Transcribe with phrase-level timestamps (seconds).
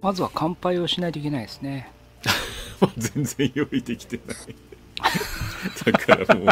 [0.00, 1.90] まずは乾杯をしないといけないですね。
[2.96, 4.67] 全然用意できてない
[5.92, 6.44] だからも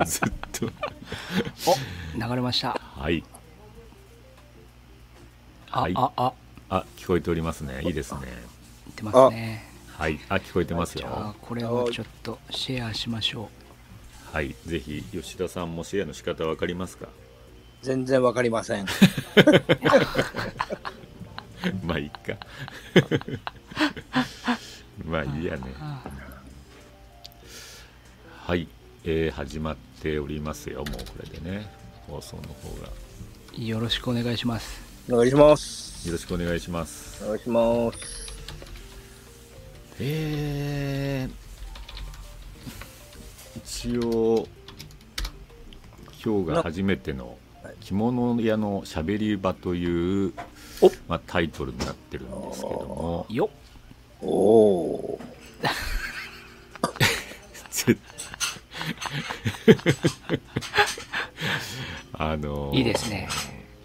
[0.00, 0.66] うずっと。
[2.14, 2.78] 流れました。
[2.80, 3.24] はい。
[5.70, 5.92] あ、はい。
[5.96, 6.32] あ、あ、
[6.68, 7.80] あ聞こえておりますね。
[7.82, 8.20] いいですね。
[8.96, 9.64] 出ますね。
[9.96, 10.18] はい。
[10.28, 13.48] あ聞こえてますじゃあよ、これをちょっとシェアしましょ
[14.32, 14.54] はい。
[14.66, 17.06] ぜひ吉田さんもシェアの仕方わかりますか？
[17.82, 18.86] 全然わかりません。
[21.84, 22.18] まあいいか。
[25.04, 25.62] まあいいやね
[28.52, 28.68] はい、
[29.04, 30.92] えー始まっておりますよもうこ
[31.22, 31.72] れでね
[32.06, 32.88] 放送の方が
[33.56, 33.64] う。
[33.64, 34.78] よろしくお願いします。
[35.10, 36.06] お願いします。
[36.06, 37.98] よろしくお願いしますお願いします。
[40.00, 44.46] えー、一応
[46.22, 47.38] 今日が初めての
[47.80, 50.34] 着物屋のしゃべり場という
[50.82, 53.48] おまあ、タイトルになってるんですけどもよっ
[54.20, 55.20] おお
[57.72, 57.98] 絶
[62.12, 63.28] あのいいですね。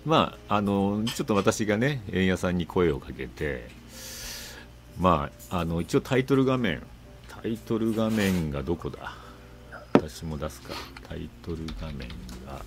[0.05, 3.69] まああのちょっと私がね円屋さんに声をかけて
[4.99, 6.81] まああの一応タイトル画面
[7.41, 9.15] タイトル画面がどこだ？
[9.93, 10.73] 私も出すか。
[11.07, 12.07] タイトル画面
[12.45, 12.61] が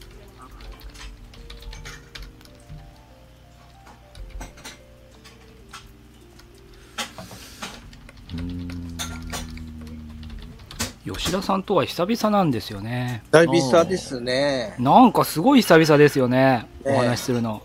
[11.13, 13.23] 吉田さんとは久々なんですよね。
[13.33, 14.75] 久々ですね。
[14.79, 16.67] なんかすごい久々ですよね。
[16.85, 17.63] ねお話しするの。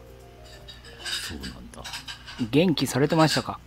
[1.03, 1.83] そうなんだ
[2.51, 3.59] 元気されてましたか？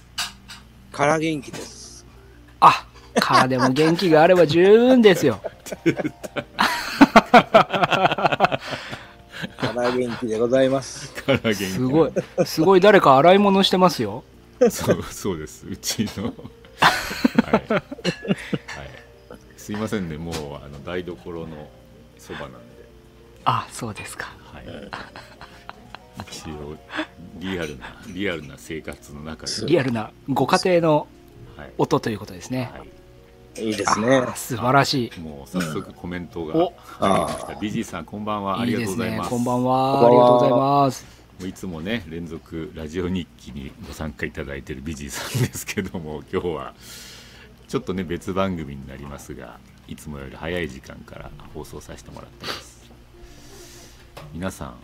[0.92, 2.06] から元気です。
[2.60, 2.86] あ、
[3.20, 5.40] からでも元気があれば十分ですよ。
[9.56, 11.12] から元気でございます。
[11.14, 12.12] から元気すごい、
[12.44, 14.24] すごい誰か洗い物してますよ。
[14.70, 16.34] そうそうですうちの
[17.44, 17.82] はい、はい、
[19.68, 20.34] すいませんねもう
[20.64, 21.68] あの台所の
[22.16, 22.58] そばなんで
[23.44, 24.34] あ、そうですか。
[24.42, 24.64] はい
[26.30, 26.74] 一応
[27.38, 31.06] リアルなリアルな生活の中でリアルなご家庭の
[31.54, 32.70] はい、音ということですね。
[32.72, 32.82] は
[33.58, 34.16] いいいですね。
[34.16, 38.68] あ素晴らしもう早速コメントがお入りました、ビジーさんこんばんはあい。
[38.68, 39.24] いりがとうございま。
[39.24, 39.92] すこんばんは。
[39.92, 41.46] こんばんはありがとうございます。
[41.46, 46.74] いつもね連続ラジオ日記にご参加いただいているビジーさんですけども今日は
[47.68, 52.90] ちょっとね別番組になりますがいつもより早い時間から放送させてもらってます。
[54.32, 54.74] 皆さん、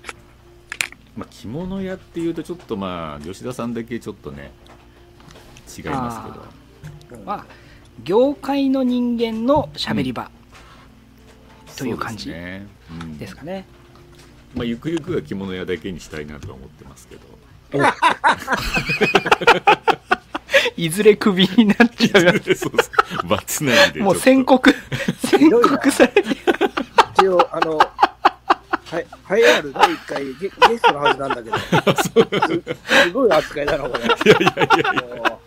[1.17, 4.53] まあ、着物屋っていうとちょっとまあ吉田さんだけちょっとね
[5.77, 7.25] 違いますけど。
[7.25, 7.47] まあ、
[8.03, 10.31] 業界の人間の喋り場。
[11.77, 12.31] という感じ
[13.19, 13.67] ですね、
[14.53, 14.59] うん。
[14.59, 17.23] まあ、ゆくゆくは着物屋だけにしたいなとは思ってますけど
[20.77, 22.23] いずれクビになっちゃう。
[22.23, 22.73] そうそう
[23.29, 24.75] バツナギでもう宣告、
[25.27, 26.23] 宣告されて。
[27.19, 27.85] 一応、あの、は
[29.01, 29.07] い、
[29.39, 31.57] 栄えある第1回ゲゲストのはずなんだけど、
[31.97, 32.03] す
[33.05, 34.05] すごい扱いだな、これ。
[34.05, 35.39] いやいやいやいや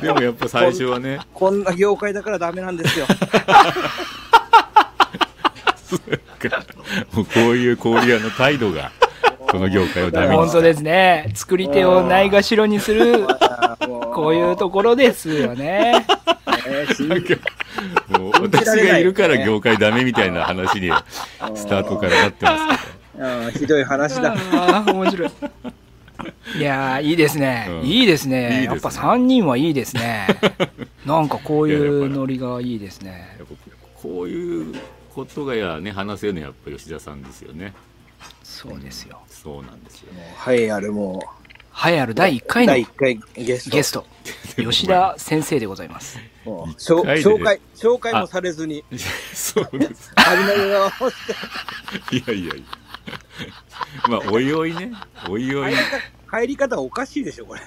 [0.00, 3.06] でもやっぱ最初はねこんな業界だからダメなんですよ。
[7.12, 8.92] もうこういう氷屋の態度が
[9.50, 11.30] この業界をダメにした 本当ですね。
[11.34, 13.26] 作り手をないがしろにする、
[14.14, 15.92] こういうところですよね。
[15.92, 17.38] ね信じ
[18.18, 20.90] もう私がいるから業界ダメみたいな話に
[21.54, 22.88] スタートからなってます
[23.18, 24.36] うんひどい話だ。
[24.52, 25.30] ああ、面白い。
[26.56, 27.66] いやー、いいですね。
[27.68, 28.48] うんいいですいいですね。
[28.60, 30.26] ねやっぱ3人はいいですね。
[31.06, 33.44] なんかこういうノリがいいですねけ。
[33.44, 34.74] どやっぱこういう
[35.14, 37.72] ことがやね話せるのはやっぱ吉田さんですよね
[38.58, 39.20] そうですよ。
[39.28, 40.12] そうなんですよ。
[40.48, 41.22] 栄えあるも。
[41.86, 43.76] 栄えある第1う、回の第1回ゲスト。
[43.76, 44.06] ゲスト、
[44.56, 46.18] 吉田先生でございます。
[46.44, 48.82] 紹介、紹介もされずに、
[49.32, 50.10] そうです。
[50.16, 52.16] 始めるよって。
[52.16, 52.64] いやいやいや。
[54.10, 54.92] まあおいおいね。
[55.28, 55.72] おいおい。
[55.72, 57.60] 入り方入り方おかしいでしょ、これ。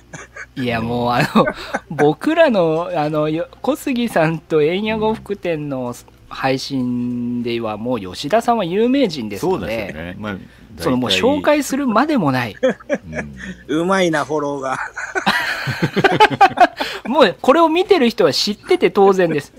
[0.61, 1.45] いや、もうあの、
[1.89, 5.95] 僕らの、あの、よ小杉さんと円谷呉服店の
[6.27, 10.15] 配信ではもう吉田さんは有名人ですそうので、ですよね。
[10.19, 10.37] まあ
[10.77, 12.55] そのもう紹介するまでもない。
[13.67, 14.79] うまいな、フォローが。
[17.05, 19.51] もうこれを見てる人は知ってて当然です。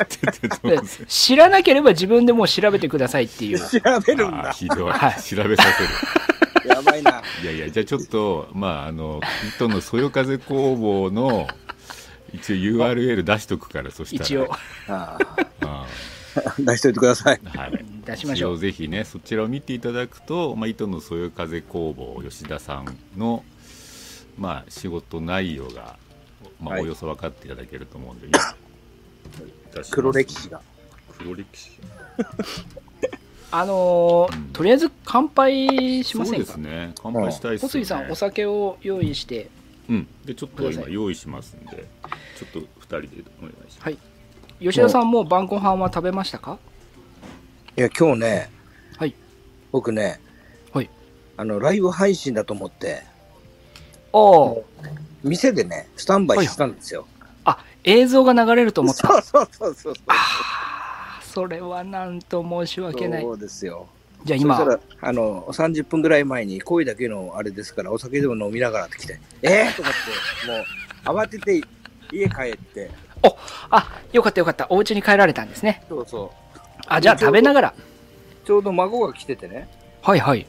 [0.00, 3.58] 知っててどうせ知らなければ自分でもう調べてくださいっていう。
[3.58, 3.64] 調
[4.06, 4.52] べるんだ。
[4.52, 7.22] ひどい、はい調べさせるやばいな。
[7.42, 9.20] いやいやじゃあちょっとまああの
[9.56, 11.48] 糸のそよ風工房の
[12.32, 14.48] 一応 URL 出しとくからそしたら一応
[14.88, 15.18] あ
[15.62, 16.09] あー
[16.58, 17.40] 出しといてください。
[17.42, 17.84] ーはい。
[18.04, 18.54] 出しましょう。
[18.54, 23.44] 一応ぜひねそちらを見ていただくと、まあ、糸のそよ風工房吉田さんの、
[24.38, 25.96] まあ、仕事内容が、
[26.60, 26.82] まあ、はい。
[26.82, 28.38] およそ分かっていただけると思うんで、出し
[29.76, 29.90] ます。
[29.92, 30.60] 黒歴史が。
[31.18, 31.70] 黒歴史
[33.52, 34.44] あのーうん。
[34.52, 36.92] とりあえず乾杯しまそうでせんかすね。
[37.02, 39.50] 乾杯したいですよね小杉さん、お酒を用意して、
[39.88, 40.06] うん。
[40.24, 41.88] でちょっと今用意しますんで
[42.38, 43.82] ちょっと2人でお願いします。
[43.82, 43.98] はい。
[44.60, 46.58] 吉田さん、もう晩ご飯は食べましたか？
[47.76, 48.50] いや、今日ね、
[48.98, 49.14] はい。
[49.72, 50.20] 僕ね、
[50.72, 50.90] はい。
[51.36, 53.02] あの、ライブ配信だと思って、
[54.12, 54.62] おー
[55.24, 57.06] 店でね、スタンバイしてたんですよ。
[57.44, 59.08] あ、映像が流れると思った。
[59.08, 59.94] そうそうそうそう。
[60.08, 63.30] あーそれはなんと申し訳ないそ。
[63.30, 63.86] うですよ。
[64.24, 69.94] じゃあ今そし、たら、あの、30分ぐらい前に声だけのあれですから、お酒でも飲みながらって来て、えー、と思っ
[71.04, 71.62] て、もう、慌てて
[72.12, 72.90] 家帰って、
[73.70, 74.66] あ、よかったよかった。
[74.70, 75.82] お家に帰られたんですね。
[75.88, 76.78] そうそう。
[76.86, 77.74] あ、じゃあ食べながら。
[78.44, 79.68] ちょうど孫が来ててね。
[80.02, 80.46] はいはい。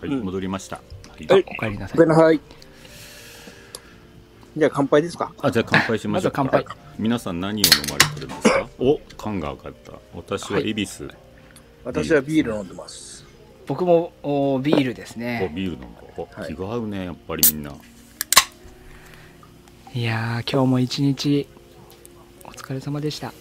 [0.00, 0.82] はい、うん戻りました、は
[1.18, 2.08] いはいお帰りなさいごめん。
[2.10, 2.40] なさい。
[4.56, 5.32] じゃあ乾杯ですか？
[5.40, 8.68] あじゃあ乾杯しましょうかまずは乾皆さん何を飲まれてるんですか？
[8.78, 11.10] お缶が分かった私は恵比寿、
[11.84, 13.24] 私はビール飲んでます。
[13.66, 15.50] 僕もおビールですおね。
[15.54, 15.86] ビール飲んだ
[16.16, 17.72] お、はい気が合うねやっぱりみんな
[19.94, 21.51] いやー、今日も一日、お
[22.62, 23.32] 疲れ様でした。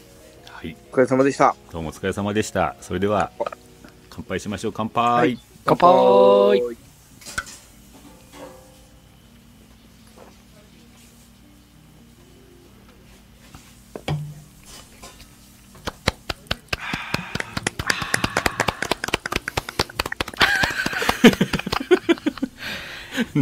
[0.48, 1.56] はいお疲れ様でした。
[1.72, 3.32] どうもお疲れ様でしたそれでは
[4.10, 6.62] 乾杯しましょう乾杯、はい乾杯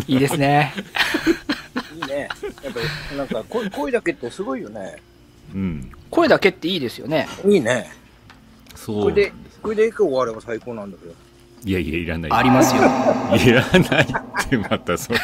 [0.07, 0.73] いいですね。
[1.95, 2.27] いいね。
[2.63, 2.79] やっぱ
[3.11, 4.97] り、なんか声、声だけってすごいよね。
[5.53, 5.91] うん。
[6.09, 7.27] 声だけっていいですよね。
[7.45, 7.89] いいね。
[8.75, 11.13] そうこれで、これでエコー終われば最高なんだけど。
[11.65, 12.31] いやいやいらない。
[12.31, 12.81] ありますよ。
[13.35, 15.17] いらないってまたそう。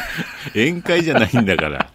[0.54, 1.90] 宴会じゃないんだから。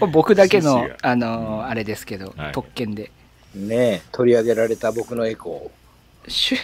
[0.12, 2.52] 僕だけのあのーあれですけど、はい。
[2.52, 3.10] 特権で。
[3.54, 5.70] ねえ、取り上げられた僕のエコ
[6.28, 6.56] 趣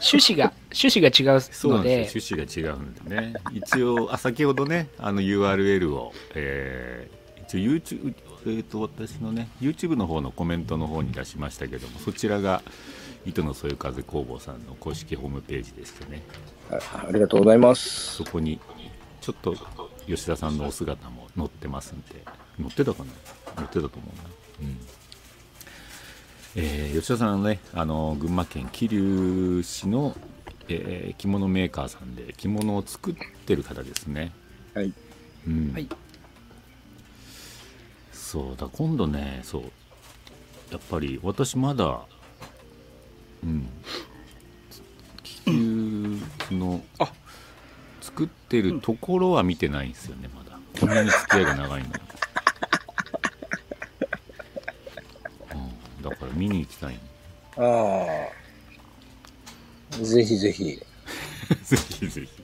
[0.00, 2.36] 趣旨が、趣旨が違うのそうなんでで、すよ。
[2.38, 3.34] 趣旨が違うんでね。
[3.52, 7.18] 一応あ先ほどねあの URL を、えー
[7.48, 8.14] 一応 YouTube
[8.46, 12.62] えー、と私のね YouTube の方のコメントの方に出しましたけどもそちらが
[13.26, 16.22] 糸のそよ風工房さんの公式ホームページでしてね。
[16.70, 16.76] ー。
[16.76, 18.14] あありがとうございます。
[18.14, 18.58] そこに
[19.20, 19.54] ちょっと
[20.06, 22.24] 吉田さんのお姿も載ってますんで。
[22.58, 23.10] 載ってたかな？
[23.56, 24.02] 載ってたと思
[24.60, 24.68] うな。
[24.68, 24.78] うん。
[26.56, 30.16] えー吉田さんはねあの群馬県桐生市の、
[30.68, 33.14] えー着物メーカーさんで着物を作っ
[33.46, 34.32] てる方ですね。
[34.74, 34.92] はい。
[35.46, 35.88] うん、はい
[38.28, 39.62] そうだ今度ねそう
[40.70, 42.02] やっぱり私まだ
[43.42, 43.66] うん
[45.22, 46.20] 気球
[46.50, 46.82] の
[48.02, 50.58] 作ってるところは見てないんですよねまだ。
[50.78, 51.92] こんなに付き合いが長いのに、
[55.54, 56.98] うん、だから見に行きたい
[57.56, 57.64] の。
[57.64, 58.28] あ
[59.90, 60.04] あ。
[60.04, 60.64] ぜひぜひ。
[61.64, 62.37] ぜひぜひ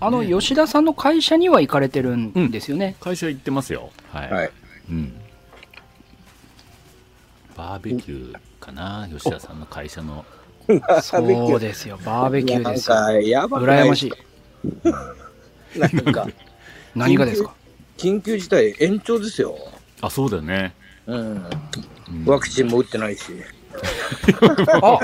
[0.00, 2.96] あの、吉田さんの会社には行かれてるんですよね。
[3.00, 3.90] 会社行ってますよ。
[4.12, 4.50] はい、はい。
[4.90, 5.12] うん。
[7.56, 10.24] バーベキューかな吉田さんの会社の。
[11.02, 12.96] そうですよ、バーベキューですよ。
[12.96, 14.08] なんか、羨まし
[15.74, 15.78] い。
[15.78, 16.26] なんか、
[16.94, 17.52] 何がですか？
[17.96, 19.56] 緊急事態延長ですよ。
[20.00, 20.74] あそうだよね、
[21.06, 21.18] うん。
[21.18, 21.22] う
[22.12, 22.24] ん。
[22.26, 23.22] ワクチンも打ってないし。
[24.82, 24.98] あ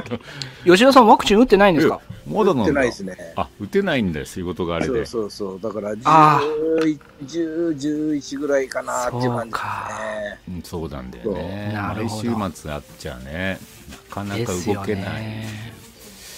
[0.64, 2.00] 吉田さんワクチン打ってないんですか？
[2.30, 3.16] まだなんだ打ってないですね。
[3.36, 5.60] あ打てないんだよ仕事があれそうでそうそう。
[5.60, 6.40] だからあ
[6.80, 10.38] 10、10、11ぐらいかなっていう感じですね。
[10.48, 13.58] うんそうなんだよねそうなるほど毎週末あっちゃね
[13.90, 15.46] なかなか動けない、ね。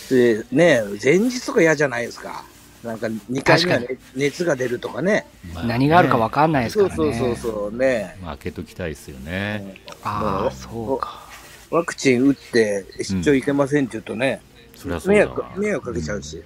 [0.08, 2.44] で、ね前日とか嫌じゃないですか。
[2.82, 3.80] なんか2回目は、
[4.16, 5.26] 熱が出るとかね。
[5.54, 7.18] まあね何があるか分かんないですそうからね。
[7.18, 8.16] そうそうそうね。
[8.22, 11.28] まあ開けときたいですよね、ああ、そうか。
[11.70, 14.42] ワクチン打って出張行けませんって言うとね、
[14.82, 16.42] そりゃそう迷惑、迷惑かけちゃうし。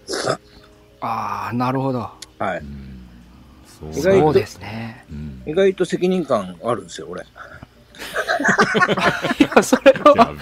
[1.00, 2.10] ああ、なるほど。
[2.38, 2.58] はい。
[2.58, 2.92] うん
[3.66, 5.04] そう意外とそうですね。
[5.10, 7.22] うん意外と責任感あるんですよ、俺。
[7.22, 7.26] い
[9.54, 10.38] や、それやは、べ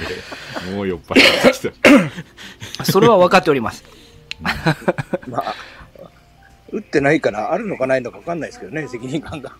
[0.70, 1.60] えもう酔っ払ってき
[2.78, 3.84] た それは分かっております。
[5.28, 5.54] まあ、
[6.72, 9.52] 打ってないからあるのかないのか分かんないですけどね、責任感が。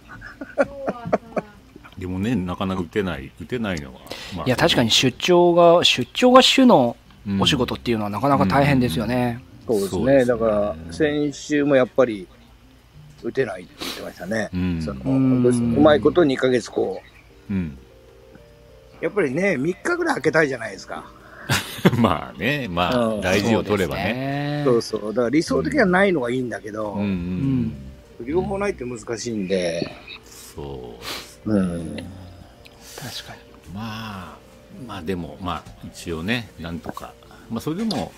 [1.98, 4.00] でもねなかなか打てない打てないのは、
[4.36, 6.96] まあいや、確かに出張が、出張が主の
[7.40, 9.42] お仕事っていうのはなかなか大変ですよね。
[9.66, 9.90] そうですね。
[9.90, 12.26] そうですねだから、先週もやっぱり、
[13.22, 14.50] 打てないって言ってましたね。
[14.52, 17.00] うんそのうまいこと2ヶ月こ
[17.50, 17.78] うん、
[19.00, 19.04] う。
[19.04, 21.10] やっぱりね、3日ぐらい空けたいじゃないですか。
[21.98, 25.00] まあねまあうん大事を取ればねねそうそう。
[25.08, 27.02] だから理想的にはないのがいいんだけど、うん
[28.20, 29.90] うん、両方ないって難しいんで、
[30.24, 30.98] そ
[31.44, 31.96] ううん。
[31.96, 33.74] 確かに。
[33.74, 34.38] まあ
[34.86, 37.12] まあでもまあ一応ねなんとか。
[37.50, 38.12] まあそれでも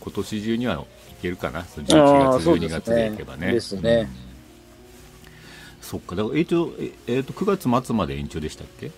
[0.00, 0.84] 今年中にはい
[1.22, 1.64] けるかな。
[1.64, 3.52] その11月12あーそうです月でいけばね。
[3.52, 3.90] ですね。
[3.92, 4.08] うん。
[5.82, 6.16] そっか。
[6.16, 8.90] だから一応ええーと9月末まで延長でしたっけ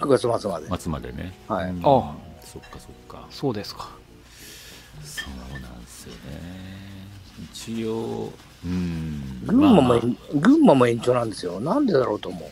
[0.00, 0.66] ？9月末まで。
[0.78, 1.32] 末までね。
[1.48, 1.70] はい。
[1.70, 1.78] うん。
[1.80, 2.14] あ。
[2.44, 3.26] そっかそっか。
[3.30, 3.88] そうですか。
[5.04, 5.24] そ
[5.56, 6.18] うなんですよね。
[7.52, 8.32] 一応
[8.64, 9.42] うん。
[9.46, 10.00] 群馬も、まあ。
[10.34, 11.60] 群馬も延長なんですよ。
[11.60, 12.50] なんでだろうと思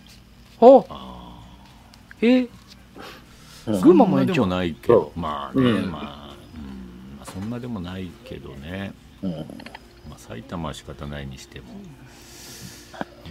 [0.88, 0.94] あ。
[0.94, 1.40] あ
[2.22, 2.46] え？
[3.78, 5.90] 群馬も延長そんなでもないけどそまあね、うん。
[5.90, 7.18] まあ、うん。
[7.18, 8.92] まあそんなでもないけどね。
[9.22, 9.32] うん。
[10.08, 11.66] まあ、埼玉は仕方ないにしても、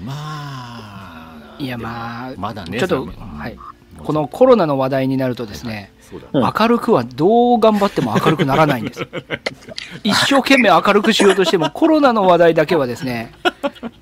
[0.03, 3.57] まあ、いや、まあ、まだね、ちょっと、そはい。
[3.97, 5.91] このコロナの話題になるとですね、
[6.33, 9.05] 明るくはどう頑張っても明るくならないんです。
[10.03, 13.33] 一生懸命明るくしようとしても、コロナの話題だけはですね、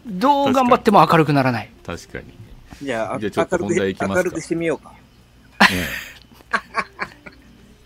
[0.05, 1.69] どう頑張っても明るくならない。
[1.85, 2.33] 確かに、ね。
[2.83, 4.13] じゃあ、じゃあちょっと明る本題いきますか。
[4.13, 4.93] く明るくしてみようか。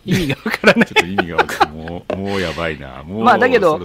[0.05, 0.93] 意味がわからないちょ。
[0.93, 3.79] っと意味がわかんもう、もうやばいな、もう、まあだけど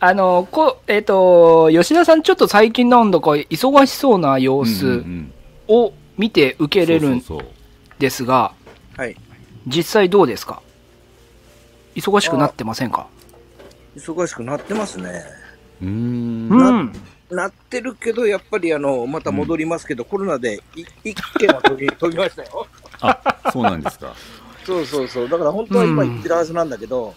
[0.00, 5.32] あの、こえっ、と、吉田さん、ちょっと最近なんだか忙しそうな様うんうん子うん
[5.68, 7.22] を見て受けれるん
[7.98, 8.52] ですが、
[8.96, 9.16] はい。
[9.66, 10.62] 実際どうですか？
[11.96, 13.08] 忙しくなってませんか？
[13.96, 15.24] 忙しくなってますね。
[15.82, 16.92] うーん、うん。
[17.30, 22.66] なってるけど、やっぱりあの、また戻りますけど、コロナでい一件は飛び飛びましたよ。
[23.00, 24.14] あそうなんですか、
[24.64, 25.28] そうそうそう。
[25.28, 26.14] だから本当は今うん。
[26.14, 27.14] 行ってるはずなんだけど、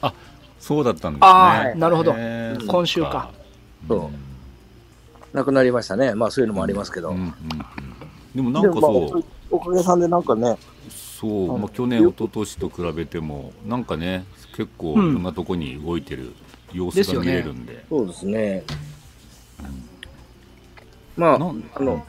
[0.59, 1.27] そうだったんですね。
[1.27, 2.13] ああ、なるほど。
[2.13, 3.31] 今週か。
[3.88, 5.35] そう。
[5.35, 6.13] 亡くなりましたね。
[6.13, 7.09] まあそういうのもありますけど。
[7.09, 7.33] うんうんうん。
[8.35, 10.57] でもなんかそう、おかげさんでなんかね、
[10.89, 11.61] そう、うん。
[11.61, 16.33] まあ、去年、一昨年と比べても、なんかね、結構いろんなとこに動いてる
[16.73, 18.63] 様子が見れるんで、そうですね。
[21.17, 22.05] まあ、なんあの、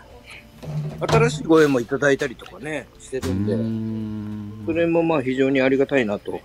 [1.08, 6.40] 新しいご縁もいただいたりとかね、してるんで、んそれもまあ非常にありがたいなと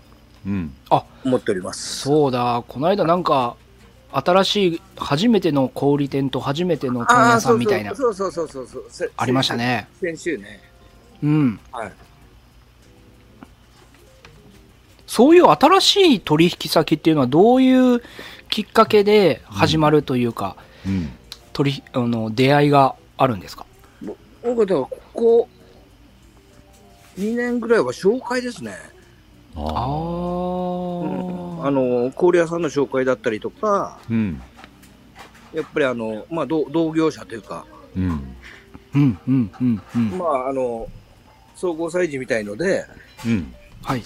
[0.45, 0.74] うん、
[1.25, 2.00] 思っております。
[2.00, 3.57] そうだ、この間なんか、
[4.12, 9.57] 新しい、初めての小売店と初めての問ああ、屋さそうんみたいな、そうそうそうそうそうせありました。
[9.57, 9.88] ね。
[10.00, 10.62] 先週ね。
[11.21, 11.59] うん。
[11.71, 11.91] はい。
[15.05, 18.01] そういう新しい取引先っていうのはどういう
[18.50, 20.55] きっかけで始まるというか、
[20.86, 21.09] うん、
[21.53, 23.66] 取りあの出会いがあるんですか僕
[24.44, 25.50] だからここ
[27.17, 28.77] 2年ぐらいは紹介ですね。
[29.56, 29.70] あああ、う
[31.06, 31.60] ん。
[31.62, 34.41] ーあの、氷屋さんの紹介だったりとか、うん、
[35.53, 37.65] やっぱりあの、まあ同同業者というか、
[37.96, 38.36] うん、
[38.94, 40.17] うんうんうんうん。
[40.17, 40.88] まああの、
[41.56, 42.86] 総合催事みたいので、
[43.25, 43.53] うん、
[43.84, 44.03] はい。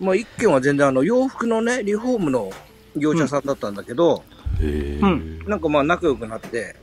[0.00, 2.50] まあ一軒は全然あの洋服のね、リフォームの
[2.96, 4.24] 業者さんだったんだけど、
[4.60, 5.38] へえ、うん。
[5.46, 6.76] なんかまあ仲良くなって、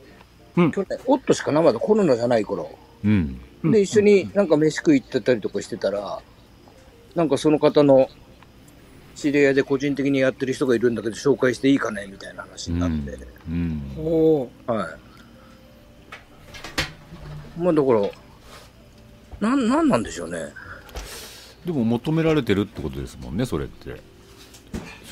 [0.56, 0.72] うん。
[0.72, 2.70] 去年、おっとしかなまだコロナじゃない頃、
[3.04, 3.70] うん、うん。
[3.72, 6.20] で、一緒になんか飯食い行ってたりとかしてたら、
[7.14, 8.08] なんかその方の
[9.14, 13.18] 知り合いで個人的にやってる人がいるんだけど、紹介していいかねみたいな話になって、
[13.48, 14.88] うん、おおはい。
[17.60, 18.10] まあだから、
[19.48, 20.38] なん、なんなんでしょうね。
[21.66, 24.00] でも求められてるってことですもんね、それって。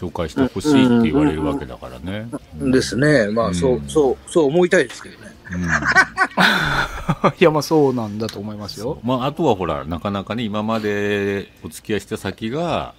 [0.00, 2.26] 紹介してほしいって言われるわけだからね。
[2.54, 3.28] ですね。
[3.28, 3.88] まあそうう、ん。
[3.88, 5.30] そう、そう思いたいですけどね。
[5.52, 5.62] うん。
[7.38, 8.99] いやまあそうなんだと思いますよ。
[9.02, 12.95] まあ、あとはほら、なかなかね、今までお付き合いした先が、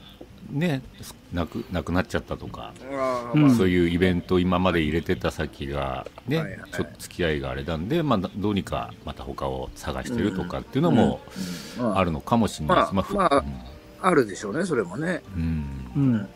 [0.51, 0.81] ね、
[1.33, 3.55] なくなくなっちゃったとか、あうん。
[3.55, 6.71] そういうイベント今まで入れてた先が、ねはいはい。
[6.71, 11.19] ちょっと付き合いがあれなんで、まあ、どうにかまた他を探してるとかっていうのも
[11.79, 11.93] あ。
[11.97, 12.93] あるのかもしれないです。
[12.93, 13.43] まあふまあ
[14.03, 15.21] あるでしょうね、それもね。
[15.35, 16.03] うんうん。
[16.03, 16.29] うん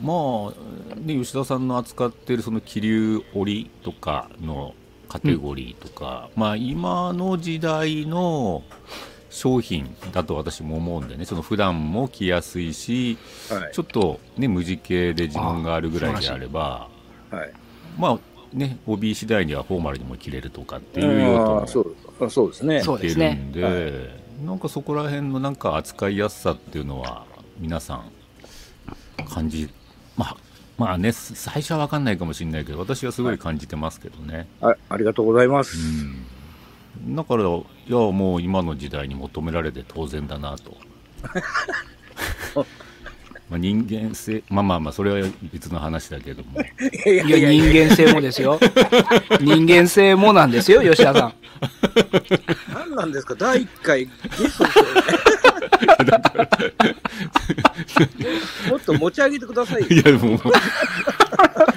[0.00, 0.52] そう。
[0.52, 0.52] ま
[0.96, 4.74] あ、ね、吉田さんの扱っているその気流織とかの
[5.08, 8.62] カテゴリーとか、まあ、今の時代の
[9.30, 13.18] 商品だと私も思うんでねその普段も着やすいし
[13.50, 13.72] はい。
[13.72, 16.88] ちょっと、ね、無地系で自分があるぐらいであれば
[17.30, 17.52] はい。
[17.98, 18.18] まあ
[18.52, 22.82] ね帯次第にはフォーマルにも着れるとかっていう用途もそうですね。
[22.82, 23.40] そうです出るね。
[23.40, 24.10] んで、
[24.44, 27.26] なんかそこら辺のなんか扱いやすさっていうのは
[27.58, 28.10] 皆さん
[29.28, 29.68] 感じ
[30.16, 30.36] まあ
[30.76, 35.76] まあね最初は分かんないかもしれないけど私はすごい感じてますけどね、あありがとうございます。
[35.78, 36.24] うん
[37.14, 37.46] だからい
[37.86, 40.76] やもう今の時代に求められて当然だなと
[43.48, 46.64] まあ人間性まあまあまあそれは別の話だけどもい
[47.06, 48.58] やいやいや、人間性もですよ。
[49.40, 51.34] 人間性もなんですよ、吉田さん。
[52.74, 53.34] 何なんですか？
[53.36, 54.10] 第1回ゲ
[54.48, 54.90] ストですよね。
[58.70, 59.88] もっと持ち上げてくださいよ。
[59.88, 60.40] いやでも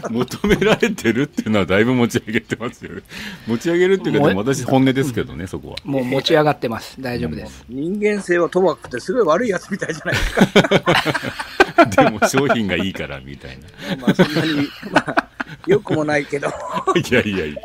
[0.10, 3.02] 求められてるっていうのはだいぶ持ち上げてますよね
[3.48, 7.02] 持ち上げるっていうか私本音ですけどねそこはもう持ち上がってます。
[7.02, 7.66] 大丈夫です。
[7.68, 12.04] 人間性はともかくてすごい悪いやつみたいじゃないですか。
[12.04, 15.30] でも商品がいいからみたいなまあそんなに、まあ、
[15.66, 16.48] 良くもないけど。
[16.96, 17.62] いやいやいや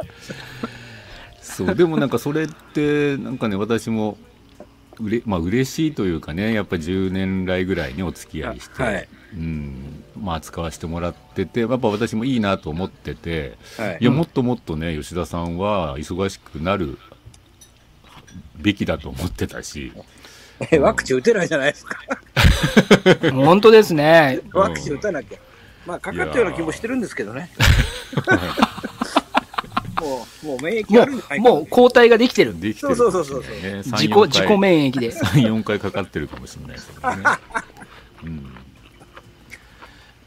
[1.41, 4.19] そうでもなんかそれってなんかね私も
[5.01, 16.99] うれまあ嬉しいというかねやっぱり10年来ぐらいにお付き合いして、はいうんまあ使わせてもらっててやっぱ私もいいなと思ってて、はいいやもっともっとね吉田さんは忙しくなる
[18.57, 19.93] べきだと思ってたし
[20.71, 21.99] えワクチン打てないじゃないですか。
[23.33, 24.41] 本当ですね。
[24.53, 25.39] ワクチン打たなきゃ。
[25.87, 27.51] まあ、かかったような気もしてるんですけどね。
[30.07, 32.59] もう、もう免疫もあるんじゃないうかもう抗体ができてる。
[32.61, 35.11] できてるそうそうそうそうね自己、自己免疫で。
[35.11, 37.25] 34回かかってるかもしれないですけどね、
[38.25, 38.47] うん、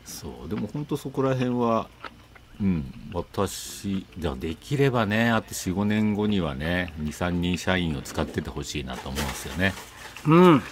[0.05, 1.89] そうでも本当そこら辺は
[2.61, 9.73] うん私じゃあできればねあと45年後にはね23人社員を使っててほしいなと思うんですよね
[10.27, 10.63] うん。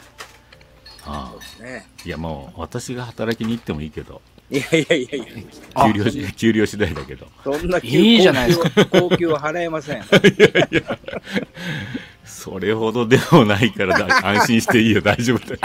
[1.05, 1.87] ああね。
[2.05, 5.25] いやもう私が働きに行ってもいいけどいやいやいやいや、
[5.73, 8.85] あ給料し給料次第だけどそんないいじゃないですか。
[8.85, 10.03] 高級は払えません。
[12.23, 15.59] それほどでもないからだ安心していいよ大丈夫だよ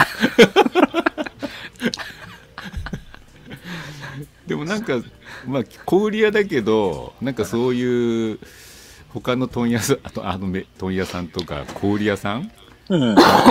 [4.48, 5.00] でもなんか
[5.46, 8.38] まあ小売り屋だけどなんかそういう
[9.10, 12.50] 他の問屋さんあとあのめ問屋さんとか小売屋さん。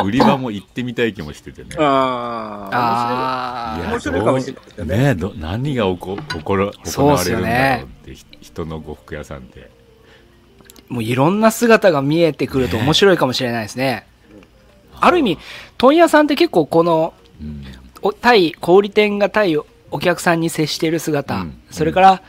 [0.03, 1.69] 売り場も行ってみたい気もしててね。
[1.77, 3.91] ああ、ああ。
[3.91, 9.69] 面白いかもしれないですよねねど何が起こ起こら行われるんだろうってひ人の呉服屋さんって
[10.89, 14.05] もういろんな姿が見えてくると面白いかもしれないですね。
[14.99, 15.37] ある意味、
[15.77, 17.65] 問屋さんって結構この、うん。
[18.03, 19.65] お対小売店が対お
[19.99, 21.61] 客さんに接している姿、うん。
[21.69, 22.21] それから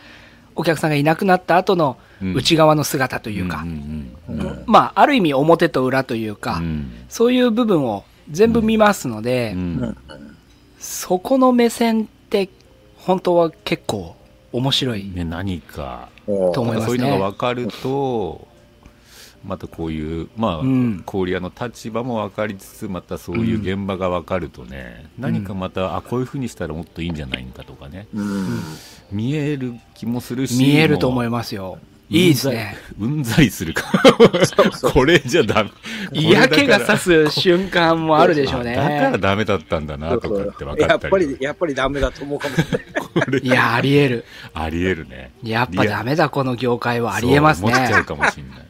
[0.54, 6.92] お客さんがいなくなった後のうん内側の姿というか、んうんうんまあ、ある意味表と裏というか、うん。
[7.08, 9.96] そういう部分を全部見ますので、うん。
[10.78, 12.48] そこの目線って
[12.96, 14.16] 本当は結構
[14.52, 15.10] 面白い。
[15.12, 16.08] ね、何か。
[16.26, 16.98] うんと思いますね。
[16.98, 18.46] そういうのが分かると
[19.44, 21.02] またこういうまあ、うん。
[21.04, 28.06] 小売屋の立場も分かりつつまたそういう現場が分かるとね、何かまた、あこういうふうにしたらもっといいんじゃないのかとかね。
[28.14, 28.60] うん。
[29.10, 31.78] 見える気もするし見えると思いまますよ。
[32.12, 32.76] いいですね。
[33.00, 33.84] うんざりするか
[34.92, 35.70] これじゃダメ
[36.12, 39.18] 嫌気がさすす瞬間もあるでしょうだからね。
[39.18, 43.40] ダメだったんだなとかって分かやっりったぱり、やっぱりダメだと思うかもしれない。
[43.42, 44.24] いや、あり得る。
[44.54, 47.14] ありえるねやっぱダメだ、この業界は。
[47.14, 48.66] あり得ますね思っちゃうかもしれない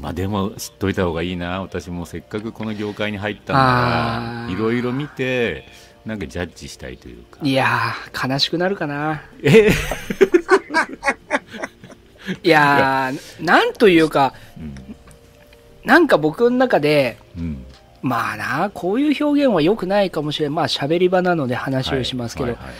[0.00, 5.64] まあでも知っといた方がいいな私もせっかくこの業界に入ったんだからいろいろ見て
[6.04, 9.22] なんかジャッジしたいというかいやー、悲しくなるかな。
[9.42, 9.70] え？
[12.42, 14.74] いやー、なんというか、うん。
[15.84, 17.64] なんか僕の中で、うん。
[18.02, 20.54] まあな、こういう表現は良くないかもしれない。
[20.56, 22.74] まあ喋り場なので話をしますけど、はいはいはい。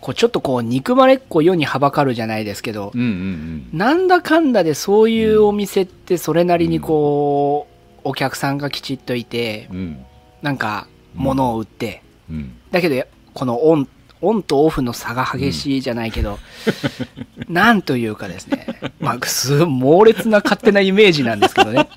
[0.00, 7.66] こうちょっとこう憎まれっ子世にはばかるじゃないですけど、うんうんなんだかんだでそういうお店ってそれなりにこ
[7.98, 9.76] う、お客さんがきちっといて、うん。
[9.76, 10.04] うん
[10.42, 12.54] なんか物を売って、うん。
[12.70, 13.88] だけどこのオン、
[14.24, 16.38] オンとオフの差が激しいじゃないけど、
[17.48, 18.66] なんというかですね、
[19.00, 21.88] まあ、す猛烈な勝手なイメージなんですけどね。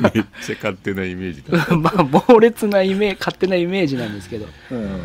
[0.00, 5.00] めっちゃ勝手なイメージだ まあ、猛烈なイメージ、勝手なイメージなんですけど、うん。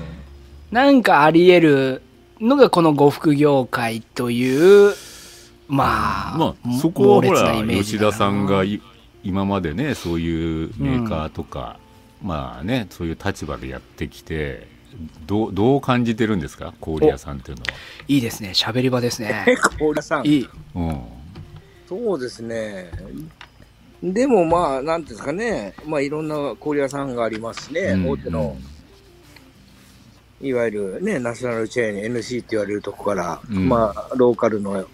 [0.72, 2.02] なんかあり得る
[2.42, 4.94] のがこの呉服業界という、
[5.68, 8.82] まあ、まあそこはほら吉田さんがい
[9.24, 11.80] 今までねそういうメーカーとか、
[12.22, 14.68] まあねそういう立場でやってきて
[15.26, 16.74] どうどう感じてるんですか？
[16.80, 17.64] 氷屋さんっていうの
[18.08, 19.44] いいですね、喋り場ですね。
[19.48, 20.26] 結構、皆さん。
[20.28, 20.50] いい。
[20.74, 21.02] は。
[21.88, 22.92] そうですね。
[24.02, 25.74] でもまあ、なんていうんですかね。
[25.86, 27.82] まあ、いろんな氷屋さんがありますしね。
[27.82, 28.58] うん大手の、
[30.42, 34.86] いわゆるね、ナショナルチェーン NC って言われるとこから、うんまあ、ローカルの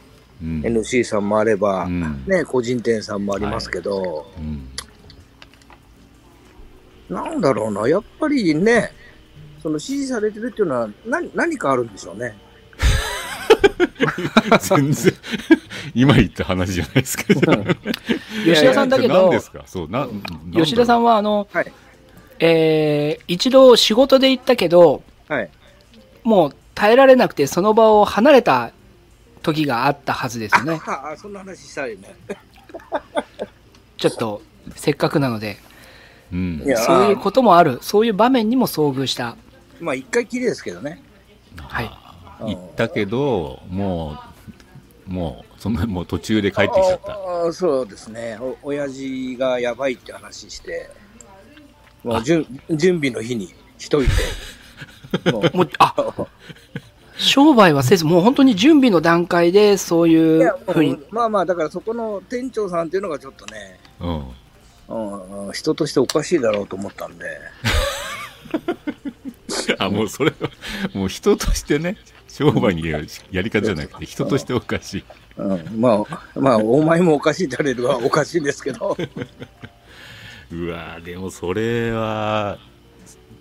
[0.41, 4.69] うん、NC さんもあれば、うんね、個人店さんもありますけど、うん
[7.09, 8.91] なんだろうな、やっぱりね、
[9.61, 12.35] その支持されてるっていうのは何何かあるんでしょうね。
[14.61, 15.13] 全然
[15.93, 17.41] 今言った話じゃないですけど。
[18.45, 19.63] 吉田さんだけど何で、すか？
[19.65, 20.07] そう、な、
[20.53, 21.01] 吉田さん。
[21.01, 21.71] んはあの、はい。
[22.39, 25.49] えー一度仕事で行ったけど、はい。
[26.23, 28.71] もう耐えられなくてその場を離れた
[29.41, 30.79] 時があったはずですよね。
[30.85, 32.15] ああ、そんな話したいね。
[33.97, 34.41] ちょっと、
[34.75, 35.57] せっかくなので、
[36.31, 39.35] うんそういうこともある、そういう場面にも遭遇した。
[39.79, 41.01] まあ、一回きりですけどね。
[41.57, 41.91] はい。
[42.39, 44.17] 行ったけど、も
[45.07, 47.13] う、もう、そんな、 もう途中で帰ってきちゃった。
[47.13, 48.37] ああそうですね。
[48.39, 50.89] お、親父がやばいって話して、
[52.03, 54.07] もう準準備の日にしとい
[55.23, 55.95] て、 もう、もう、あ、
[57.17, 64.23] 商売はせず、もう本当に準備の段階でそういいうやふうに、まあまあ、だからそこの店長さんっていうのがちょっとね、うん。
[64.89, 67.25] うんうん、人としておかしいだろうと思ったんで、
[69.77, 70.49] あ、もうそれは、
[70.93, 75.03] もう人としてね、商売にやるやり方じゃなくて、人としておかしい。
[75.37, 78.97] うん、まあ、まあ、お前もおかしいって言われるはおかしいんですけど、
[80.51, 82.57] うわーでもそれは、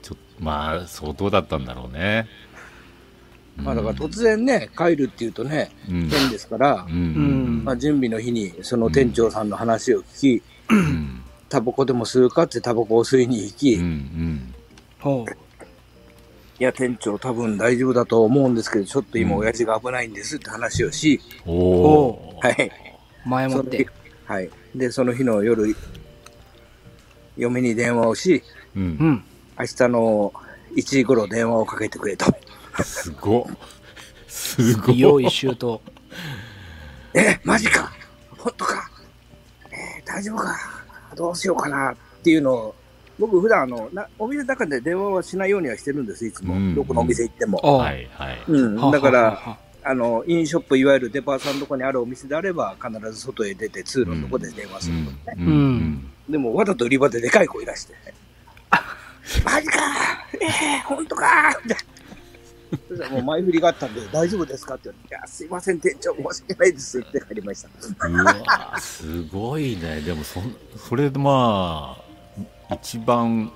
[0.03, 2.29] ちょっと、まあ、相当だったんだろうね。
[3.63, 6.93] まあだから突然ね、帰るっていうとね、うん変ですからう、ん。
[6.93, 11.23] うんまあ準備の日にその店長さんの話を聞き、うん。
[11.49, 14.55] タバコでも吸うかってタバコを吸いに行き、うん。
[15.05, 15.27] ういん。
[16.59, 22.41] ほうや、店長多分大丈夫だと思うんですけど、ちょっと今親父が危ないんですって話をし、おお。
[22.43, 22.71] はい。
[23.25, 23.87] 前もって。
[24.27, 24.51] はい。
[24.75, 25.75] で、その日の夜、
[27.37, 28.43] 嫁に電話をし、
[28.77, 28.81] う。
[28.81, 29.25] うんん。
[29.59, 30.33] 明日の
[30.77, 32.27] 1時頃電話をかけてくれと。
[32.83, 33.45] すごっ。
[34.27, 34.99] すごい。
[34.99, 35.81] 用意周到。
[37.15, 37.93] え、マジか
[38.37, 38.91] 本当か
[39.71, 40.57] えー大丈夫か
[41.17, 42.75] どうしようかなっていうのを、
[43.19, 46.55] 僕普段あの、なお店の中で電話はしないようにはしてるんです、いつも。
[46.55, 47.59] うんどこのお店行っても。
[47.59, 48.45] はい、はい。
[48.49, 48.77] うん。
[48.77, 55.19] はだから、はははあの、インショップ、いわゆるデパートさんのとこにあるお店であれば、必ず外へ出て通路のとこで電話するとね。
[55.39, 55.47] うん。
[55.47, 56.11] うん。
[56.29, 57.95] でも、わざと売り場ででかい声出して、
[59.45, 59.79] マジか
[60.41, 61.99] えー、本当かみたいな。
[62.89, 67.69] そしたらもう前振りがあったんで、大丈夫ですかって言われて、いや、すいません、店長、申し訳ないですって帰りました。
[68.09, 70.03] うわすごいね。
[70.03, 72.08] でも、そん、それでまあ、
[72.83, 73.51] 一番、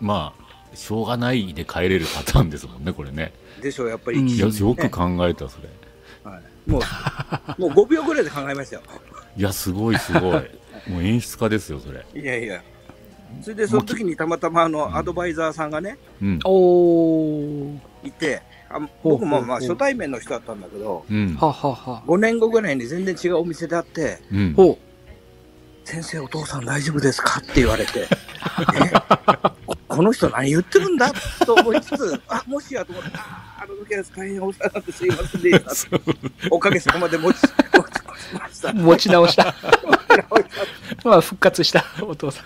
[0.00, 0.34] ま
[0.72, 3.32] あ、しょうがないで帰れるパターンですもんね、これね。
[3.60, 4.18] でしょう、やっぱり。
[4.18, 5.68] うんいや、よく考えた、それ。
[6.24, 6.80] はい、もう、
[7.60, 8.82] もう5秒ぐらいで考えましたよ。
[9.36, 10.32] いや、すごい、すごい。
[10.88, 12.04] もう演出家ですよ、それ。
[12.14, 12.62] いやいや。
[13.42, 16.38] それで、その時にたまたま、あの、アドバイザーさんがね、うん。
[16.44, 17.78] おー。
[18.04, 21.36] いて、あ僕もまあ初対面の人だったんだけど、うん。
[21.36, 22.02] ははは。
[22.06, 24.54] 5年後ぐらいに全然違うお店で会って、うん。
[25.84, 27.40] ほ先生お父さん大丈夫ですか？
[27.40, 28.90] って言われて、え？
[29.66, 31.12] ここの人何言ってるんだ？
[31.44, 36.00] と思いつつ、あ、もしやと思って、ああの時は大変お世話になってすいませんでした。
[36.50, 38.70] おかげさまで持ち、持ち越しました。
[38.70, 38.74] う。
[38.74, 39.54] 持ち直した。
[41.04, 42.42] まあ、復活した、お父さ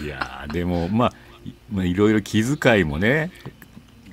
[0.00, 0.04] ん。
[0.04, 1.12] いやーでも、まあ、
[1.44, 3.30] いまあ、いろいろ気遣いもね、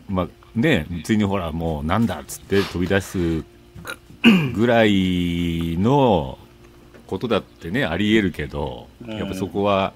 [0.08, 3.43] まあ、ね、ついにほら、もう、なんだっつって飛び出す
[4.55, 6.39] ぐらいの
[7.07, 9.93] ことだってね、あり得るけど、うんやっぱそこは、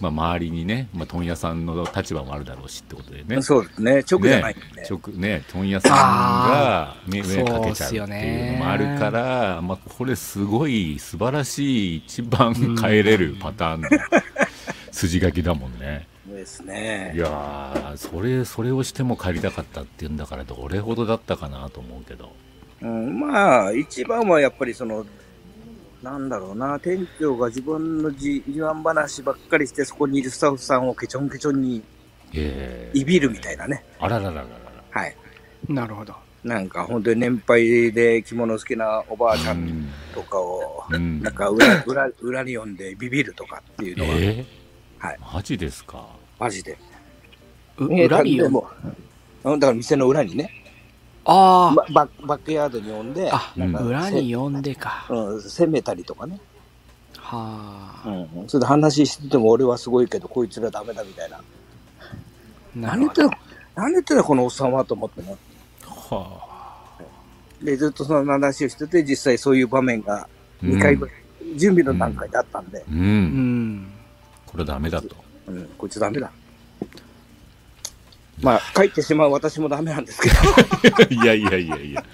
[0.00, 3.42] まあ、周りにね、まあ、問屋さんの立場もあるだろうしってことでね。
[3.42, 4.82] そうですね、直じゃないんで。
[4.82, 13.88] ね、直ね、問屋さんが目目かけちゃうっていうのもあるから、まあ、これすごい素晴らしい、一番帰れるパターンの
[14.90, 16.08] 筋書きだもんね。
[16.40, 17.18] ですねい。
[17.18, 22.32] やー、それ、それをしても帰りたかったっていうんだから、どれほどだったかなと思うけど。
[22.82, 25.04] うん、まあ、一番はやっぱりその、
[26.02, 31.82] なんだろうな、店長が自分の自自慢話ばっかりして、そこにいるスタッフさんをケチョンケチョンに
[32.32, 33.84] えいびるみたいなね。
[33.98, 34.48] あらららららら。
[34.90, 35.16] はい。
[35.68, 36.14] なるほど。
[36.42, 44.46] なんか本当に年配で着物好きなおばあちゃうんんとかを、うんなんか裏裏裏に読んでビビるとかっていうのは、え
[44.98, 46.08] はい、ー、マジですか？
[46.38, 46.78] マジで。
[47.76, 48.44] う裏によ。
[48.44, 48.66] でも、
[49.44, 50.59] うんだから店の裏にね、
[51.32, 53.36] あバババックヤードに呼んで、あ。
[53.36, 55.06] あ、なんか裏に呼んでか。
[55.08, 56.40] うん、攻めたりとかね。
[57.16, 58.08] はあ。
[58.08, 61.36] うん、それで話してても俺はすごいけど、こいつらダメだみたいな。
[62.74, 63.32] な何言ってんの？
[63.76, 65.36] 何言ってんのこのおっさんはと思ってね。
[65.86, 66.40] は
[66.98, 67.02] あ。
[67.62, 70.26] で、ずっとその話をしてて、実際そういう場面が
[70.62, 71.14] 2回ぐらい、
[71.56, 72.84] 準備の段階であったんで、う。
[72.90, 73.92] うんん。
[74.46, 75.14] これはダメだと。
[75.46, 76.30] うん、こいつダメだ。
[78.42, 81.14] まあ、書いてしまう私もダメなんですけど。
[81.22, 82.04] いやいやいやいや。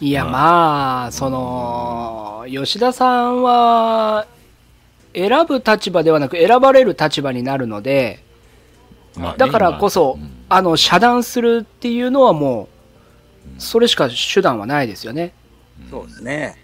[0.00, 4.26] いや、まあまあ、その、吉田さんは、
[5.14, 8.22] 選ぶ立場ではなく選ばれる立場になるので、
[9.16, 12.68] まあねだからこそ、今あの、遮断するっていうのはも
[13.58, 15.32] それしか手段はないですよね。
[15.90, 16.56] そうですね。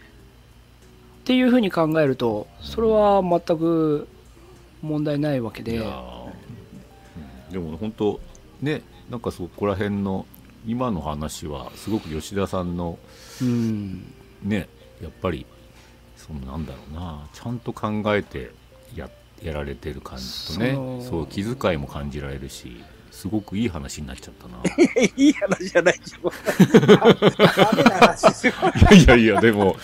[1.21, 4.09] っていうふうに考えると、それは全く
[4.83, 5.79] 問題ないわけで
[7.51, 8.21] でも本当
[8.63, 10.27] ねなんかそこら辺の
[10.67, 12.99] 今の話はすごく吉田さんの
[13.41, 14.69] うん、ね
[15.03, 15.45] やっぱり
[16.17, 18.53] そのなんだろうなちゃんと考えて
[18.95, 19.11] や
[19.43, 24.59] やられてる感じとねそそうう気遣いも感じられるしすごくいい話になっちゃったな
[25.17, 26.03] いい話じゃないで。
[29.05, 29.77] いやいやでも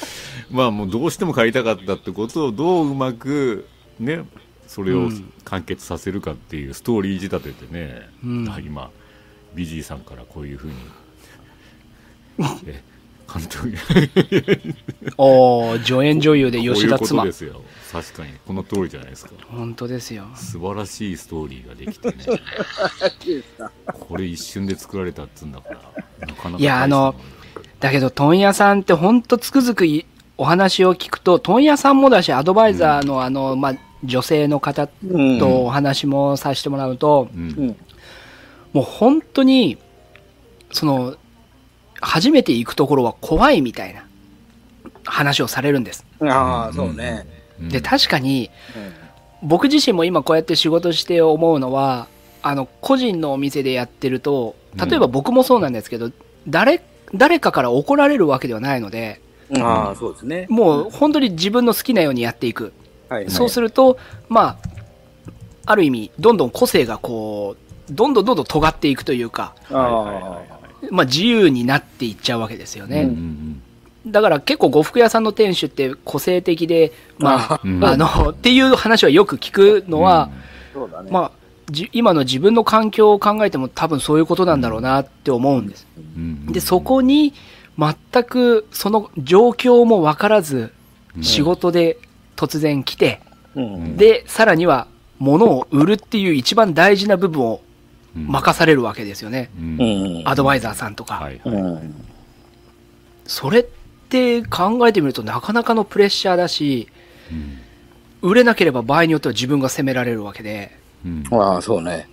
[0.51, 3.67] まあもうどうしても買いたかったってことをどううまく
[3.99, 4.25] ね
[4.69, 5.33] それをうん。
[5.45, 8.65] 完結させるかっていうストーリー仕立ててね、うん。
[8.65, 8.91] 今
[9.55, 10.75] ビジーさんからこういうふうに
[12.67, 12.83] え
[13.29, 13.75] 監督。
[15.19, 17.33] おー助演女優で吉田こういうこと妻で。
[17.33, 17.63] すよ。
[17.93, 18.33] 確かに。
[18.47, 19.33] この通りじゃないですか。
[19.51, 20.25] 本当ですよ。
[20.35, 22.15] 素晴らしいストーリーができてね。
[24.01, 26.65] これ一瞬で作られたっつうんだからなかなかい。
[26.65, 27.15] やあの
[27.81, 37.77] だけど、問屋さんって本当つくづくいお話を聞くと、問屋さんもだし、アドバイザーのあの、まあ、女性の方うんとお話もさせてもらうと、うんうん
[38.75, 39.79] もう本当に、
[40.73, 41.17] その、
[42.03, 44.05] 初めて行くところは怖いみたいな
[45.07, 46.05] 話をされるんです。
[46.21, 47.27] ああ、そうね。
[47.61, 49.09] うんで、確かに、うん
[49.43, 52.09] 僕自身も今こうやって仕事して思うのは、
[52.43, 56.11] あの、個人のお店でやってると、例えば僕もそうなんですけど、
[56.49, 56.83] 誰、
[57.15, 59.21] 誰かから怒られるわけではないので、
[59.57, 60.47] ああ、そうですね。
[60.51, 62.73] もう本当に自分の好きなようにやっていく。
[63.09, 63.31] はい。
[63.31, 64.69] そうすると、まあ、
[65.67, 67.57] ある意味、どんどん個性がこ
[67.91, 70.29] う、どんどんどんどん尖っていくというか、あはいはいはいあ。
[70.31, 70.59] はい
[70.91, 73.03] まあ自由になっていっちゃうわけですよね。
[73.03, 73.63] うんうん
[74.07, 80.31] だから結構呉服屋さんの店主って個性的で、まあ、うんあの、っていう話はよく聞くのは、
[80.73, 81.11] そうだね。
[81.11, 81.31] まあ、
[81.71, 85.87] じ今の自分の環境を考えても多分そういうことなんだろうなって思うんです。
[86.17, 87.35] うんうんで、そこに
[87.77, 90.73] 全くその状況も分からず、
[91.17, 91.99] うん仕事で
[92.39, 93.21] 突然来て、
[93.57, 93.97] うん。
[93.97, 94.87] で、さらには
[95.19, 97.61] 物を売るっていう一番大事な部分を
[98.17, 99.51] うん任されるわけですよね。
[99.59, 100.29] うんうん。
[100.29, 101.15] アドバイザーさんとか。
[101.15, 101.95] はいはいうん。
[103.27, 103.67] それっ
[104.09, 106.89] て考えてみるとなかなかのプレッシャーだし、
[107.31, 107.59] うん
[108.21, 112.09] 売れなければ場合によっては自分が責められるわけで、うんああ、そうね。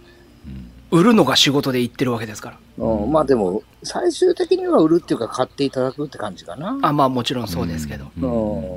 [0.91, 2.85] 売るのが仕事で言ってるわけですから。
[2.85, 6.77] うん、まあでも、最終的には売るっていうか買っていただくって感じかな。
[6.81, 8.11] あ、まあもちろんそうですけど。
[8.17, 8.19] う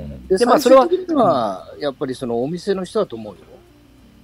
[0.03, 0.27] ん。
[0.27, 3.39] で、でまあ最終的には、やっぱりそのお店の人だと思うよ。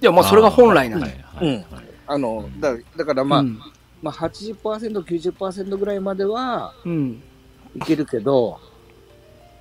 [0.00, 1.12] いや、まあそれが本来なんはで。
[1.12, 3.58] いはいはいあの、だだからまあ、うん。
[4.02, 7.22] まあ80%、90%ぐらいまではうん。
[7.74, 8.58] いけるけど、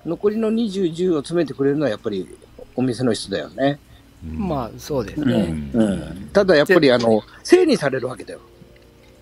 [0.06, 2.28] 残りの20、10を詰めてくれるのはやっぱり
[2.76, 3.80] お店の人だよね。
[4.28, 5.44] うんまあそうですうね。
[5.48, 5.72] ん。
[5.74, 6.30] うん。
[6.34, 8.40] ただやっぱりあの、整理されるわけだよ。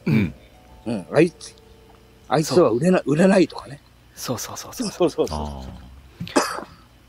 [0.06, 0.34] うん
[0.86, 1.06] うん。
[1.12, 1.56] あいつ、
[2.28, 3.80] あいつは売れない、売れないとかね。
[4.16, 4.92] そうそうそうそう。
[4.92, 5.62] そうそうあ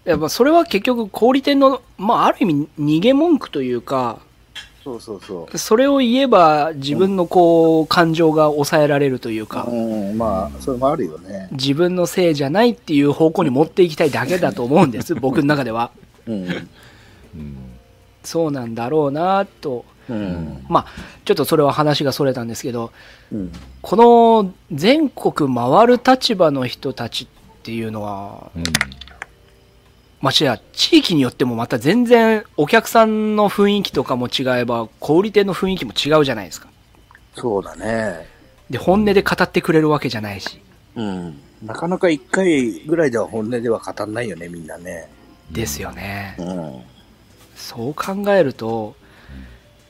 [0.04, 4.18] やっぱそれは結局小売店の、まあある意味逃げ文句というか、
[4.85, 5.59] そうそうそう。
[5.59, 11.48] それを言えば自分のこう感情が抑えられるというか、うん、まあ、それもあるよね。
[11.52, 15.90] 自分のせいじゃないっていう方向に持っていきたいだけだと思うんです、 僕の中では。
[16.26, 16.68] うん。
[18.24, 19.84] そうなんだろうなと。
[20.08, 20.64] うん。
[20.68, 20.87] まあ、
[21.24, 22.92] ちょっとそれは話がそれたんですけど、
[23.32, 23.52] うん。
[23.80, 27.26] この全国回る立場の人たちっ
[27.62, 28.62] ていうのは、うん
[30.24, 36.68] ましてや地域によってもまた全然お客さんの雰囲気とかも違えば、小売店の雰囲気も違うじゃないですか。
[37.34, 38.26] そうだね。
[38.70, 40.62] で、本音で語ってくれるわけじゃないし。
[40.96, 41.38] うん。
[41.62, 45.10] なかなか一回ぐらいでは本音では語んないよね、みんなね。
[45.50, 46.37] ですよね。
[46.38, 46.82] うん。
[47.64, 48.94] そう考えると、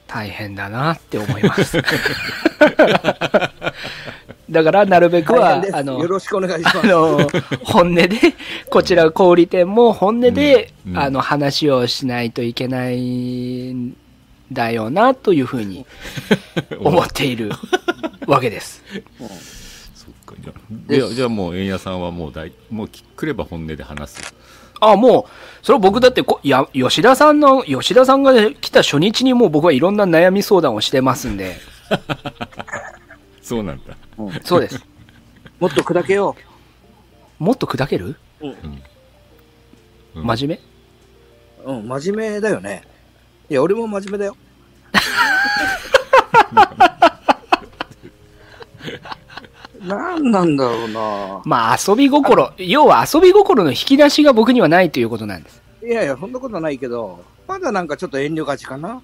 [0.06, 1.82] 大変だなって思います。
[4.48, 6.78] だから、なるべくはあのよ、ろしくお願いします。
[6.78, 7.28] あの、
[7.64, 8.08] 本音で、
[8.70, 13.96] こちら小売店も本音で、うんうんあの、話をしないといけないん
[14.52, 15.84] だよな、というふうに
[16.78, 17.50] 思っている
[18.28, 18.84] わけです。
[19.18, 24.34] そっかじゃあでじゃあもう円谷さんはもう大もうき来れば本音で話す
[24.92, 25.24] あ、もう、
[25.64, 31.56] それは僕だってこ、いや、吉田さんの、吉田さんが来た初日にもう僕はいろんな悩み相談をしてますんで、
[33.42, 33.96] そうなんだ
[34.44, 34.84] そうです。
[35.60, 36.36] もっと砕けよ
[37.38, 38.16] もっと砕ける？
[38.40, 38.46] う。
[38.46, 38.82] うん
[40.14, 40.58] 真面
[41.66, 41.72] 目？
[41.72, 42.84] うん、真面目だよね。
[43.50, 44.36] いや、俺も真面目だよ。
[49.86, 55.62] なんなんだろうなまあ遊び心、要は遊び心の引き出しが僕にはないということなんです。
[55.84, 59.02] いやいや、そんなことないけど、まだなんかちょっと遠慮がちかな。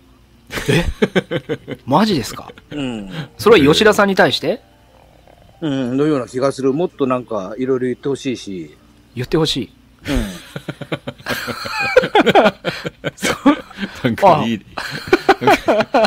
[1.86, 2.50] マジですか？
[2.70, 3.10] うん。
[3.38, 4.62] それは吉田さんに対して？
[5.60, 6.72] うん、のような気がする。
[6.72, 8.76] もっとなんか、いろいろ言ってほしいし。
[9.14, 9.70] 言ってほしい。
[10.08, 10.26] うん。
[14.04, 14.64] なんかいい、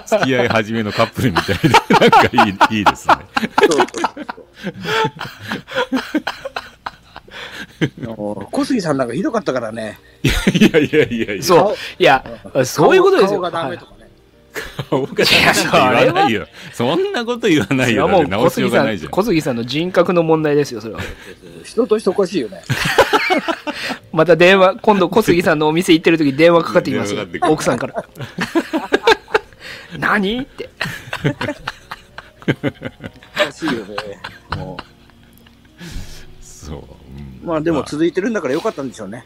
[0.05, 2.23] 付き合い始めのカップルみたいで、なんか
[2.71, 3.15] いい、いいですね。
[8.51, 9.99] 小杉さんなんかひどかったからね。
[10.23, 10.29] い
[10.71, 11.75] やいやいやいや、そう。
[11.99, 12.23] いや、
[12.65, 13.41] そういうことですよ。
[13.41, 14.02] 顔がダメとかね。
[14.89, 16.47] 顔が言わないよ。
[16.73, 18.07] そんなこと言わないよ。
[18.07, 19.09] いやもう直しよう小杉さがないじゃん。
[19.09, 21.01] ん小杉さんの人格の問題ですよ、それは。
[21.63, 22.61] 人としておかしいよね。
[24.13, 28.05] また電話、今度小杉さんのお店行ってる時電話かかってきますよ奥さんから。
[29.97, 30.41] 何？
[30.41, 30.69] って。
[31.25, 31.33] お
[33.45, 33.95] かしいよね。
[34.55, 34.77] も
[36.41, 36.77] そう。
[36.77, 36.83] うん
[37.43, 39.25] うまあでも続いてるんだからよかったんでしょうね。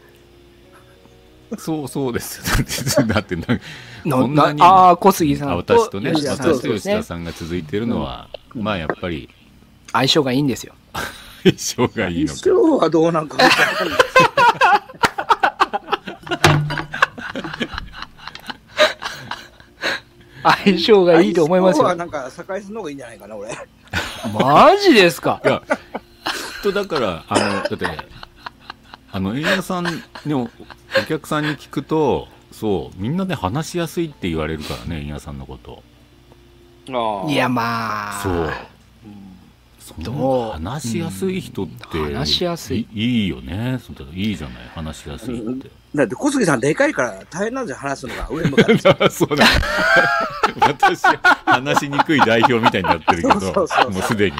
[1.56, 2.44] そうそうですよ。
[3.06, 3.60] だって、だってな
[4.08, 7.02] のこんなああ、小杉さあんと私とね、吉田さん私と吉田ね。
[7.02, 9.28] さんが続いてるのは、まあやっぱり、
[9.92, 10.74] 相性がいいんですよ。
[11.44, 12.34] 相性がいいのか。
[12.34, 13.36] 一生はどうなんか。
[20.64, 21.84] 相性がいいと思いますよ。
[21.88, 23.50] 相性はなんか、堺さんの方がいいんじゃないかな、俺。
[24.32, 25.40] マジですか？
[25.44, 27.86] いや、きっとだから、あの、だって、
[29.10, 30.48] あの、円谷さんにお、お
[31.08, 35.82] 客さんに聞くと、そう、みんなで話しやすいって言われるからね、円谷さんのこと。
[37.28, 38.22] いや、まあ。
[38.22, 38.50] そう。
[39.78, 43.78] そどのう話しやすい人って、話しやすいいいよね。
[43.84, 45.70] そうだいいじゃない、話しやすいって。
[45.94, 48.28] だって小杉さんでかいから大変なんですよ、話すのが。
[48.30, 49.08] 上向かって。
[49.10, 49.46] そうだ。
[50.60, 51.02] 私、
[51.46, 53.34] 話しにくい代表みたいになってるけど、
[53.90, 54.36] もうすでに。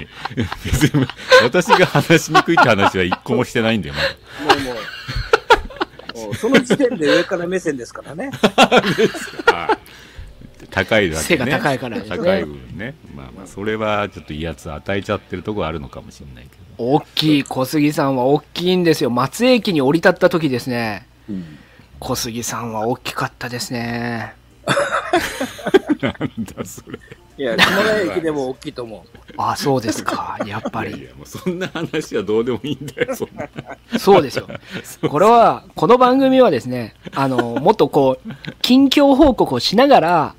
[0.65, 1.07] 別に
[1.43, 4.55] 私が話しにくいって話は一個もしてないんだよ、まだ。
[4.55, 4.98] もうもう。
[6.27, 8.31] もうその時点で上から目線ですからね。
[9.47, 9.89] は い
[10.71, 12.95] 高いだけ、ね、背が高いからですね高い分ね。
[13.15, 16.59] まあまあ、それはちょっと威圧与えちゃってるところあるのかもしれないけど。
[16.79, 19.11] 大きい、小杉さんは大きいんですよ。
[19.11, 21.07] 松江駅に降り立った時ですね。
[21.99, 24.35] 小杉さんは大きかったですね。
[26.01, 26.99] なんだそれ。
[27.39, 29.33] いや、熊谷駅でも大きいと思う。
[29.37, 30.39] あ、そうですか。
[30.45, 30.91] やっぱり。
[30.91, 33.49] いやいや、もうそんな話はどうでもいいんだよ、そんな。
[33.99, 34.49] そうですよ。
[35.09, 40.35] これは、この番組はですね、あの、もっとこう、近況報告をしながら、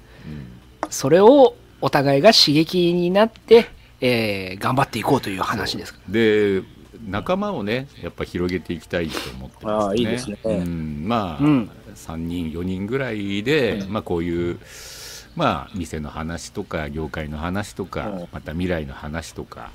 [0.89, 3.69] それをお互いが刺激になって、
[4.01, 5.97] えー頑張っていこうという話です。
[6.09, 6.63] で、
[7.07, 9.87] 仲間をね、やっぱ広げていきたいと思ってますね。
[9.87, 14.59] ああいいですねうん、まあ、うん3人、4人ぐらいで、まあこういう、
[15.39, 19.71] まあ、店の話とか、業界の話とか、うんまた未来の話とか、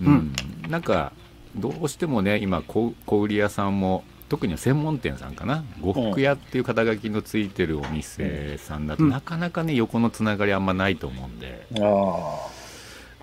[0.00, 0.12] ううん。
[0.14, 0.32] ん、
[0.70, 1.12] なんか、
[1.56, 9.10] どうしてもね、今小、小売り屋さんも、特には専門店さんかな、呉服屋っていう肩書きのついてるお店さんだと、うん。
[9.10, 12.48] なかなかね、横のつながりあんまないと思うんで、あ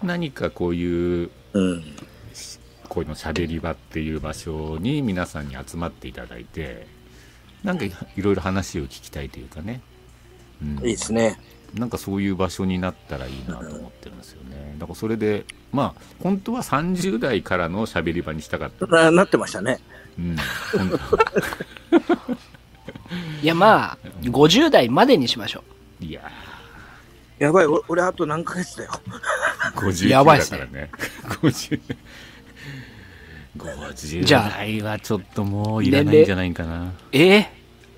[0.03, 1.57] 何かこういうあ。
[1.57, 1.83] うん。
[2.89, 6.85] こういうのしゃべり場っていう場所に皆さんに集まっていただいて
[7.63, 9.81] なんかいろいろ話を聞きたいというかね、
[10.79, 10.87] うん。
[10.87, 11.39] いいですね。
[11.73, 14.75] なんかそういう場所になったらいいなと思ってるんですよね。
[14.77, 19.79] だからそれでまあ本当は30代からのしゃべり場にしたかった、な なってましたね。
[20.17, 20.99] うん、本
[23.43, 25.63] いや、まあ、50代までにしましょ
[25.99, 26.21] 当いや
[27.37, 28.91] やばい、お俺あと何ヶ月だよ。
[29.75, 30.59] ー50やばいっすね。
[30.59, 30.91] だからね
[31.41, 31.81] 50
[33.57, 36.85] 50じゃあ代はちょっともういらないんじゃないかな。
[36.85, 36.91] う。
[37.11, 37.49] え？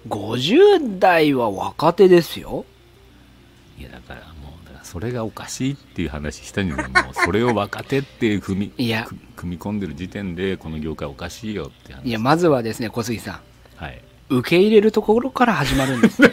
[0.09, 2.65] 50代は若手ですよ。
[3.79, 9.05] いやだからもうだからそれがおかしいっていう話したんじゃないもうそれを若手って踏みいや。
[9.05, 13.39] く組み込んでる時点でこの業界おかしいよって話いや、まずはですね、小杉さん。
[13.75, 14.01] はい。
[14.29, 16.21] 受け入れるところから始まるんです。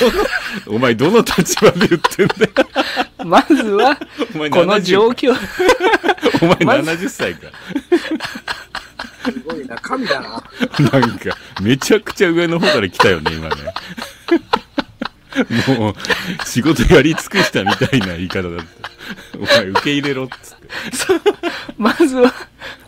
[0.68, 2.52] お前どの立場で言ってんだよ。
[3.26, 3.96] まずは、
[4.50, 5.34] この状況、
[6.40, 7.48] お前まず70歳か
[9.32, 10.28] すごいな、神だな。
[11.00, 13.54] なんかめちゃくちゃ上の方から来たよね今ね
[15.78, 15.94] もう
[16.46, 20.68] 仕事やり尽くしたみたいな言い方だったお前受け入れろっつって
[21.76, 22.32] まずは、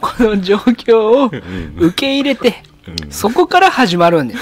[0.01, 4.41] この状況をうん受け入れて、うんそこから始まるんです。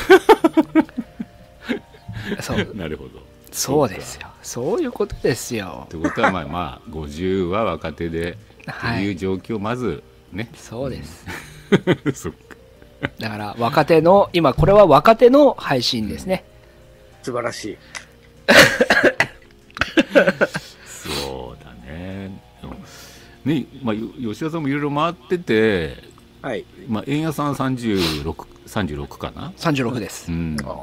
[2.47, 3.11] そう、なるほど
[3.51, 4.29] そうですよ。
[4.43, 5.89] そういうことですよっ。
[5.89, 8.37] てことはまあまあ50は若手でっていう
[8.71, 9.17] はい。
[9.17, 10.03] 状況をまず
[10.33, 11.27] ね、そうです。
[12.15, 12.57] そっか
[13.19, 16.45] だから、若手の、今、これは若手の配信ですね。
[17.23, 17.77] 素晴らしい。
[20.87, 22.75] そうだねでも
[23.45, 25.97] ね、まあ、よ吉田さんもいろいろ回ってて、
[26.43, 26.65] はい。
[26.89, 30.35] まあ、円谷さん36 36かな？36ですう。
[30.35, 30.75] んあ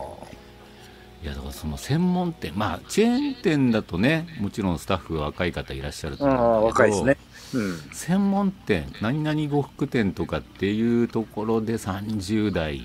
[1.24, 7.18] いやだからその専門店まあチェーン店だとねもちろんスタッフ若い方いらっしゃるとあ思うんだけど若いですね。
[7.54, 7.78] うん。
[7.92, 12.82] 専門店何々呉服店とかっていうところで30代っ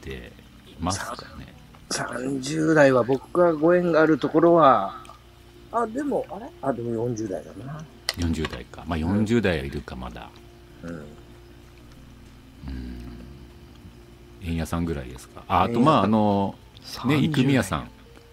[0.00, 0.32] て
[0.66, 1.54] いますかね。
[1.90, 5.02] 30代は僕がご縁があるところは、
[5.70, 6.46] あ、でも、あれ？
[6.62, 7.84] あ、でも40代だな。
[8.16, 8.84] 40代か。
[8.86, 10.30] まあ40代はいるかまだ。
[10.82, 11.04] うん。
[14.44, 15.44] 円屋さんぐらいですか。
[15.46, 16.56] ああとまああの
[17.06, 17.88] ね30生宮さん。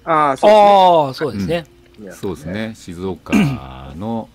[0.05, 1.65] ああ、そうですね。
[2.11, 2.73] そうですね。
[2.75, 3.33] 静岡
[3.95, 4.27] の、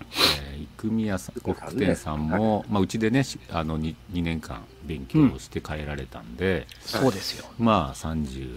[0.53, 0.54] えー
[0.85, 7.47] 生宮さん呉服店さんも、まあ、うちでねしあの 2, 2年間勉強をして帰られたんで、そうですよ。
[7.59, 8.57] まあ30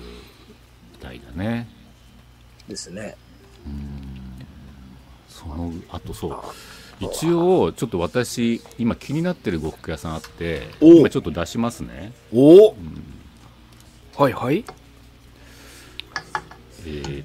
[1.02, 1.68] 代だね。
[2.68, 3.16] ですね。
[5.30, 6.38] そのあとそう。
[7.00, 10.94] 一応ちょっと私今気になってる呉服屋さんあってお。
[10.94, 12.12] 今ちょっと出しますね。
[12.34, 12.76] お。
[14.18, 14.66] はいはい。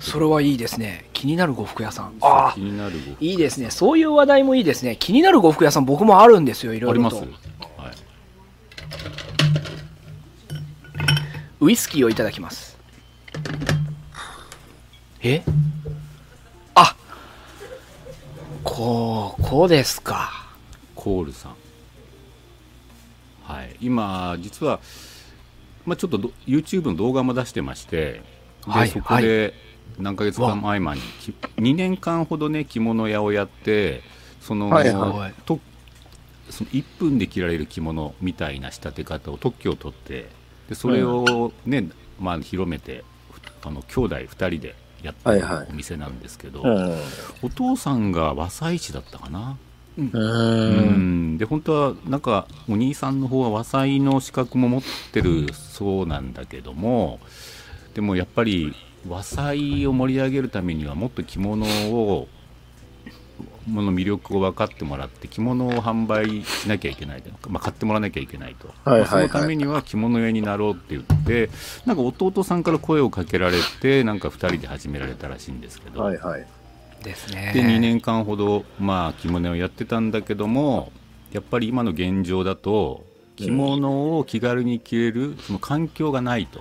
[0.00, 1.06] それはいいですね。
[1.12, 2.14] 気になる呉服屋さん。
[2.20, 3.70] ああ気、になる呉服いいですね。
[3.70, 4.96] そういう話題もいいですね。
[4.96, 7.44] 気になる呉服屋さん僕もあるんですよ、いろいろとあります。
[7.78, 7.92] はい
[11.60, 12.76] ウイスキーをいただきます。
[15.20, 15.42] え？
[16.74, 16.96] あ
[18.64, 20.30] こう、こうですか。
[20.96, 21.54] コールさん
[23.44, 24.80] はい今実は、
[25.84, 28.22] まあ、ちょっとど YouTube の動画も出してまして
[28.66, 28.88] で、はい。
[28.88, 29.54] そこで
[29.98, 34.02] 何ヶ月間前まにき2年間ほどね着物屋をやって
[34.40, 35.34] その,、はいはい。
[35.44, 35.60] と
[36.50, 40.28] その1分で着られる着物みたいな仕立て方を特許を取って
[40.68, 41.88] でそれをね、
[42.20, 45.66] まあ、広めてふあの兄弟2人でやってるはいはい。
[45.70, 46.96] お店なんですけど、うん。
[47.42, 49.56] お父さんが和裁師だったかな？
[49.98, 50.02] う。
[50.02, 51.34] うん。
[51.34, 51.38] ん。
[51.38, 54.82] で本当はなんかお兄さんの方は和裁の資格も持っ
[55.12, 57.18] てるそうなんだけども
[57.94, 58.74] でもやっぱり
[59.08, 62.28] 和裁を盛り上げるためにはもっと着物を
[63.66, 69.10] もの魅力を分かってもらって着物を販売しなきゃいけない、まあ、買ってもらわなきゃいけないと、はいはいはい。
[69.10, 71.50] まあそのためには着物屋になろうって言って
[71.86, 76.46] なんか弟さんから声をかけられてなんか2人で始められたらしいんですけど、はいはい。
[77.02, 77.52] ですね。
[77.54, 80.92] で2年間ほど、まあ、着物をやってたんだけども
[81.32, 83.04] やっぱり今の現状だと
[83.36, 86.60] 着物を気軽に着れるその環境がないと、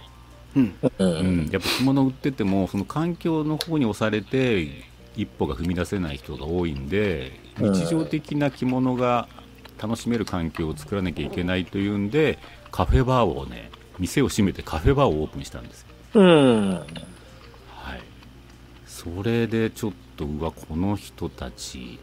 [0.56, 0.76] うん。
[0.82, 0.92] う。
[1.00, 4.68] うんん、やっぱ着物売っててもその環境の方に押されて
[5.16, 9.28] 一歩が踏み出せない人が多いんでうん日常的な着物が
[9.82, 12.40] 楽しめる環境を作らなきゃいけないというんで
[12.72, 16.72] カフェバーをね店を閉めてカフェバーをオープンしたんですようん。
[16.72, 16.86] はい、
[18.86, 22.00] それでちょっとうわこの人たち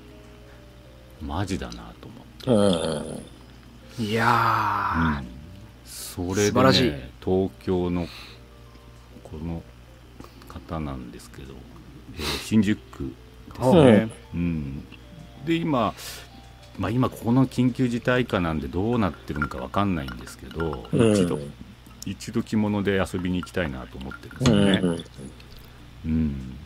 [1.20, 2.09] マジだなと
[2.46, 3.22] 思って、
[4.01, 4.05] うん。
[4.05, 5.22] いや
[5.84, 6.92] それで、ね、素晴らしい
[7.24, 8.07] 東京の
[9.31, 9.62] この
[10.49, 11.55] 方なんですけど、
[12.14, 13.12] えー新宿区
[13.59, 14.85] ですね、うん。
[15.45, 15.95] で今、
[16.79, 21.12] まあ、今この緊急事態下なんでどうなってるのかわかんないんですけど、うん。
[21.12, 21.39] 一度
[22.07, 25.05] 一度着物で遊びに行きたいなと思ってるんですうよね、ん。
[26.07, 26.57] うん、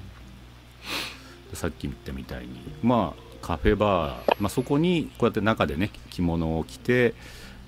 [1.54, 7.14] さっき言ったみたいに、まあ、カフェバー、まあ、そこにこうやって中でね着物を着て、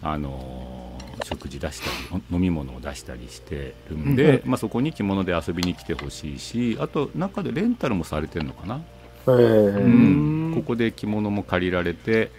[0.02, 8.80] あのー食事出したりお飲み物を出したりしてるんで、まあ、そこに着物で遊びに来てほしいしあと中でレンタルもされてるのかな、
[9.28, 12.30] えうんんここで着物も借りられて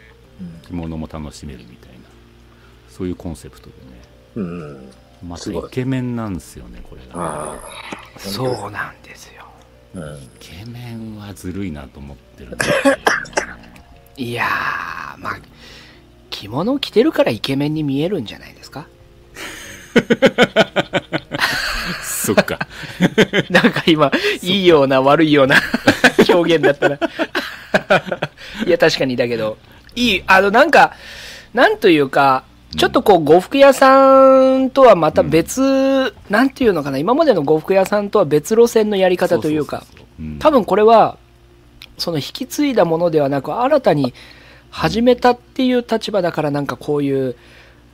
[0.67, 1.95] 着物も楽しめるみたいな
[2.89, 4.91] そういうコンセプトでねうん。
[5.27, 7.57] またすごいイケメンなんですよねこれが。
[8.17, 9.45] そうなんですよ。
[9.95, 9.99] あ。
[9.99, 10.23] うん。
[10.23, 13.01] イケメンはずるいなと思ってるんですよ、ね、
[14.17, 15.37] いやー、まあ、
[16.35, 18.87] 着物着てるからイケメンに見えるんじゃないですか？
[22.03, 22.59] そっか。
[23.49, 24.11] なんか今、
[24.41, 25.55] いいような悪いような
[26.29, 26.99] 表現だったら。
[28.65, 29.57] いや、確かにだけど、
[29.95, 30.91] いい、あの、なんか、
[31.53, 32.43] なんというか、
[32.75, 39.85] ちょっとこう、呉服屋さんとはまた別、なんていうのかな、今までの呉服屋さんとは別路線のやり方というか、
[40.39, 41.17] 多分これは、
[41.97, 44.13] その引き継いだものではなく、新たに
[44.75, 47.37] 始めたっていう立場だから、なんかこういう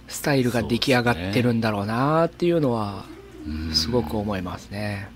[0.07, 5.07] スタイルが出来上がってるんだろうなっていうのは、うんすごく思いますね。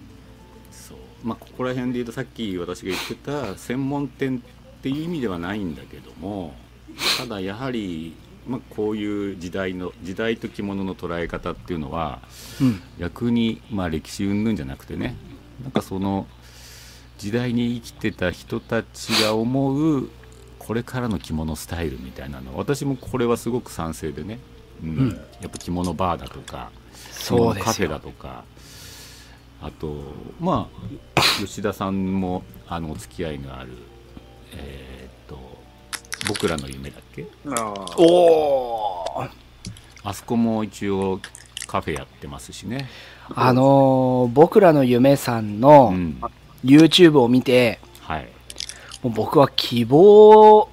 [0.71, 4.43] そうまあここら辺で言うとさっき私が言ってた専門店
[4.77, 6.55] っていう意味ではないんだけども
[7.17, 8.15] ただやはり、
[8.47, 12.19] まあ、こういう時代の時代と着物の捉え方っていうのは
[12.59, 12.81] うん。
[12.99, 15.15] 逆に、まあ、歴史云々じゃなくてね
[15.61, 16.25] なんかその
[17.19, 20.09] 時代に生きてた人たちが思う
[20.65, 24.39] これからの着物スタイルみたいなの私もこれはすごく賛成でね、
[24.83, 25.09] うんうん
[25.41, 26.71] やっぱ着物バーだとか
[27.11, 27.99] そうですよカフェだ。
[27.99, 28.43] とか
[29.61, 29.95] あと
[30.39, 30.67] ま
[31.15, 33.69] あ吉田さんもあのお付き合いのある
[34.53, 35.37] えーっと
[36.27, 37.25] 僕らの夢だっけ？
[37.55, 38.03] あお
[39.19, 39.23] お
[40.03, 41.19] あそこも一応
[41.67, 42.89] カフェやってますしね。
[43.33, 46.21] あのー僕らの夢さんうのん。
[46.63, 47.79] YouTube を見て、はい。
[49.05, 50.67] もう僕は希望、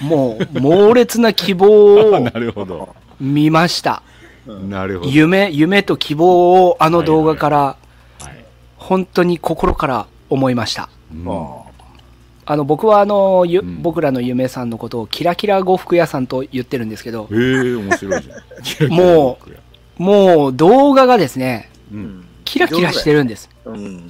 [0.00, 2.88] もう猛烈な希望を なるほど。
[3.20, 4.02] 見ました。
[4.44, 5.10] なるほど。
[5.10, 7.76] 夢、夢と希望をあの動画からは
[8.30, 8.44] い。
[8.76, 10.88] 本当に心から思いました。
[11.14, 11.62] うんあ
[12.48, 18.90] あの僕はあの、ゆうん僕らの夢さんのことをキラキラ呉服屋さんと言ってるんですけどええ、面白いじゃん。
[18.92, 19.38] も
[19.96, 21.94] もう動画がですね、う。
[21.94, 23.48] うんんキラキラしてるんです。
[23.64, 24.08] うん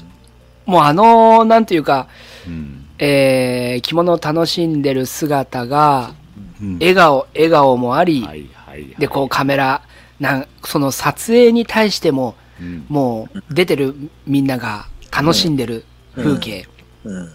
[0.65, 2.09] もうあの、なんていうか、
[2.47, 2.86] うん。
[2.99, 6.15] えー、着物を楽しんでる姿が、
[6.61, 6.75] うん。
[6.79, 8.95] 笑顔、笑顔もあり、はいはいはい。
[8.99, 9.83] で、こうカメラ、
[10.21, 12.87] なんその撮影に対しても、うん。
[12.89, 13.95] もう出てる
[14.27, 15.85] みんなが楽しんでる
[16.15, 16.67] 風景、
[17.05, 17.29] うん。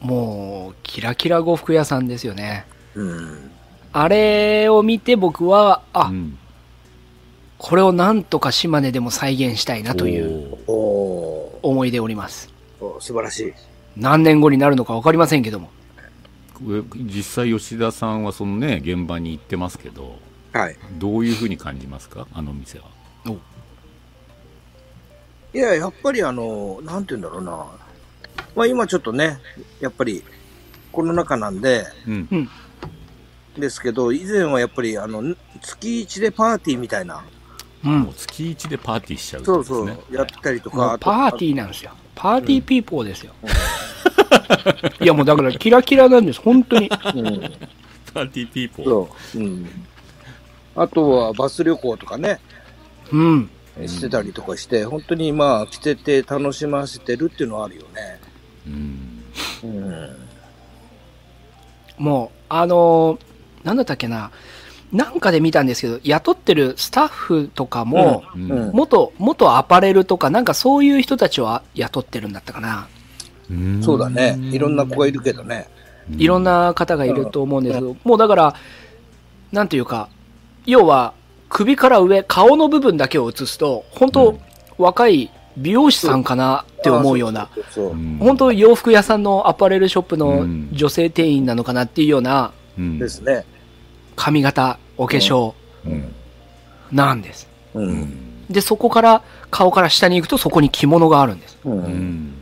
[0.00, 2.66] もうキラキラ呉服屋さんですよね。
[2.94, 3.50] うん。
[3.92, 6.38] あれを見て僕は、あ、うん。
[7.58, 10.58] これをなんとか島根でも再現したいなという
[11.62, 12.53] 思いでおります。
[13.00, 13.52] 素晴らしい
[13.96, 15.70] 何年後になるのか分かりませんけども。
[16.94, 20.18] 実際吉田さんはそのね現場に行ってますけど
[20.52, 22.28] はいどういうふうに感じますか？
[22.32, 22.86] あの店は。
[25.52, 27.66] いややっぱりあのなんて言うんだろうな
[28.54, 29.38] まあ今ちょっとね
[29.80, 30.22] やっぱり
[30.92, 32.48] コロナ禍なんでうん。
[33.58, 35.22] ですけど以前はやっぱりあの
[35.60, 37.24] 月一でパーティーみたいな
[37.84, 38.14] うんもう。
[38.14, 40.02] 月一でパーティーしちゃうってそうことですね。
[40.08, 41.92] そうやったりとかパーティーなんですよ。
[42.14, 43.34] パーティーピーポーですよ。
[45.00, 46.86] いやもうだからキラキラなんです、本当に。
[46.86, 46.90] うん
[48.12, 48.84] パーティーピーポー。
[48.84, 49.68] そううん
[50.76, 52.40] あとはバス旅行とかね
[53.12, 53.50] うん。
[53.78, 58.20] うんしてたりとかして、本当にまあ来てて楽しませてるっていうのはあるよね。
[58.68, 59.24] うん。
[59.64, 60.16] うん。
[61.98, 64.30] もう、あのーなんだったっけな。
[64.94, 68.72] なんかで見たんですけど、雇ってるスタッフとかも、うんうん。
[68.72, 72.86] 元、元アパレルとか、なんかそういう人たちをあ雇ってるんだったかな。
[73.50, 73.82] うん。
[73.82, 74.38] そうだね。
[74.52, 75.66] いろんな子がいるけどね。
[76.16, 78.54] いろんな方がいると思うんですけど、もうだから、
[79.50, 80.08] なんていうか、
[80.64, 81.12] 要は、
[81.48, 84.38] 首から上、顔の部分だけを映すと、本当、うん。
[84.78, 87.48] 若い美容師さんかなって思うような、
[88.20, 90.68] 本当洋服屋さんのアパレルショップのうん。
[90.72, 92.98] 女性店員なのかなっていうようなうん。
[93.00, 93.44] ですね。
[94.16, 95.54] 髪型、お化粧
[95.86, 96.14] うん
[96.92, 97.48] なんです。
[97.74, 97.80] う。
[97.80, 98.20] うんん
[98.50, 101.58] で、そこから、顔から下に行くとそこに着物があるんです。
[101.64, 101.70] う。
[101.70, 102.34] うんん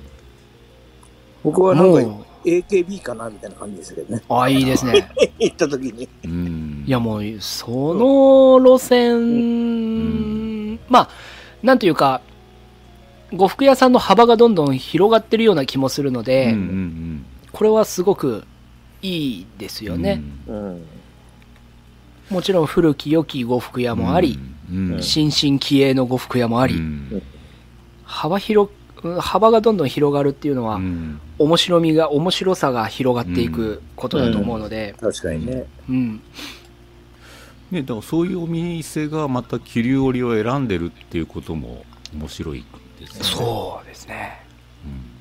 [1.45, 4.23] 僕はなんかも AKB かなみたいな感じですけどね。
[4.29, 5.09] う、あ、いいですね。
[5.39, 6.09] 行った時に。
[6.25, 11.09] うんいやもう、その路線、まあ、
[11.63, 12.21] なんていうか、
[13.33, 18.45] 呉服屋さんの幅がどんどん広がってるような気もするので、うんうんこれはすごく
[19.03, 20.23] いいですうんよね。
[20.49, 20.85] うん。
[22.33, 24.39] もちろん古き良き呉服屋もあり、
[24.71, 27.23] うんうん新進気鋭の呉服屋もあり、うん
[28.05, 28.71] 幅広、
[29.03, 35.67] うん幅がどんどん広がるっていうのは、うん面白みが、面白さが広がっていくことだと思うので、確かにね。
[35.89, 36.21] うん。
[37.71, 42.65] ね、だからそういうお店がまた桐生織を選んでるっていうことも面白い
[43.01, 43.25] ですね。
[43.25, 44.41] そうですね。
[44.85, 45.13] うん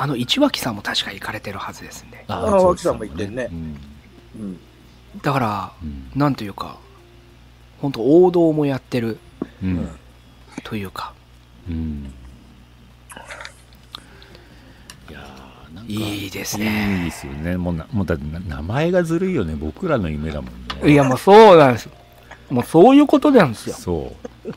[0.00, 2.24] あの、市脇さんも確か行かれてるはずですんで。
[2.28, 3.76] ああ脇さんも言ってんねうん
[4.40, 4.60] うん。
[5.22, 6.78] だから、うんなんというか、
[7.80, 9.18] 本当王道もやってる
[9.62, 9.88] うん
[10.64, 11.12] というか、
[11.68, 12.12] うん
[15.08, 17.04] いやーなんかいいですいいね。
[17.04, 17.56] ですよね。
[17.56, 19.54] もうなもうだってな名前がずるいよね。
[19.54, 20.52] 僕らの夢だもん
[20.82, 20.92] ね。
[20.92, 21.88] いや、もうそうなんです。
[22.50, 23.74] もうそういうことなんですよ。
[23.74, 24.12] そ
[24.46, 24.52] う。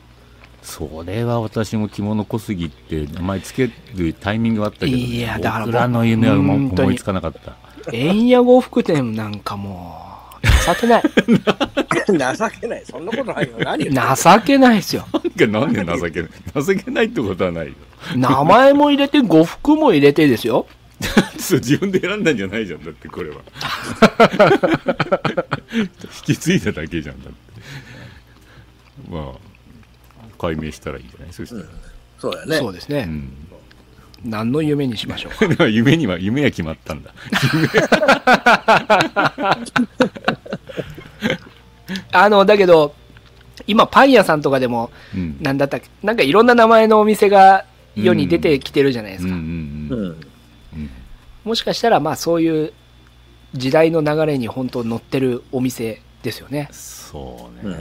[0.62, 7.56] それは私も着物小杉って名前つけるタイミングはあったけど、ね、いやだから僕らの夢は思いつかなかった。
[7.92, 10.11] 円屋呉服店なんかもう、
[10.42, 11.02] 情けない。
[12.36, 12.84] 情けない。
[12.84, 13.54] そんなことないよ。
[13.58, 13.92] 何情
[14.44, 15.06] けないですよ。
[15.12, 16.00] なんで情けない？
[16.64, 17.74] 情けないってことはないよ。
[18.16, 20.66] 名前も入れて、呉服も入れてですよ。
[21.38, 23.36] そう自分で選んだんじゃないじゃんだってこれは
[25.74, 25.88] 引
[26.24, 27.38] き継いだだけじゃんだって
[29.10, 29.38] まあ
[30.40, 31.32] 解明したらいいんじゃない？
[31.32, 31.62] そしたら、
[32.20, 32.58] そうやね。
[32.58, 33.00] そうですね。
[33.08, 33.32] うん、
[34.24, 35.66] 何の夢にしましょうか？
[35.70, 37.10] 夢には夢は決まったんだ。
[42.12, 42.94] あの、だけど、
[43.66, 45.36] 今パン屋さんとかでも、うん。
[45.40, 47.64] なんだったっけ、なんかいろんな名前のお店が
[47.94, 49.34] 世に出てきてるじゃないですか。
[51.44, 52.72] もしかしたら、まあそういう
[53.54, 56.68] 時代の流れに本当乗ってるお店ですよね。
[56.72, 57.76] そうね、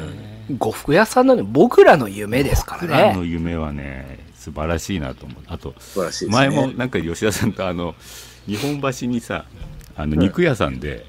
[0.59, 3.27] 呉服屋さんなのに僕らの夢ですから僕らのね。
[3.29, 5.43] 夢はね素晴らしいなと思う。
[5.45, 6.31] あと素晴らしいですね。
[6.31, 7.93] 前もなんか吉田さんとあの
[8.47, 9.45] 日本橋にさ
[9.95, 11.05] ああの肉屋さんで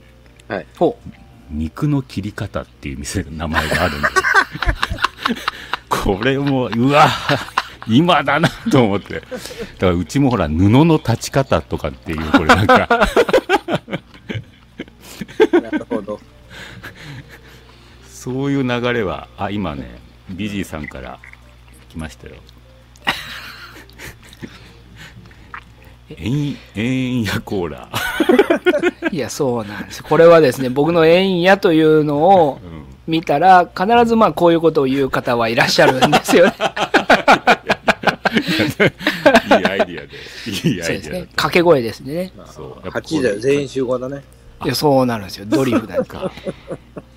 [0.78, 0.98] ほ
[1.50, 4.08] 肉の切り方っていう店の名前があるんで
[5.88, 7.08] これもうわ
[7.88, 9.20] 今だなと思って。
[9.20, 9.28] だか
[9.80, 12.86] らうちもほら布の立ち方とかっていうこれなんか。
[15.52, 16.20] なるほど。
[18.12, 21.18] そういう流れはあ今ねビジーさんから
[21.88, 22.34] 来ましたよ
[26.16, 27.88] えんえんやコーラ、
[29.10, 29.14] う。
[29.14, 30.02] いや、そうなんです。
[30.02, 36.54] これはですね、僕の縁やというのをうん、見たら、必ずまあこういうことを言う方はいらっしゃるんですよね。
[38.32, 41.26] いいアイディアでいいアそうですねイディアだ。
[41.28, 42.32] 掛け声ですね。
[42.46, 44.22] そうやっぱ8時だよ、全員集合だね。
[44.64, 45.46] いや、そうなるんですよ。
[45.46, 46.20] ドリフなんか。
[46.20, 46.32] か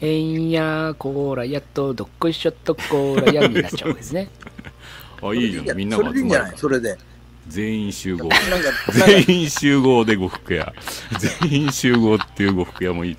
[0.01, 4.29] えんやコーラやっとどっこいしょっとコーラやになっちゃうんですね。
[5.29, 5.77] あいいじゃん。
[5.77, 6.51] みんなそれでいいんじゃが集まるから。
[6.51, 6.57] ない？
[6.57, 6.97] それで。
[7.47, 8.29] 全員集合。
[8.91, 10.73] 全員集合で呉服屋。
[11.41, 13.17] 全員集合っていう呉服屋もいい。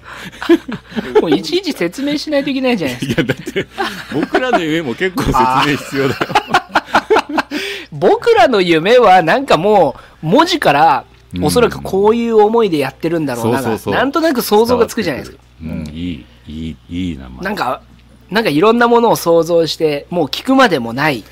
[1.20, 3.22] もういちいち説明しないといけないじゃないですか。
[3.22, 3.66] いやだって
[4.12, 6.20] 僕らの夢も結構説明必要だよ。
[7.92, 11.04] 僕らの夢はなんかもう文字から
[11.34, 13.94] うんおそらくこういう思いでやってるんだろうながそうそうそう。
[13.94, 15.38] なんとなく想像がつくじゃないですか。
[15.62, 15.86] うん。
[15.92, 17.44] いいいいいい名前。
[17.44, 17.82] なんか、
[18.30, 21.24] なんかいろんなものを想像して、もう聞くまでもない、うん。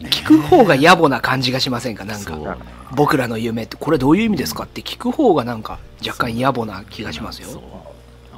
[0.00, 2.04] 聞く方が野暮な感じがしませんか？
[2.04, 2.56] なんか
[2.94, 4.64] 僕らの夢って、これどういう意味ですか？
[4.64, 7.52] って聞く方がなんか若干野暮な気がしますそう。
[7.54, 7.62] よ。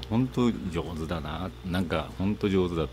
[0.08, 1.50] 本当上手だな。
[1.66, 2.90] なんか本当上手だと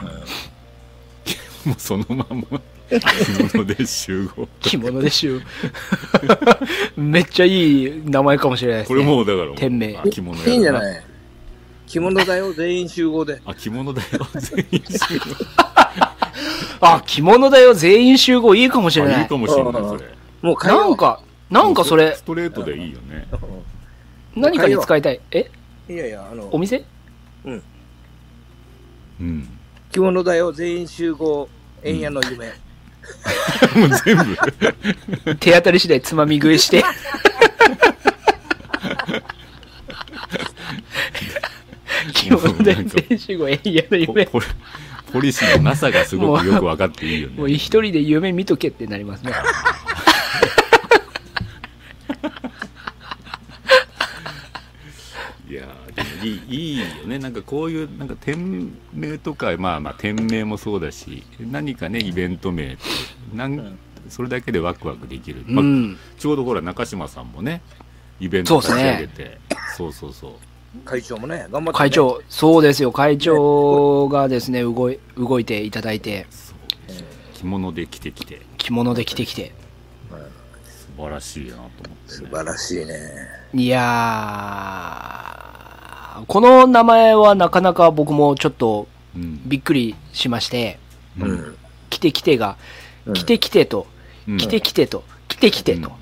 [0.00, 1.68] 思う。
[1.68, 2.60] もうそのまんま
[2.90, 4.48] 着物で集合。
[4.60, 5.40] 着物でしゅ
[6.96, 9.00] めっちゃいい名前かもしれないですこね。
[9.02, 9.96] れもうだから店名。
[9.96, 11.02] あ着物いいんじゃいない？
[11.86, 13.40] 着物だよ、全員集合で。
[13.44, 15.24] あ着物だよ全員集合
[16.80, 19.14] あ、着物だよ、全員集合いいかもしれない。
[19.14, 19.36] いあいか。
[19.36, 20.04] もしれないそれ。
[20.42, 21.20] もうなん、か、
[21.50, 23.26] なんかそれス、トレートでいいよね。
[24.34, 25.20] 何かに使いたい。
[25.32, 25.50] え？
[25.88, 26.84] いやいや、あのお、店？
[27.44, 27.50] う
[29.22, 29.48] ん。
[29.90, 31.48] 着物だよ、全員集合、
[31.82, 32.46] 円屋の夢。
[33.76, 35.34] もう全部。
[35.40, 36.84] 手当たり次第つまみ食いして。
[42.14, 44.26] 着物で全員集合えいやの夢。
[44.26, 44.40] ポ
[45.12, 47.36] ポリシーのなさがすごくよく分かっていいよね。
[47.38, 49.32] もう一人で夢見とけってなりますね。
[55.48, 57.18] いやーでもいいいいよね。
[57.18, 62.82] なんかこういうなんか店名とかまあまあ店名もそうだし何かねイベント名って
[63.34, 63.78] なん、ん。
[64.08, 65.98] それだけでワクワクできる、まあうん。
[66.18, 67.62] ちょうどほら中島さんもね
[68.20, 69.38] イベント立ち上げて。
[69.76, 70.32] そう,、そうそう
[70.84, 71.72] 会長もね、頑張って、ね。
[71.72, 71.90] 会。
[71.90, 72.92] 長、そうですよ。
[72.92, 76.26] 会長がですね、動い、動いていただいて、
[77.34, 79.52] 着物で着てきて着物で着てきて。
[80.66, 83.00] 素晴らしいなと思って、ね、素晴らしいね。
[83.54, 90.78] いやー、この名前はなかなか僕もちょっとうんびっくりしまして、
[91.18, 91.56] ううんん。
[91.88, 92.56] 来て来てが、
[93.06, 93.86] うん来て来てと、
[94.28, 95.88] うん来て来てと、来て来てと。
[95.88, 95.92] う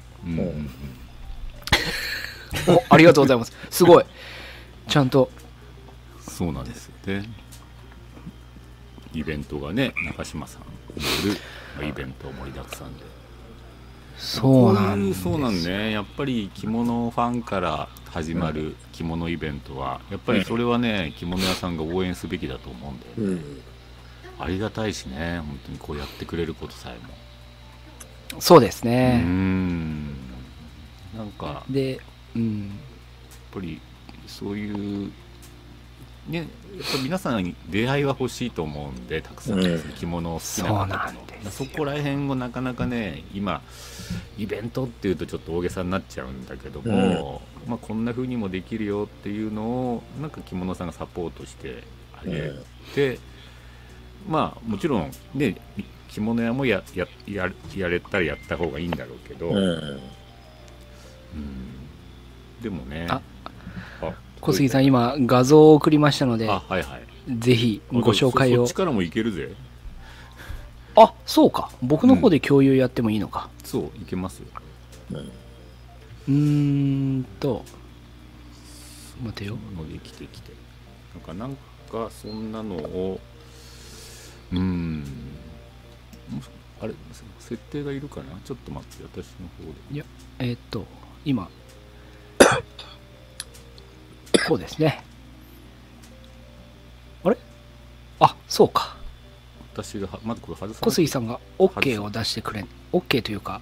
[2.90, 3.52] ありがとうございます。
[3.70, 4.04] すごい。
[4.88, 5.30] ちゃんと、
[6.20, 7.28] そうなんですよね。
[9.12, 10.62] イベントがね中島さん
[10.98, 11.40] による
[11.76, 13.04] まあイベント盛りだくさんで。
[14.16, 15.92] そうなんそうなんね。
[15.92, 23.42] やっぱり着物ファンから始まる着物イベントはやっぱりそれはね着物屋さんが応援すべきだと思うんだよね、
[24.38, 24.44] うん。
[24.44, 28.40] ありがたいしね本当にこうやってくれることさえも。
[28.40, 29.18] そうですね。
[29.18, 30.06] ん。
[31.16, 32.00] なんかやっで、
[32.34, 32.78] うん。
[33.52, 33.80] ぱり
[34.38, 34.70] そうい
[35.06, 35.10] う
[36.28, 36.46] ねやっ
[36.92, 43.62] ぱ皆さんに出会いは欲しいと思うんでたくさん、うん着物を好きな方なんとですそこら辺をなかなかね今
[44.36, 51.82] イベントっていうとちょっと大げさになっちゃうんだけども、まあ、こんな風にもできるよっていうのをなんか着物さんがサポートして
[52.20, 52.52] あげ
[52.94, 53.18] て、
[54.28, 55.56] まあもちろんね
[56.08, 59.56] 着物屋もややややれたらやった方がいいんだろうけど、うん。
[59.56, 60.00] うん。
[62.62, 63.20] でもねあ。
[64.00, 67.38] あ小杉さん、今、画像を送りましたので、あはいはい。
[67.38, 68.58] ぜひご紹介を。
[68.58, 68.74] そそっち。
[68.74, 69.52] からもいけるぜ。
[70.96, 71.70] あ、そうか。
[71.82, 73.50] 僕の方で共有やってもいいのか。
[73.64, 74.46] そういけますよ。
[75.10, 77.64] うーんと、
[79.22, 79.56] 待てよ。
[79.76, 80.52] のできてきて。
[81.14, 81.56] なんかなん
[81.90, 83.20] かそんなのを
[84.52, 85.04] うーん。
[86.80, 86.94] あれ
[87.40, 88.38] 設定がいるかな？
[88.44, 89.94] ちょっと待って私の方で。
[89.94, 90.04] いや、
[90.38, 90.84] えーっと、
[91.24, 91.48] 今、
[94.48, 95.02] こうですね。
[97.24, 97.36] あれ？
[98.20, 98.96] あ、そうか。
[99.74, 102.68] 私がはまずこれ外さ小杉さんが OK を出してくれん。
[102.92, 103.60] OK というか、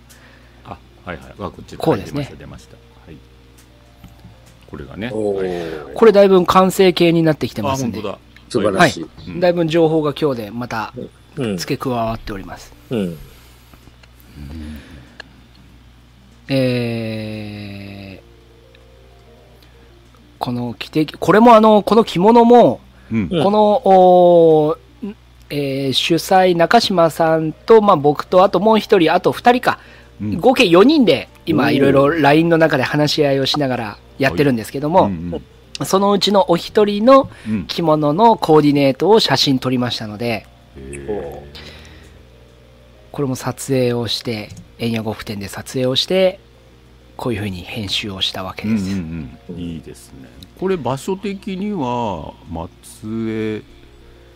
[0.65, 3.17] あはいはいあこっちこうですね出ました出ましたはい
[4.71, 8.01] これがねこれだいぶ完成形になってきてあますんで。
[8.01, 8.19] 本当だ
[8.49, 9.07] 素晴らしい。
[9.29, 10.95] うんだいぶ情報が今日でまた
[11.37, 11.57] うん。
[11.59, 12.73] 付け加わっております。
[12.91, 13.19] うん。
[16.49, 17.96] えー、
[20.47, 22.79] この着て、これもあの、この着物も、
[23.11, 23.29] うん。
[23.33, 23.43] うん。
[23.43, 24.79] この、
[25.51, 29.81] えー主催中島さんと、まあ、僕とあともう一人あと二人か、
[30.23, 30.39] うん。
[30.39, 35.43] 合計4人でお今ーいろいろ LINE の中で話し合いをしながらやってるんですけども、うん
[35.85, 37.53] そのうちのお一人のうん。
[37.53, 41.45] うん着物のコーディネートを写真撮りましたのでへ
[43.11, 46.39] これも撮影をして円谷呉服店で撮影をして
[47.17, 49.59] こういうふうに編集をしたわけーうんです、うんうん。
[49.59, 50.29] いいですね
[50.59, 53.63] これ場所的には松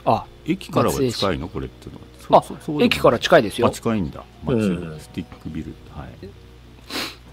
[0.05, 1.49] あ江駅からは近いの？
[1.49, 2.41] これっていうのは。
[2.41, 4.23] あそそそう駅から近いですあよ近いんだ。
[4.45, 5.01] 町うん。
[5.01, 6.09] スティックビルはい。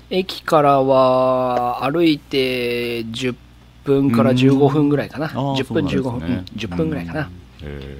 [0.09, 3.35] 駅からは歩いて10
[3.83, 5.25] 分から15分ぐらいかな。
[5.27, 6.45] あー10分15分、ね。
[6.53, 7.29] うん10分ぐらいかな、
[7.61, 7.97] へ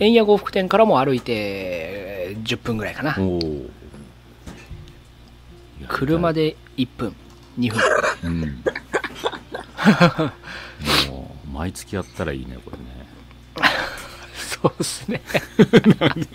[0.00, 3.16] 円谷呉服店からも歩いて10分ぐらいかな。
[5.88, 7.14] 車で1分
[7.58, 7.80] 2分。
[8.24, 8.64] うん
[11.08, 12.84] もう毎月やったらいいねこれね。
[14.34, 15.20] そうですね。
[16.00, 16.26] なんで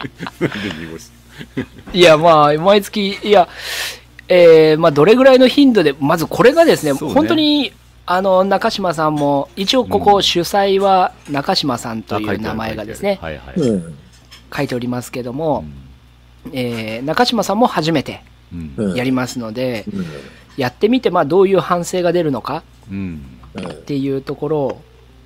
[0.79, 1.11] 濁し
[1.93, 3.47] いやまあ毎月いや
[4.27, 6.99] えーまあどれぐらいの頻度でまずこれがですねね。
[6.99, 7.73] 本当に
[8.05, 13.97] あの中島さんも一応ここ主催は中島さんという名前がですね、はいはい、うん。
[14.55, 15.65] 書いておりますけども
[16.45, 16.51] う、ん。
[16.53, 18.23] えー中島さんも初めて
[18.95, 20.05] やりますので、うん。
[20.57, 24.81] やってみてまあどういう反省が出るのかうんうんっていうところを、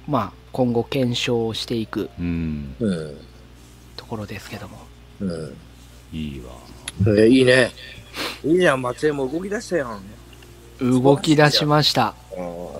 [0.08, 2.10] まあ、今後検証していく。
[3.96, 4.78] ところですけども
[5.22, 5.56] うん。
[6.14, 6.52] いいわ
[7.18, 7.72] えいいね。
[8.44, 10.02] いいじゃん、松江も動き出したやん。
[11.02, 12.14] 動き出しました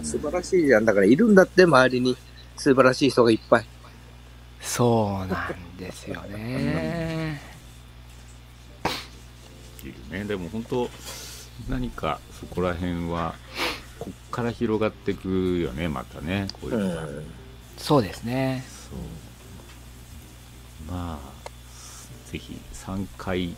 [0.04, 0.86] 素晴らしいじゃん。
[0.86, 2.16] だからいるんだって、周りに。
[2.58, 3.66] 素晴らしい人がいっぱい。
[4.62, 7.40] そうなんですよね
[9.84, 10.90] いるねでも本当
[11.70, 13.36] 何かそこら辺は
[14.00, 17.24] こっから広がってくよねまたねこういううのが、ん。
[17.78, 18.64] そうですね。
[18.90, 20.92] そう。
[20.92, 23.56] まあぜひ3回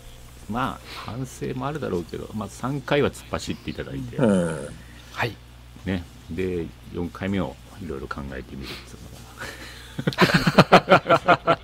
[0.49, 4.67] まあ反省もあるだろうけど、まあ、3回は突っ走っていただいて、うん。
[5.13, 5.35] はい。
[5.85, 6.03] ね。
[6.29, 9.09] で4回目をいろいろ考えてみるっていうの
[10.71, 11.59] が。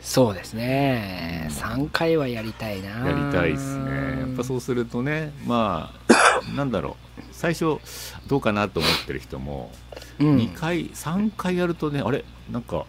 [0.00, 1.48] そうですね。
[1.50, 3.06] 3回はやりたいな。
[3.06, 4.20] やりたいですね。
[4.20, 7.78] やっぱそうするとねまあなんだろう最初
[8.26, 9.70] どうかなと思ってる人も、
[10.18, 10.36] うん。
[10.38, 12.24] 2回3回やるとねあれ？
[12.50, 12.86] なんか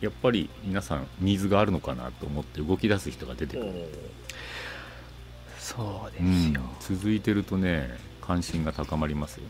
[0.00, 3.72] やっぱり皆さんニーズがあるのかなと思って動き出す人が出てくる、
[5.58, 6.52] そうですうん。
[6.52, 7.90] よ、続いてるとね
[8.22, 9.48] 関心が高まりますよね。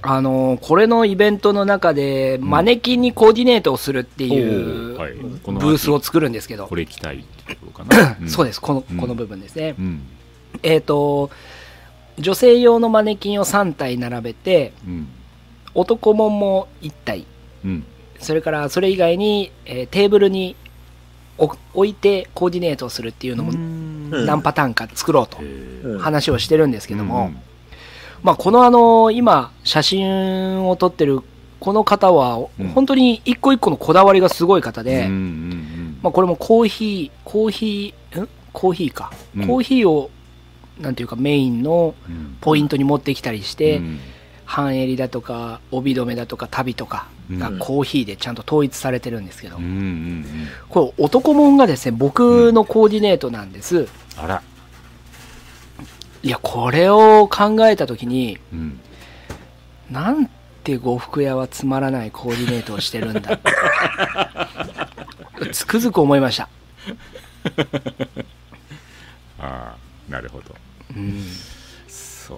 [0.00, 2.48] あのこれのイベントの中でん。
[2.48, 5.14] マネキンにコーディネートをするっていうはい。
[5.14, 6.68] ブこのースを作るんですけど。
[6.68, 8.60] これ着たいってところかな、 そうです。
[8.60, 10.02] このうんこの部分ですね、うん。
[10.62, 11.30] えっ、と
[12.18, 15.08] 女性用のマネキンを3体並べてうん。
[15.74, 17.24] 男もんも1体。
[17.64, 17.84] うん。
[18.18, 20.54] それからそれ以外に、えーテーブルに
[21.38, 24.26] 置置いてコーディネートをするっていうのもうん。
[24.26, 25.38] 何パターンか作ろうと
[25.98, 27.38] 話をしてるんですけども、うん。
[28.22, 31.20] まあ、このあの今写真を撮ってる
[31.58, 32.68] この方はうん。
[32.68, 35.98] 本当に一個一個のこだわりがすごい方で、うんうんうん。
[36.02, 38.28] まあ、これもコーヒーコーヒーん？
[38.52, 39.46] コーヒーか、うん。
[39.46, 40.10] コーヒーを
[40.80, 42.36] なんていうかメインのうん。
[42.40, 43.98] ポイントに持ってきたりして、うん。
[44.52, 49.56] 半襟だとか帯留めだとか旅とかがうんコーヒーでちゃんと統一されてるんですけど、
[50.68, 54.42] これ男もんがですね僕のコーディネートなんです、あら、
[56.22, 58.78] いやこれを考えた時にうん、
[59.90, 60.28] なん
[60.64, 63.40] て呉服屋はつまらないコーディネートをしてるんだ。
[65.50, 66.50] つくづく思いました、
[69.40, 70.54] ああなるほど。
[70.94, 71.22] うん。
[71.88, 72.34] そ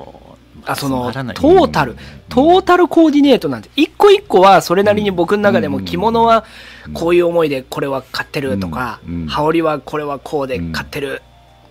[0.57, 0.61] う。
[0.65, 1.37] あそのつまらない。
[1.37, 1.93] トータル。
[1.93, 1.99] うん。
[2.29, 6.45] トータルコーディネートなんて一個一個はそれなりに僕の中でも着物は
[6.93, 9.23] こういう思いでこれは買ってるとか、うん。
[9.23, 9.27] うん。
[9.27, 11.21] 羽織はこれはこうで買ってる、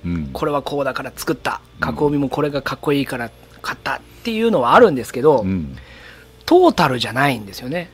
[0.06, 0.30] うん。
[0.34, 1.62] これはこうだから作った。
[1.80, 3.32] 加帯もこれがかっこいいから
[3.62, 5.78] 買ったっていうのはあるんですけど、うん。
[6.46, 7.90] トータルじゃないんですよね。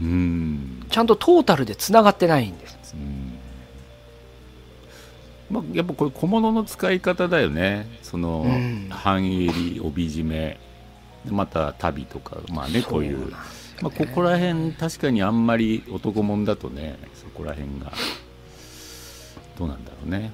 [0.00, 0.86] うん。
[0.90, 2.94] ちゃんとトータルでつながってないんです。
[2.94, 3.27] うん
[5.50, 7.86] まあ、やっぱこれ小物の使い方だよね。
[8.02, 8.88] その、うん。
[8.90, 10.58] 半襟帯締め。
[11.26, 13.28] また旅とかまあねこういう。
[13.28, 13.34] ね
[13.82, 17.92] まあ、ここら辺確かにあんまり男物だとねそこら辺が。
[19.56, 20.30] どうなんだろうね、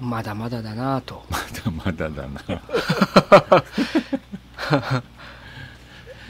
[0.00, 1.22] まだまだだなと。
[1.66, 2.40] うん、まだまだだな。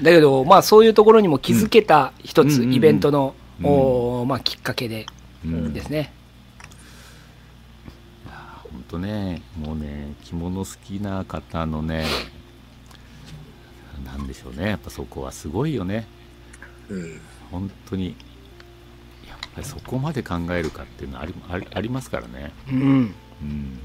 [0.03, 2.75] だけど、まあ、そういうところにも気づけた一つ、うんうんうんうん。
[2.75, 5.07] イベントの、うんおまあ、きっかけで
[5.45, 6.13] うんですね。
[8.91, 12.05] 本当ねもうね着物好きな方のね
[14.05, 16.07] なんでしょうねやっぱそこはすごいよね
[16.89, 17.21] うん。
[17.53, 18.17] 本当に
[19.29, 22.79] やっぱりそこまで考えるかっていうのはありありありますからねうん。
[22.81, 23.79] うん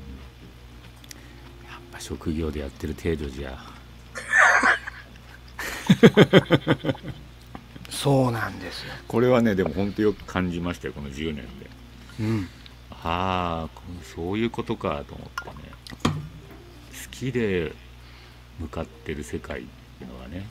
[1.70, 3.58] やっぱ職業でやってる程度じゃ
[7.90, 8.94] そうなんですよ。
[9.08, 11.70] これはねでも本当よく感じましたよこの10年で
[12.22, 12.50] うん。
[13.08, 15.56] ああこそういうことかと思ってね。
[16.04, 17.72] 好きで
[18.60, 20.48] 向かってる世界っていうのはね、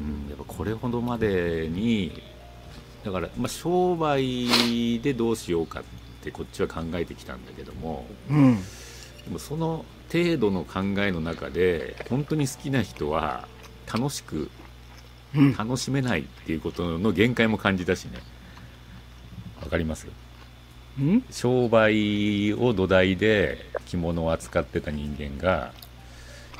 [0.00, 2.20] うん、やっぱこれほどまでに
[3.04, 5.82] だから、まあ、商売でどうしようかっ
[6.22, 8.04] てこっちは考えてきたんだけども。
[8.28, 8.56] うん。
[8.56, 13.46] でもその程度の考えの中で本当に好きな人は
[13.86, 14.50] 楽しく
[15.36, 15.56] うん。
[15.56, 18.18] 楽しめないっていうことの限界も感じたしね。
[19.62, 20.08] わかります？
[20.08, 20.12] うん
[21.30, 25.72] 商売を土台で着物を扱ってた人間が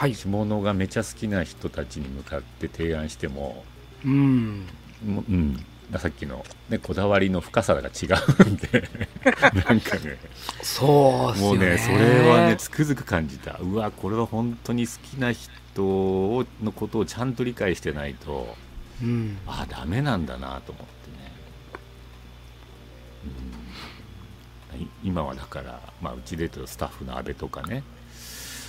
[0.03, 0.15] はい。
[0.15, 3.65] 着物がめちゃ好きな人たちに向かって提案しても、
[4.05, 4.67] うん。
[5.07, 5.65] もううん、
[5.97, 8.09] さっきの、ね、こだわりの深さが違
[8.41, 8.89] うんで
[9.69, 10.19] なんかね
[10.61, 11.39] そう。
[11.39, 18.57] もうねそれはねつくづく感じたうわこれは本当に好きな人をのことをちゃんと理解してないと
[19.01, 19.39] うん。
[19.47, 21.33] あダメなんだなと思ってね、
[23.25, 23.62] うん、い
[25.03, 27.83] 今はだから、まあ、うちでとスタッフの阿部とかね、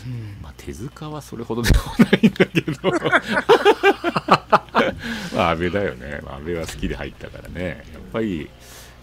[0.05, 0.37] うん。
[0.41, 2.91] まあ、手塚はそれほどでもないんだけど。
[5.35, 7.85] まあ阿部だよね、まあ、阿部は好きで入ったからね。
[7.93, 8.49] やっぱり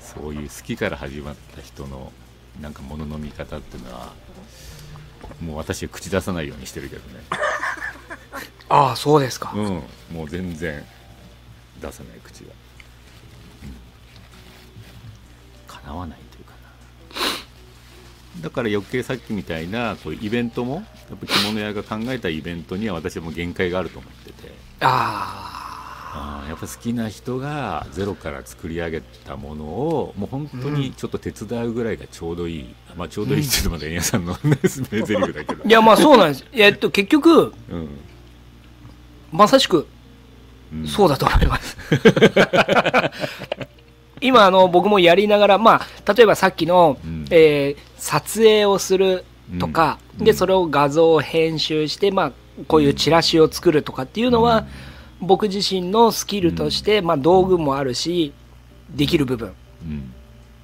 [0.01, 2.12] そういう好きから始まった人の
[2.61, 4.12] なんか物の見方っていうのは
[5.40, 7.24] もう私は口出さないようにしてるけどね。
[8.68, 9.53] ああ、そうですか。
[9.55, 9.64] うん。
[10.12, 10.84] もう全然
[11.80, 12.53] 出さない口が、
[13.64, 13.74] うん、
[15.66, 16.18] かなわない
[18.40, 20.80] だから余計さっきみたいなこうイベントもや
[21.16, 24.52] っぱ着物屋が考えたイベントには私はもう限界があると思ってて。
[24.80, 25.56] あ
[26.12, 34.88] あーやっぱ好きな人がゼロから作り上げたものをもう本当にちょっと手伝うぐらいがちょうどいい、まあちょうどいいっていうとまだ円谷さんの名台詞だ
[35.44, 35.62] けど。
[35.64, 35.68] あ。
[35.68, 36.44] いや、まあそうなんです。
[36.52, 37.88] えっと、結局、うん。
[39.30, 39.86] まさしく、
[40.72, 40.88] うん。
[40.88, 41.76] そうだと思います。
[44.20, 47.26] 今、あの、僕もやりながら、まあ、例えばさっきの、うん。
[47.30, 49.26] えー撮影をする
[49.58, 50.24] とか、うん。
[50.24, 52.32] で、それを画像を編集して、まあ、
[52.66, 54.66] こういうチラシを作るとかっていうのは、
[55.20, 58.32] 僕自身のスキルとして、まあ、道具もあるし、
[58.88, 59.52] できる部分。
[59.82, 60.14] うん。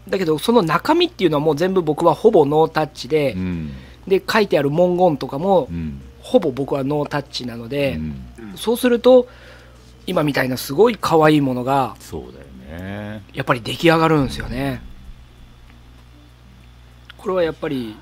[0.09, 3.71] だけど、その中身っていうのはもう全部僕はほぼノータッチで、うん。
[4.09, 6.01] で、書いてある文言とかもう、ん。
[6.23, 8.57] ほぼ僕はノータッチなので、うん。
[8.57, 9.29] そうすると、
[10.07, 12.33] 今みたいなすごい可愛いものが、そう
[13.17, 14.83] ねやっぱり出来上がるんですよね。
[17.17, 17.97] これはやっぱり、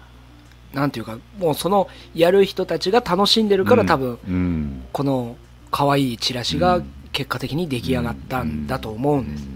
[0.73, 3.89] なんていうか、もうそのやる人たちが楽しんでるから、うん。
[3.89, 4.85] 多分、うん。
[4.93, 5.37] この
[5.71, 6.95] 可愛いチラシがうん。
[7.15, 9.45] 結果的に出来上がったんだと思うんです。
[9.45, 9.47] い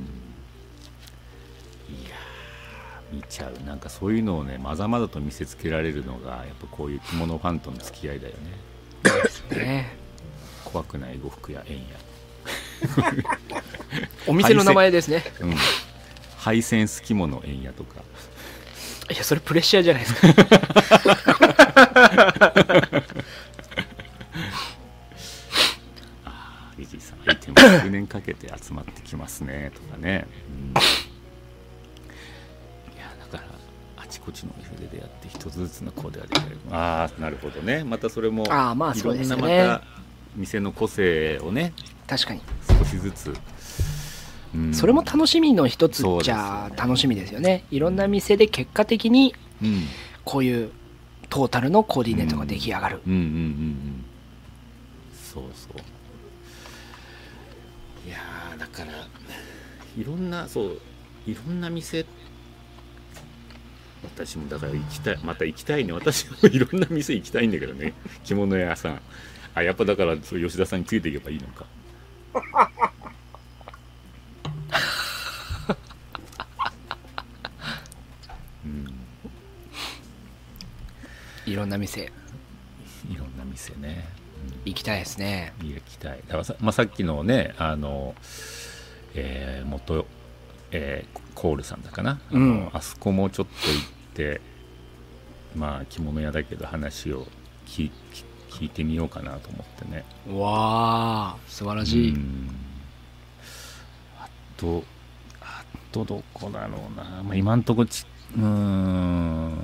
[2.09, 3.67] やー見ちゃう。
[3.67, 8.35] なんかそういうのをねまざまざと見せつけられるのがやっぱこういう着物ファンとの付き合いだよ
[9.51, 9.57] ね。
[9.59, 9.97] ね。
[10.65, 11.83] 怖くない呉服や縁や
[14.27, 15.25] お店の名前ですね。
[15.41, 15.55] うん。
[16.37, 18.03] 配線好き物縁やとか。
[19.11, 20.29] いや、それプレッシャーじゃないですか。
[26.79, 30.71] イジーさん相手も10年かけて集まってきますねとかね、うん。
[30.71, 30.75] い
[32.99, 33.51] やだから
[33.97, 37.83] あちこちのお店で出会って一つずつのコーデが出てるああなるほどね。
[37.85, 39.85] またそれもあーまあいろそうですんなよねまた
[40.37, 41.73] 店の個性をね
[42.07, 42.41] 確かに。
[42.69, 43.35] 少しずつ、
[44.55, 47.65] うんそれも楽しみの一つじゃ楽しみですよね。
[47.71, 49.85] いろんな店で結果的に、うん
[50.25, 50.71] こういう
[51.31, 53.01] トータルのコーディネートが出来上がる。
[53.07, 53.13] うん。
[53.13, 54.05] うんうんうん
[55.15, 55.81] そうそう。
[58.09, 58.93] いやーだから
[59.97, 60.81] いろんなそう
[61.27, 62.05] いろんな店
[64.03, 65.93] 私もだから行きたいまた行きたいね。
[65.93, 67.95] 私もいろんな店行きたいんだけどね。
[68.25, 69.01] 着物屋さん。
[69.55, 71.67] あやっぱだから吉田さんについていけばいいのか
[81.49, 82.13] いろんな店、
[83.11, 84.07] いろんな店ね、
[84.65, 85.53] 行きたいですね。
[85.61, 86.19] うん、行きたい。
[86.27, 88.15] だからさ,、まあ、さっきのねあの、
[89.15, 90.07] えー元、
[90.71, 92.43] えーコールさんだかな、うん。
[92.43, 94.41] あのあそこもちょっと行って
[95.57, 97.27] まあ着物屋だけど話を
[97.65, 100.05] 聞聞聞いてみようかなと思ってね。
[100.29, 102.51] わあ素晴らしい、うん。
[104.19, 104.83] あと
[105.41, 108.05] あとどこだろうな、まあ、今んとこち
[108.37, 109.59] うーん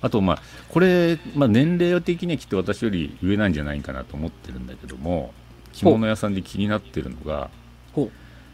[0.00, 5.32] あとまあこれ、まあ、年齢的にはきっと私より上なんじゃないかなと思ってるんだけども
[5.72, 7.50] 着物屋さんで気になってるのが、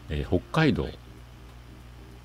[0.09, 0.87] えー北海道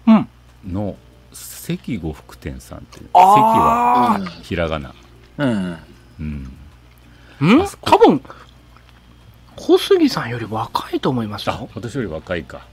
[0.06, 0.28] うん。
[0.66, 0.96] の
[1.32, 4.94] 関呉服店さんっていう関あはひらがな、
[5.38, 5.76] うん。
[6.20, 6.52] うん、
[7.40, 7.66] うん？
[7.82, 8.22] 多分
[9.56, 12.66] 小杉さんより若いと思いますあよ私より若いか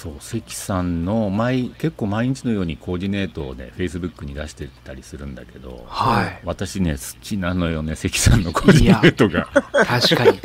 [0.00, 6.40] そう関さんの毎結構毎日のようにコーディネートをねフェイスブックに出してたりするんだけど、はい。
[6.42, 9.46] 私ね好きなのよね関さんのコーディネートが。
[9.84, 10.40] 確かに。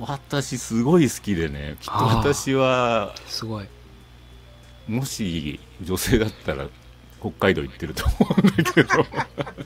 [0.06, 3.64] 私すごい好きでねきっと私はすごい。
[4.86, 6.66] もし女性だったら
[7.20, 8.90] 北海道行ってると思うんだけど。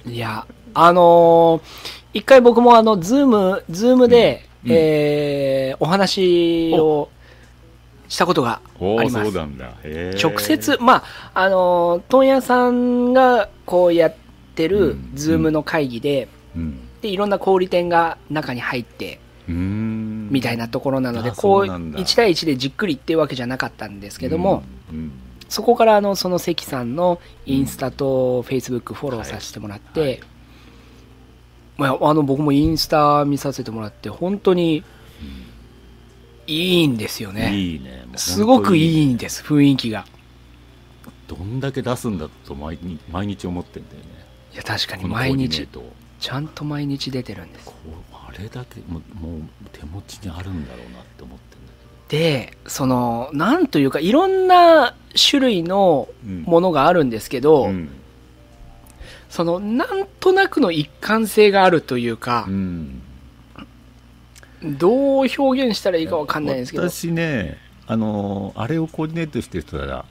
[0.09, 1.63] いやあのー
[2.13, 4.71] 一回僕もあのズームズームで、うん。
[4.71, 7.09] えーお話を
[8.09, 9.37] したことがあります。
[10.23, 14.15] 直接、まあ、あのー問屋さんがこうやっ
[14.55, 16.79] てうるんズームの会議で、うん。
[17.01, 21.99] で、いろんな小売店が中に入って、みたいなところなので、あこう、そうなんだ。
[21.99, 24.99] 1対1でじっくりっていうわけじゃなかったんですけども、うん。
[24.99, 25.13] うん
[25.49, 30.21] そこからあの、その関さんのインスタとフェイスブックフォローさせてもらって、はい。
[31.77, 34.83] まあ、あの、僕もインスタ見させてもらって、本当に
[36.47, 37.55] いいんですよね。
[37.57, 38.05] いいね。
[38.17, 40.05] すごくい本いんです、雰囲気が。
[41.27, 44.05] どんだけ出すんだと毎日毎日思ってんだよね。
[44.53, 45.67] いや、確かに毎日
[46.21, 47.71] ちゃんと毎日出てるんです。
[48.13, 49.41] あれだけもうもう
[49.73, 51.75] 手持ちにあるんだろうなって思ってんだ
[52.09, 57.89] で、その、なんというか、いろんな種類のけど、ものがあるんですけど、うん。
[59.31, 63.03] その、なんとなくの一貫性があるというかう、ん
[64.65, 70.07] どう表現したらいいかわかんないんですけど、私ねあのあれをコーディネートしてる人は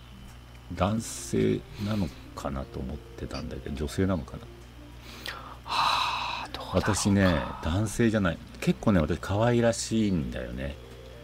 [0.76, 4.44] 男性なのかなと思ってたんだけど女性なのかな。
[5.66, 7.28] はあ、どうだ私ね
[7.64, 8.38] 男性じゃない。
[8.62, 10.76] 結構ね私可愛らしいんだよね。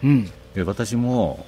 [0.03, 0.32] うん。
[0.55, 1.45] で私も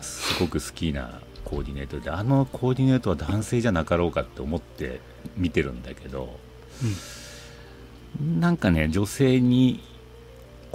[0.00, 5.00] すごく好きなコーディネートであのコーディネートは男性じゃなかろうかって思って
[5.36, 6.38] 見てるんだけど、
[8.20, 9.80] なんかね女性に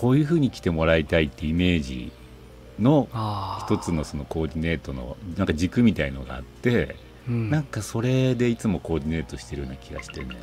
[0.01, 2.11] こういう風に着てもらいたいってイメージ
[2.79, 3.07] の。
[3.67, 6.95] 一つのそのコーディネートのなんか軸みたいのがあって、
[7.29, 7.51] うん。
[7.51, 10.37] なんかそれでいつもコーディネートしてるような気がしてね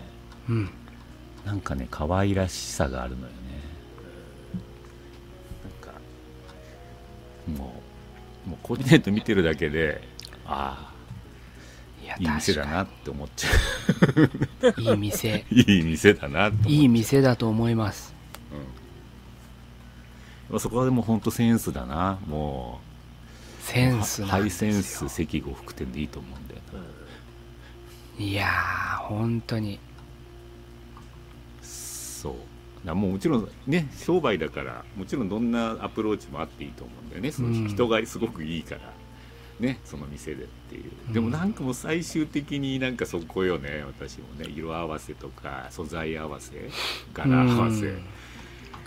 [0.49, 0.71] うん。
[1.45, 3.33] なんかね可愛らしさがあるのよね
[5.83, 6.01] なんか
[7.61, 7.83] も
[8.47, 10.01] うもうコーディネート見てるだけで
[10.47, 10.93] あ
[12.07, 15.45] あいい店だ確なって思っちゃかにいい店。
[15.51, 18.18] ういい店だなって思っちゃう いい店だと思います。
[20.51, 22.19] うん、そこはでも本当センスだな。
[22.27, 22.81] も
[23.61, 26.61] セうンスなんハイセンス関呉服店でいいと思うんだよ
[28.19, 29.79] な、いやー、本当に。
[31.61, 32.33] そう。
[32.33, 32.43] だか
[32.87, 37.31] らもうもちろんね商売だからもちろんどんなアプローチもあっていいと思うんだよね。
[37.31, 37.69] そのうん。
[37.69, 38.81] 人がすごくいいから、
[39.61, 40.91] ねその店でっていう。
[41.09, 41.13] うん。
[41.13, 44.47] でもなんかもう最終的になんかそこよね私もね。
[44.49, 46.71] 色合わせとか素材合わせ
[47.13, 47.87] 柄合わせ。
[47.87, 48.03] うん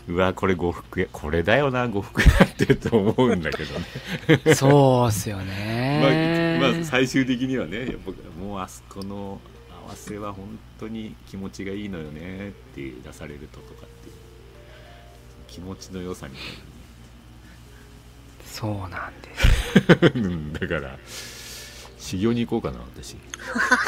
[0.08, 3.86] うわこれ呉服屋これだよな呉服屋ってと思うんだけどね。
[4.56, 6.60] そうっすよまあね。
[6.62, 9.40] まあ最終的にはねやっぱもうあそこの
[9.86, 14.16] 合わせは本当に気持ちがいいのよねって出されるととかっていう。
[15.52, 16.38] 気持ちの良さみ
[18.46, 20.60] そうなんです。
[20.60, 20.98] だから
[21.98, 23.18] 修行に行こうかな私。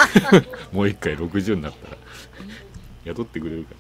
[0.72, 1.98] もう一回60になったら。
[3.06, 3.76] 雇ってくれるか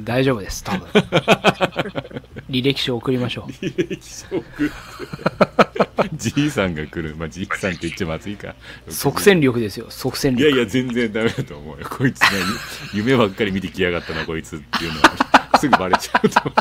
[0.00, 0.86] 大丈夫です、多分。
[2.48, 3.50] 履歴書送りましょう。
[3.50, 8.54] な履歴書送って じいさんが来るまあじいさんって言っちゃまずいか
[8.88, 10.48] 即戦力ですよ、即戦力。
[10.48, 11.86] いやいや、全然ダメだと思うよ。
[11.88, 12.32] こいつ何？
[12.94, 16.54] 夢ばっかり見てきやがったな、こいつっていうのは、すぐバレちゃうと思う。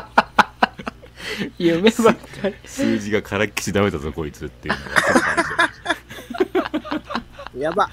[1.59, 2.55] 夢ばっかり。
[2.65, 7.89] 数字がからっきしダメだぞ、こいつっていうのがすぐバレちゃやば。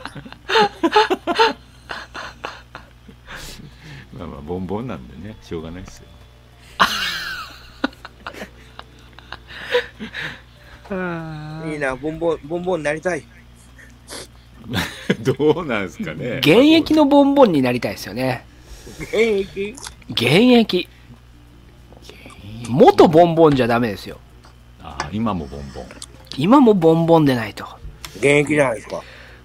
[4.15, 4.19] う。
[4.19, 6.07] まあまあ、ボンボンなんでね、しょうがないですよ。
[11.67, 13.25] いいな、ボンボン、ボンボンになりたい。
[15.21, 16.39] どうなんですかね。
[16.39, 18.45] 現役のボンボンになりたいですよね。
[19.01, 19.77] 現役？
[20.11, 20.89] 現役。
[22.69, 24.19] 元ボンボンじゃダメですよ。
[24.83, 25.87] ああ今もボンボン。
[26.37, 27.67] 今もボンボンでないと。
[28.17, 29.03] 現役じゃないですか。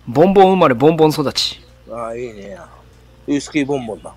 [0.08, 1.62] ボンボン生まれ、ボンボン育ち。
[1.92, 2.58] ああ、いいね。
[3.28, 4.14] ウイスキーボンボンだ。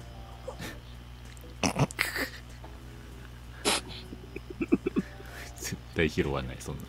[5.57, 6.83] 絶対拾わないそんな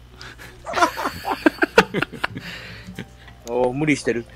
[3.50, 4.26] おー無理してる。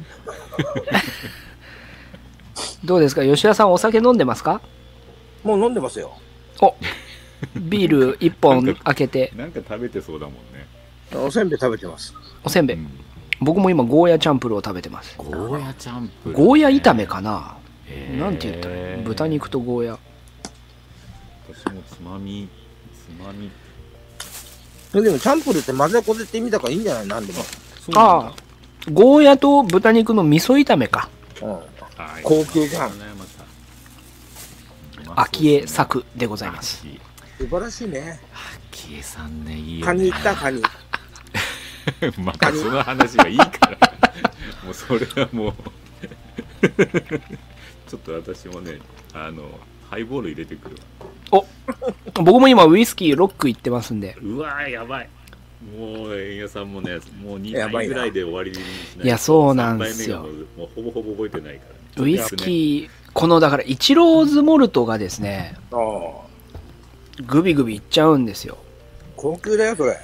[2.83, 3.23] どうですか？
[3.23, 4.61] 吉田さんお酒飲んでますか？
[5.43, 6.17] もう飲んでますよ。
[6.61, 6.75] お
[7.55, 10.67] ビール1本開けて、なんか食べてそうだもんね、
[11.15, 12.13] おせんべい食べてます。
[12.43, 12.77] おせんべい。
[13.39, 15.15] 僕も今、ゴーヤチャンプルーを食べてます。
[15.17, 17.57] ゴーヤチャンプルーねゴーヤ炒めかな？
[17.88, 19.99] へーなんて言ったら豚肉とゴーヤ。
[21.70, 22.47] 私もつまみ
[22.93, 23.51] つまみ
[25.03, 27.07] でも、チャンプルーって混ぜこぜって意味だからいいんじゃない？
[27.07, 27.43] なんでも。
[27.43, 27.47] そ
[27.91, 28.34] うなんだああ、
[28.91, 31.09] ゴーヤと豚肉の味噌炒めか。
[31.41, 31.49] うん。
[31.51, 31.61] はい
[32.24, 33.26] 高級じゃんま
[35.15, 36.84] た秋江作でございます。
[36.86, 36.99] 秋
[37.39, 38.20] 素晴らしいね。
[38.72, 40.61] 秋江さんねいいよねカニ行ったカニ。
[42.24, 43.78] またその話がいいから
[44.63, 45.53] もうそれはもう
[47.89, 48.80] ちょっと私もね
[49.13, 49.43] あの
[49.89, 50.77] ハイボール入れてくる
[51.31, 51.43] わ
[52.13, 54.17] 僕も今、ウイスキーロック行ってますんで。
[54.21, 55.09] うわーやばい
[55.75, 61.65] もう円谷さんもねもう2やばいな杯ぐらいで終わりにしないといやそうなんですよもうほぼほぼ覚えてないか
[61.97, 66.27] ら、ね、ウイスキー、このだから、イチローズモルトがですね、ああ。
[67.25, 68.57] グビグビいっちゃうんですよ。
[69.15, 69.97] 高級だよ、それ。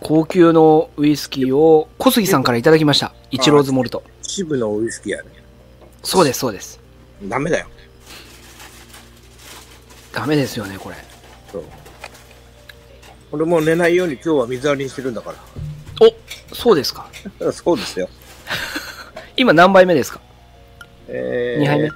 [0.00, 3.12] 高級のウイスキーを小杉さんからいただきました。
[3.30, 4.02] イチローズモルト。
[4.22, 5.28] 渋のウイスキーやね。
[6.02, 6.80] そうです、そうです。
[7.24, 7.66] ダメだよ。
[10.16, 10.96] ダメですよね、これ。
[11.52, 11.64] そう。
[13.32, 15.34] 俺もう寝ないように今日は水割りにしてるんだか
[16.00, 17.06] おそうですか。
[17.38, 17.52] ら。
[17.52, 18.08] そうですよ。
[19.36, 20.20] 今何杯目ですか？
[21.08, 21.90] えー、二杯目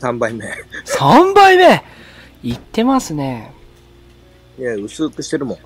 [0.00, 0.44] ?3 杯目。
[0.86, 1.84] ?3 杯目？
[2.42, 3.52] いってますね。
[4.58, 5.58] いや、薄くしてるもん。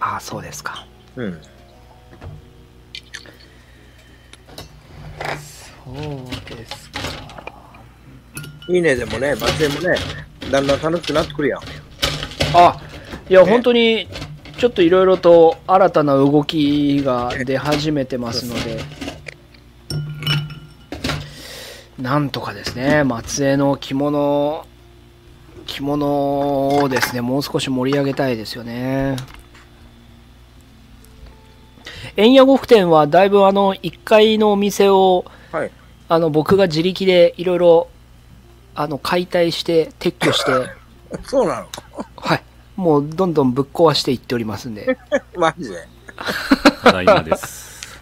[0.00, 0.86] ああ、そうですか。
[1.14, 1.40] うん。
[5.84, 7.00] そうですか。
[8.68, 9.96] いいね、でもね、松江もね、
[10.50, 11.60] だんだん楽しくなってくるやん。
[12.54, 12.80] あ、
[13.28, 14.08] いや、ね本当に、
[14.58, 18.80] ちょっといろいろと新たな動きが出始めてますので、
[21.98, 24.66] なんとかですね、松江の着物、
[25.66, 29.16] 着物をですね、もう少し盛り上げたいですよね。
[32.16, 35.70] 円谷呉服店はだいぶあの1階のお店をはい。
[36.10, 37.88] あの僕が自力でいろいろ
[38.80, 40.52] あの解体して撤去して
[41.26, 41.66] そうなの？
[42.16, 42.42] はい。
[42.76, 44.96] もうどんどんぶっ壊していっておりますんで。
[45.36, 45.88] マジで？
[46.84, 47.98] ただいまです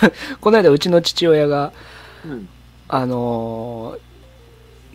[0.42, 1.72] この間うちの父親が、
[2.24, 2.48] うん。
[2.88, 4.00] あのー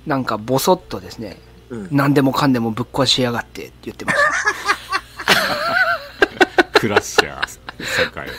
[0.08, 1.38] なんかボソッとですね、
[1.70, 1.88] うん。
[1.92, 4.18] 何でもかんでもぶっ壊しやがってって言ってまし
[6.74, 6.80] た。
[6.80, 8.32] クラッシャー酒井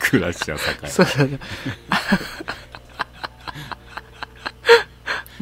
[0.00, 1.38] クラッシャー酒井そうそうそう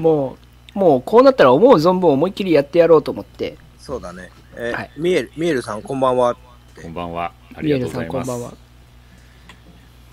[0.01, 0.37] も
[0.75, 4.31] う、もうこうなったら思う存分思いっきりやってやろうと思って、そうだね。
[4.57, 6.37] えーはいミエル、ミエルさん、こんばんは。
[6.81, 8.55] こんばんはありミエルがとうございますさんこんばんは。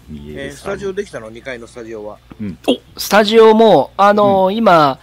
[0.10, 2.18] ミエルさんえースタジオできたの ?2 階のスタジオは。
[2.40, 5.00] うんおスタジオも、あのー今、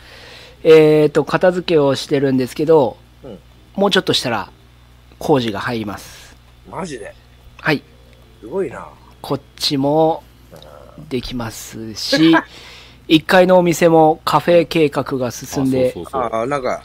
[0.63, 3.39] えっ、と、片付けをしてるんですけど、うん
[3.75, 4.51] もうちょっとしたら
[5.19, 6.37] 工事が入ります。
[6.71, 7.15] マジで？
[7.61, 7.83] はい。
[8.41, 8.89] すごいな。
[9.21, 10.23] こっちも
[11.09, 12.35] できますし、
[13.09, 16.83] 1階のお店もカフェ計画が進んで、あそうそうそうああ、なんか、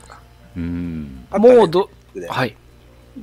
[0.55, 2.55] うんもうど、ではい。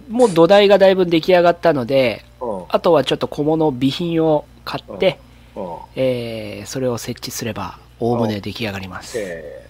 [0.09, 2.65] もう土台がだいぶ出来上がったので、うん。
[2.69, 5.19] あとはちょっと小物備品を買って、
[5.55, 5.77] うん。
[5.97, 9.19] えーそれを設置すれば、おおむね出来上がります。
[9.19, 9.67] え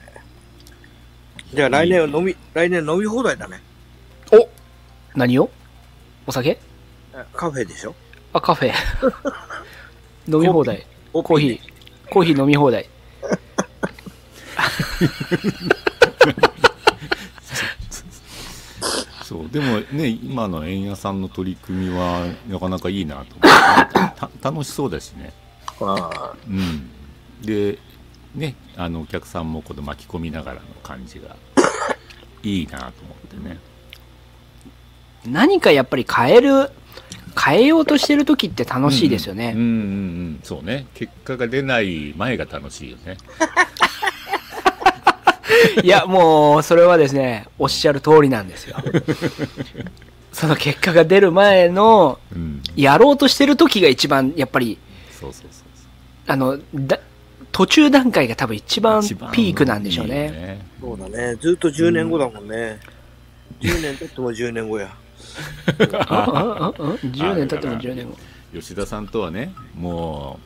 [1.53, 3.61] ー、じゃあ来年は飲み、来年飲み放題だね。
[4.32, 4.48] お
[5.19, 5.51] 何を？
[6.27, 6.59] お酒？
[7.32, 7.94] カフェでしょ？
[8.32, 8.73] あ、カフェ。
[10.32, 10.85] 飲み放題。
[11.12, 11.61] コーヒー。
[12.12, 12.89] コーヒー飲み放題。
[19.24, 23.41] そうでもね今の円谷さんの取り組みはなかなかいいなと思って
[24.41, 25.33] た楽しそうだしね。
[25.81, 26.35] あ。
[26.47, 26.89] うん。
[27.43, 27.78] で
[28.35, 31.35] ねあのお客さんもこの巻き込みながらの感じが
[32.45, 33.59] いいなと思ってね。
[35.27, 36.70] 何かやっぱり変える、
[37.37, 39.55] 変えようとしてる時って楽しいですよね。
[39.57, 40.41] うんうんうん。
[40.45, 40.87] そうね。
[40.95, 43.16] 結果が出ない前が楽しいよね
[45.82, 48.77] いや、もう、それはですね、おっしゃる通りなんですよ。
[50.32, 54.78] その結果が出る前の、うんやろうとしてる時が一番、やっぱり、
[55.10, 55.66] そうそうそう
[56.27, 56.98] あの、だ
[57.52, 59.01] 途中段階が多分一番
[59.32, 60.60] ピークなんでしょういいね。
[60.78, 61.36] あ、そうだね。
[61.36, 62.78] ずっと10年後だもんね。
[63.60, 64.94] 10年経っても10年後や。
[65.78, 68.16] うんうんうんうん10年経っても10年後。
[68.52, 70.39] 吉田さんとはねも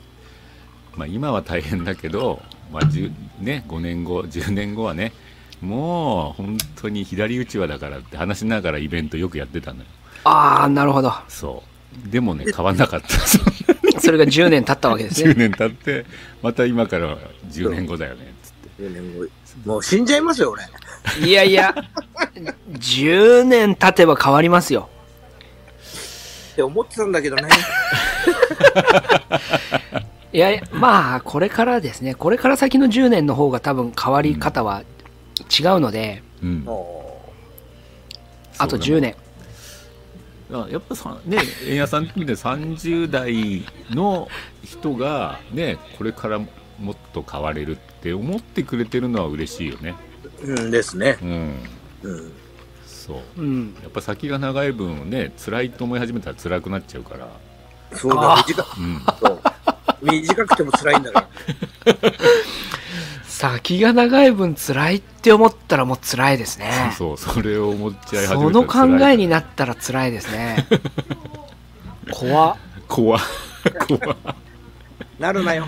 [0.97, 5.13] まあ、今は大変だけど、まあ10ね、5年後 10年後はね
[5.61, 9.85] もう本当に左打ちはだからって話しながらイベントよくやってたのよ
[10.25, 11.13] ああ、なるほど。
[11.29, 11.63] そ
[12.07, 13.09] うでもね変わんなかった
[14.01, 15.35] それが10年経ったわけです10ね。
[15.51, 16.07] 年経って
[16.43, 17.17] また今から
[17.51, 19.27] 10年後だよねっつって10年後
[19.65, 20.63] もう死んじゃいますよ、俺。
[21.27, 21.75] いやいや、
[22.73, 24.89] 10年経てば変わりますよ。
[26.53, 27.49] って思ってたんだけどね。
[30.33, 34.83] いやいや、まあ、これからですね、これから先の10年の方が多分変わり方は
[35.41, 36.61] 違うので、うん。
[36.61, 37.23] も
[38.59, 39.17] あと10年。
[40.53, 41.39] あやっぱさね
[41.69, 44.29] 円谷さんみたいに30代の
[44.65, 49.95] 人がねこれからもっと変われるって思ってくれてるのは嬉しいよね。
[50.43, 51.19] ううんですね。
[51.23, 51.55] うん。
[52.03, 52.33] うん。
[52.87, 53.41] そう。
[53.41, 53.77] うん。
[53.83, 57.29] やっぱ先が長い分ね辛いと思い始めたら辛くなっちゃうから。
[57.93, 58.45] そうだ、
[58.79, 59.01] うん。
[59.21, 59.41] そう。
[60.03, 61.29] 短くても辛いんだから。
[63.27, 66.93] 先が長い分辛いって思ったらもう辛いですね。
[66.99, 70.67] そうそれを思っちゃい始めその考えにななったら辛いですね。
[72.13, 72.57] 怖っ
[72.87, 73.21] 怖っ
[73.89, 74.17] 怖っ
[75.19, 75.67] なるなよ。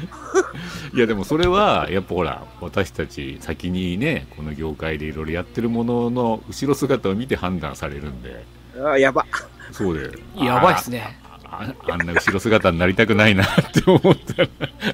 [0.95, 8.45] いやでもそれはやっぱほら私たち先にねこの業界でいろいろやってるものの後ろ姿を見て判断されるんで
[8.79, 9.27] ああ、やば。
[9.71, 11.19] そうでやばいっすね。
[11.53, 14.49] あ あんな後ろ姿になりたくないなって思ったら。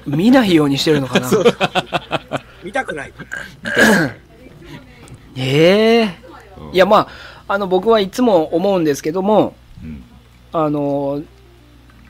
[0.05, 1.29] 見ないようにしてるのかな。
[2.63, 3.13] 見たくない。
[5.37, 6.15] ええ
[6.59, 6.75] うん。
[6.75, 7.07] いや、ま
[7.47, 10.03] あ、あの、僕はいつも思うんですけども、うん。
[10.51, 11.21] あの、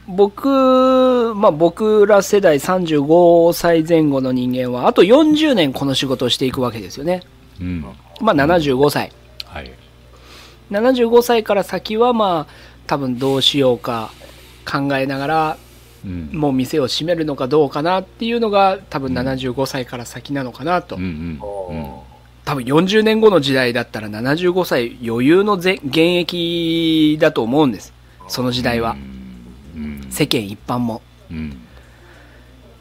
[0.07, 7.21] 僕、まあ僕ら世代35歳前後の人間は、あと40年この仕事をしていくわけですよね。
[7.61, 7.85] うん。
[8.19, 9.11] まあ75歳。
[9.45, 9.71] はい。
[10.71, 12.53] 75歳から先は、まあ、
[12.87, 14.11] 多分どうしようか
[14.69, 15.57] 考えながら、
[16.05, 20.95] うんもう店を閉めるのかどうかなっていうのが、多分75歳から先なのかなと。
[20.95, 21.89] うんうん
[22.45, 27.93] 多分40年後の時代だったら75歳余裕のぜ現役だと思うんです。
[28.27, 28.95] その時代は。
[29.75, 31.01] うん世間一般も。
[31.29, 31.57] うん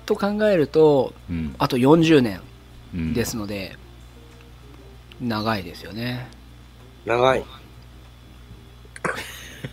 [0.06, 2.40] と考えると、うんあと40年
[2.94, 3.76] うんですので、
[5.20, 6.28] 長いですよね。
[7.04, 7.44] 長い。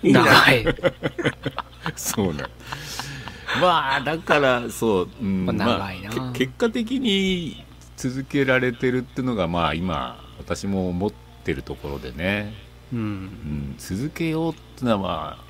[0.03, 0.65] いいな長い。
[1.95, 2.43] そうね
[3.61, 5.53] まあだからそう、うんま
[5.87, 5.91] あ
[6.33, 7.63] 結果的に
[7.95, 11.11] 続けられてるっていうのがまあ今私も思っ
[11.43, 12.53] てるところでね、
[12.91, 12.99] うん。
[12.99, 15.45] うん、続けようっていうのはまあ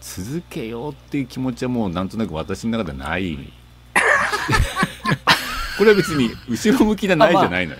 [0.00, 3.52] 続けようっていう気持ちはもうなんとなく私の中でない。
[5.78, 7.78] これは別に後ろ向きじゃないじゃないのよ、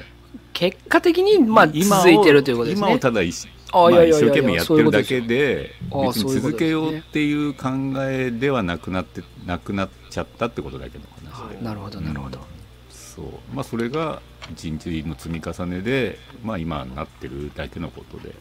[0.52, 2.98] 結果的に、まあ、続いてるということです今をね。
[2.98, 12.38] ただ一まあ一生懸命やってるだけで別に続けようっていう考えではなくなってなくなっちゃったってことだけどかなるほど、なるほど。
[12.90, 13.26] そう。
[13.52, 18.34] まあそれが一日の積み重ねでまあ今なってるだけのことで。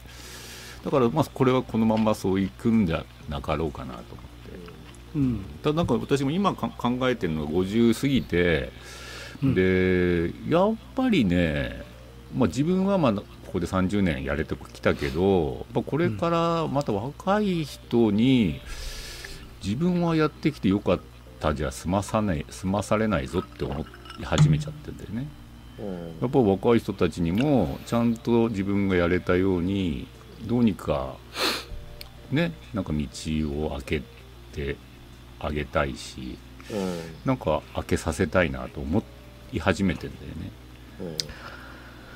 [0.84, 4.20] だからまあこれはこのままそういくんじゃなかろうかなと思って。
[5.16, 5.46] うん。
[5.64, 8.72] ただなんか私も今か考えてるのが50過ぎて、
[9.44, 9.56] うん。
[9.56, 11.84] でやっぱりね、
[12.36, 13.14] まあ、自分はまあ
[13.52, 18.62] ここで30年やれてきたけどやっぱこれからまた若い人に
[19.62, 21.00] 自分はやってきてよかっ
[21.42, 23.86] たじゃ済まさない済まされないぞって思
[24.22, 25.28] い始めちゃってんだよね。
[26.22, 30.08] やっぱ若い人たちにもちゃんと自分がやれたように
[30.46, 31.16] どうにか
[32.32, 33.06] ねなんか道
[33.66, 34.02] を開け
[34.54, 34.78] て
[35.40, 36.38] あげたいし
[36.72, 39.04] うんなんか開けさせたいなと思
[39.52, 40.52] い始めてんだよね。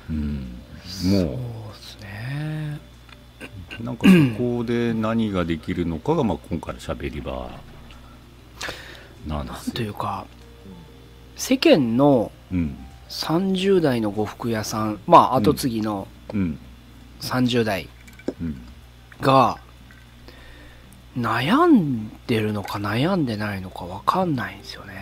[0.09, 0.64] うん、そう
[1.03, 2.79] もですね。
[3.79, 7.49] うなんかそこで何ができるのかが、まあ、今回のしゃべり場
[9.27, 9.73] なんですよ。
[9.73, 10.25] というか、
[11.35, 12.77] 世間のうん
[13.09, 16.57] 30代の呉服屋さん、まあ、後継ぎのうん
[17.21, 17.87] 30代
[18.41, 18.61] うん
[19.21, 19.59] が、
[21.17, 24.93] 悩んでるのか悩んでないのか分かんないんですよね。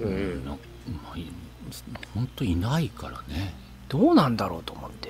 [0.00, 0.56] ううんんなま
[1.14, 1.26] あい
[2.14, 3.54] 本当いないからね。
[3.90, 5.08] どうなんだろうと思って。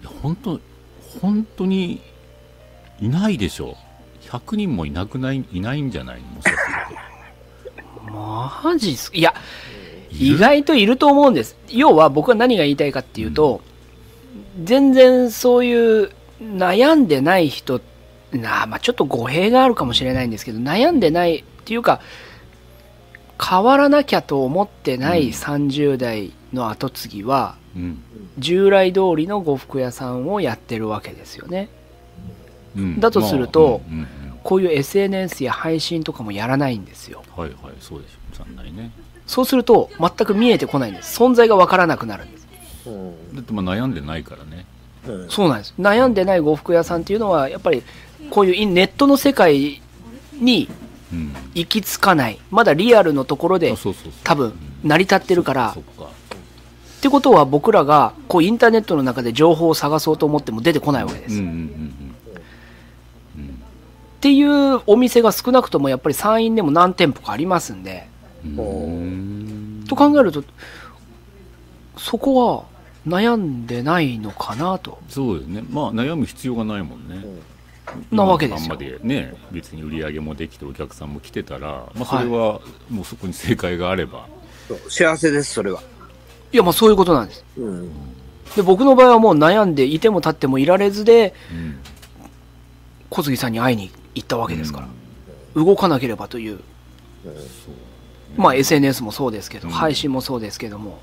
[0.00, 0.60] いや本当
[1.20, 2.00] 本当に
[3.00, 3.76] いないでしょ。
[4.22, 6.20] 100人もいなくないいないんじゃない
[8.06, 8.48] の？
[8.64, 9.38] マジっすいや、と
[10.12, 11.56] 意外といると思うんです。
[11.68, 13.60] 要は僕は何が言いたいかっていうと、
[14.62, 17.80] 全然そういう悩んでない人、
[18.32, 22.00] なあまあちょっと語弊があるかもしれないんですけど、悩んでないっていうか、
[23.42, 25.28] 変わらなきゃと思ってないうん。
[25.30, 28.02] 30代の後継ぎは、うん。
[28.38, 31.68] 従来通りの呉服屋さんをやってるわけですよね。
[32.76, 33.00] うん。
[33.00, 34.08] だとするとまあうんうん
[34.42, 37.22] こういう SNS や配信とかもやらないんですよ。
[37.36, 38.90] はいはいそうでしょさんないね。
[39.26, 41.18] そうすると全く見えてこないんです。
[41.18, 42.48] 存在がわからなくなるんです。
[42.86, 43.36] うん。
[43.36, 44.66] だってまあ悩んでないからね。
[45.06, 45.30] うん。
[45.30, 45.74] そうなんです。
[45.78, 47.82] 悩んでない呉服屋さんっていうのはやっぱり
[48.30, 49.80] こういうネットの世界
[50.32, 50.68] に
[51.12, 51.32] うん。
[51.54, 52.38] 行き着かない。
[52.50, 54.12] まだリアルのところであそうそうそう。
[54.24, 56.10] 多分成り立ってるからそっか
[57.02, 62.14] ってことは僕らがこうインターネットの中で情報を探そうと思っても出てこないわけです、っうんうんうん
[63.38, 63.62] うん。
[64.20, 68.06] ていうお店が少なくともやっぱり山陰でも何店舗かありますんで。
[68.46, 69.84] うん。
[69.88, 70.44] と考えると
[71.96, 72.66] そこは
[73.04, 75.00] 悩んでないのかなと。
[75.08, 75.64] そうよね。
[75.68, 77.24] まあ悩む必要がないもんね。
[78.12, 78.76] なわけですよ。
[78.76, 84.28] でね別に売り上げもできてお客さんも来てたら、まあ、それはもうそこに正解があれば、
[84.68, 85.82] そう幸せです、それは。
[86.52, 87.44] いやまあそういうことなんです。
[87.56, 87.90] うん。
[88.56, 91.78] で僕の場合はもう悩んでいても立ってもいられずでうん。
[93.10, 94.88] 小杉さんに会いに行ったわけですから、
[95.54, 96.60] 動かなければという。
[98.36, 99.74] まあ SNS もそうですけど、うん。
[99.74, 101.00] 配信もそうですけども。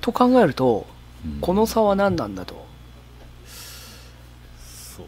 [0.00, 0.86] と考えると
[1.24, 1.40] うん。
[1.40, 2.64] この差は何なんだと。
[4.96, 5.02] そ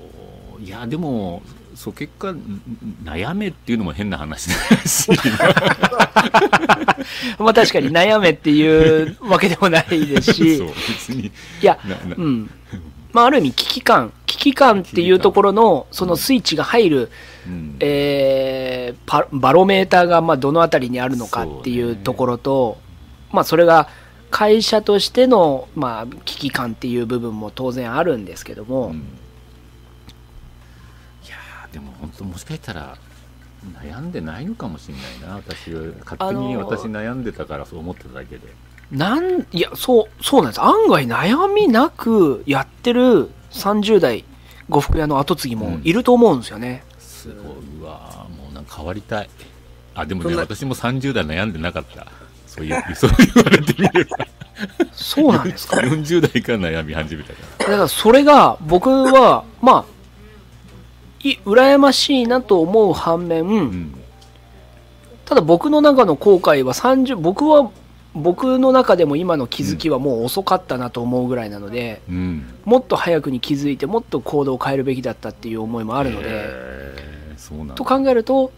[0.58, 0.62] う。
[0.62, 1.42] いやでも
[1.82, 2.62] そう結果ん
[3.02, 4.54] 悩めっていうのも変な話だ
[4.86, 5.10] し。
[7.40, 10.58] まあ確かに悩めっていうわけでもないですし。
[10.62, 11.26] そう別に。
[11.26, 11.76] いや
[12.16, 12.48] うん。
[13.12, 14.12] まあある意味危機感。
[14.26, 17.10] 危機感っていうところのそのスイッチが入る、
[17.48, 17.76] うん。
[17.80, 22.78] えーパバロメーターがまあどのあたりにあるのかっていうところと、
[23.32, 23.88] まあそれが
[24.30, 29.18] 会社としてのまあ危機感っていう部分も当然あるんですけども、うん
[31.72, 32.96] でも本当もしかしたら
[33.82, 35.36] 悩んでないのかもしれないな。
[35.36, 38.42] 私は勝手にあのー私悩んでたからそう思ってただけで、
[38.90, 40.60] なんいやそうそうなんです。
[40.62, 44.24] 案外悩みなくやってる30代
[44.68, 47.36] 呉服屋の後継ぎもいると思うんですよね、すごい
[47.80, 48.26] うわ。
[48.28, 49.30] ーもうなんか変わりたい。
[49.94, 52.06] あでもね私も30代悩んでなかった。
[52.46, 54.16] そういう そう言われてみれば。
[54.92, 57.64] そうなんですか？40代から悩み始めたから。
[57.66, 59.84] だからそれが僕はまあ
[61.22, 63.94] い羨ましいなと思う反面、うん。
[65.24, 67.70] ただ僕の中の後悔は30僕は
[68.14, 72.44] 僕の中でも今の気づきはもう遅かったなと思うぐらいなので、うん。
[72.64, 78.52] もっと早くに気づいてもっと行動を変えるべきだったっていう思いもあるので、へーと考えると、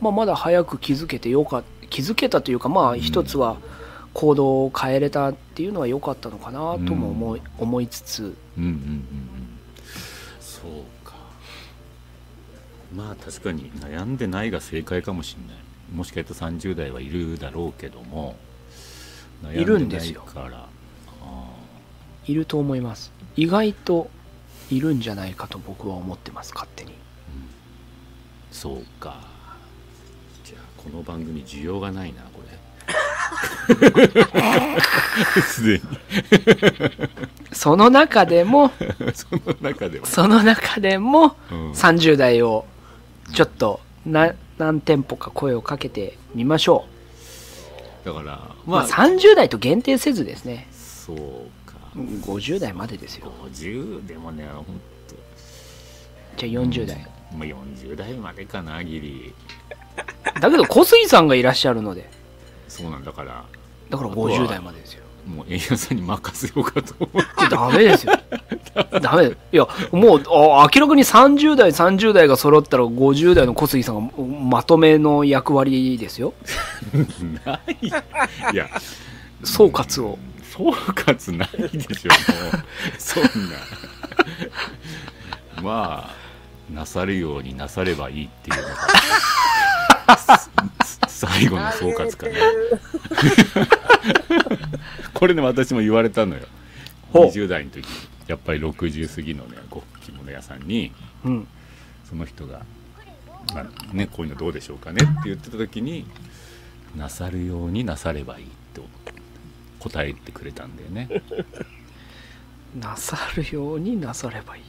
[0.00, 3.56] まあ、まだ早く気づけてよか気づけたというかまあ一つは
[4.12, 8.36] 行動を変えれたっていうのは良かったのかなとも思い,、思いつつ。
[8.58, 9.39] うんうんうん
[12.94, 15.62] まあ確かに悩んでないが正解かもしれない。
[15.94, 18.36] もしかしたら30代はいるだろうけども
[19.52, 20.24] いるんですよ。
[22.26, 23.12] いると思います。
[23.36, 24.10] 意外と
[24.70, 26.90] いるんじゃないかと僕は思ってます勝手に。
[26.90, 26.94] ー
[28.52, 29.20] そうか。
[30.44, 32.50] じゃあこの番組需要がないなこれ。
[35.42, 35.82] すでに。
[37.52, 38.70] その中でも
[39.14, 41.72] その中では、その中でもうん。
[41.72, 42.64] 30代を
[43.32, 46.84] ちょっとな何店舗か声をかけてみましょ
[48.04, 50.68] だからう、まあ、まあ30代と限定せずですね。
[50.72, 51.16] そう
[51.66, 51.76] か。
[51.94, 53.32] 50代までですよ。
[53.44, 54.64] 50でもね本
[55.08, 56.46] 当。
[56.46, 59.34] じゃあ40代、まあ、40代までかなギリ。
[60.40, 62.08] だけど小杉さんがいらっしゃるので。
[62.68, 63.44] そうなんだから。
[63.90, 68.12] だからあとは50代までですよもう円安さんに任せようかと思ってダメですよ。
[69.00, 69.28] ダメ。
[69.52, 76.32] いやもうあ明らかに30代30代が揃ったら50代の小杉さんがまとめの役割ですよ。
[77.44, 77.86] ない。
[77.86, 77.90] い
[78.56, 78.68] や。
[79.44, 80.18] 総括を。
[80.42, 82.16] 総括ないでしょも
[82.50, 82.98] う。
[82.98, 83.30] そんな。
[85.62, 86.20] まあ
[86.72, 88.74] なさるようになさればいいっていうのが。
[88.74, 88.86] す
[91.08, 92.34] 最後の総括かな。
[95.14, 96.42] これね私も言われたのよ。
[97.12, 97.26] ほう。
[97.26, 98.10] 20代の時に。
[98.26, 100.92] やっぱり60過ぎのね呉服着物屋さんに
[101.24, 101.46] うん。
[102.08, 102.62] その人が、
[103.54, 106.06] まあね、こういうのどうでしょうかねって言ってた時に
[106.96, 108.84] なさるようになさればいいと
[109.78, 111.08] 答えてくれたんだよね。
[112.78, 114.62] なさるようになさればいい。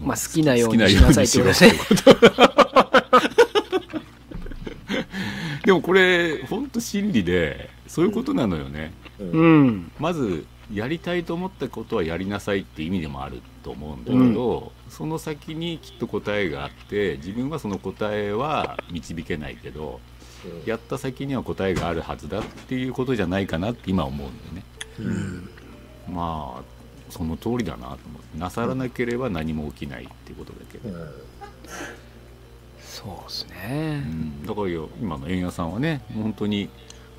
[0.00, 1.44] まあうん好きなようにしなさいってこ
[1.96, 3.37] と
[5.64, 9.90] でもこれ本当真理でそういうことなのよね、うん。
[9.98, 20.00] まずやりたいと思ったことはやりなさいって意味でもあると思うんだけど、その先にきっと答えがあって自分はその答えは導けないけど
[20.66, 24.64] やった先には答えがあるはずだっていうことじゃないかなって今思うんだよね。
[26.08, 26.14] うん。
[26.14, 26.62] まあ
[27.10, 28.38] その通りだなと思って。
[28.38, 31.10] なさらなければ何も起きないっていうことだけど、うん
[32.98, 34.00] そうですうね。
[34.00, 34.44] ん。
[34.44, 36.68] だからよ今の円谷さんはね本当に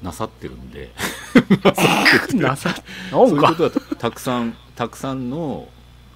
[0.04, 0.92] なさってるんで。
[2.36, 2.76] なさ、な
[3.12, 5.70] そういうことはたたくさんたくさんの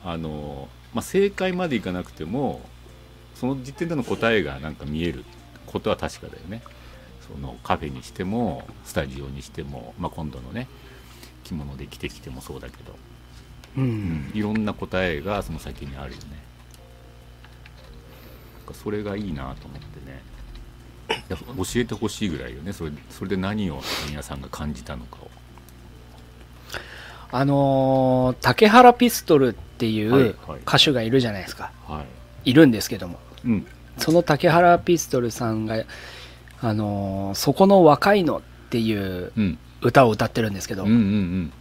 [0.04, 2.62] あの、まあ、正解までいかなくても
[3.36, 5.24] その時点での答えがなんか見える
[5.66, 6.62] ことは確かだよね。
[7.26, 10.68] そのカフェにしてもスタジオにしても、まあ、今度のね
[11.46, 12.96] 着物で着てきてもそうだけど、
[13.78, 13.82] う。
[13.82, 16.53] うんん、いろんな答えがその先にあるよね
[18.64, 20.22] かそれがいいなと思ってね。
[21.58, 22.74] 教えてほしいぐらいよね。
[22.74, 25.30] それそれで何を皆さんが感じたのかを。
[27.32, 30.60] あのー竹原ピストルっていはいうはい。
[30.62, 31.72] 歌手がいるじゃないですか。
[31.88, 32.06] は
[32.46, 32.52] い。
[32.52, 33.20] いるんですけども。
[33.46, 33.66] うん。
[33.98, 35.84] その竹原ピストルさんが、
[36.62, 39.58] あのーそこの若いのっていううん。
[39.82, 41.54] 歌を歌ってるんですけど、うんうんうん。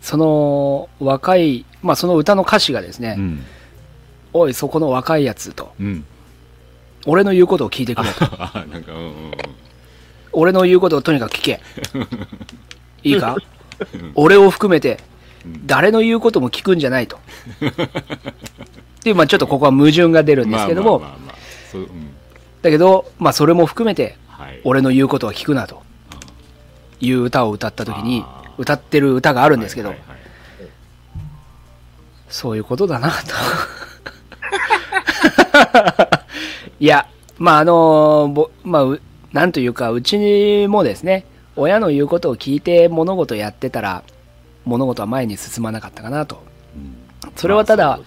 [0.00, 3.44] その若い、まあその歌の歌詞がですね、うん
[4.38, 6.04] おい、そこの若いやつと、うん。
[7.06, 8.24] 俺の言うことを聞いてくれと。
[8.24, 9.04] あ なんかうんうん。
[9.04, 9.32] うん
[10.38, 11.60] 俺の言うことをとにかく聞け。
[13.02, 13.36] いいか？
[14.14, 15.00] 俺を含めて、
[15.46, 15.66] うん。
[15.66, 17.16] 誰の言うことも聞くんじゃないと。
[17.16, 17.20] っ
[19.02, 21.02] ていう、まあちょっとここは矛盾が出るんですけども、
[22.60, 24.60] だけど、まあそれも含めて、はい。
[24.64, 25.82] 俺の言うことは聞くなと。
[27.00, 28.22] いう歌を歌った時に
[28.58, 29.88] 歌ってる歌があるんですけど。
[29.88, 30.18] はい、はいはい。
[32.28, 33.14] そういうことだなと。
[36.80, 37.06] いや、
[37.38, 39.00] まああの、ぼまあ、う
[39.32, 41.24] なんというか、うちもですね、
[41.56, 44.02] 親の言うことを聞いて物事やってたら、
[44.64, 46.42] 物事は前に進まなかったかなと。
[47.24, 47.32] うん。
[47.36, 48.00] それはただ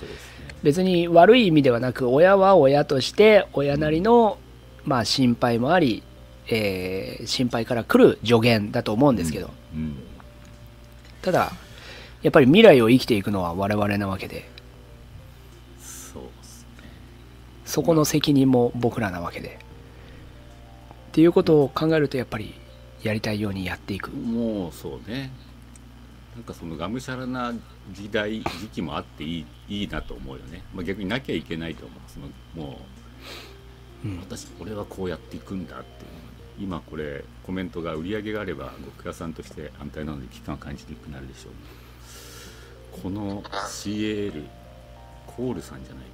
[0.64, 4.38] 別に悪い意味ではなく、親は親として、親なりの、
[4.86, 6.04] まあ心配もあり、
[6.48, 9.96] えー心配から来る助言だと思うんですけど、うん。
[11.22, 11.52] ただ、
[12.22, 14.50] やっぱり未来を生きていくのは我々なわけで、
[17.70, 19.60] そこの責任も僕らなわけで。
[21.10, 22.54] っていうことを考えると、やっぱり
[23.04, 24.10] やりたいようにやっていく。
[24.12, 25.32] もうそうね。
[26.36, 27.54] なんかそのがむしゃらな
[27.92, 32.00] 時代時期もあっていいいいなと思うよね、まあ、逆になきゃいけないと思う。
[32.08, 32.80] そのも
[34.06, 34.20] ううん。
[34.20, 43.02] 私これはこうやっていくんだっていう今これコメントが売り上げがあれば極屋さんとして安泰なので危機感を感じにくくなるでしょう。
[43.02, 44.44] この CAL
[45.28, 46.09] コールさんじゃない？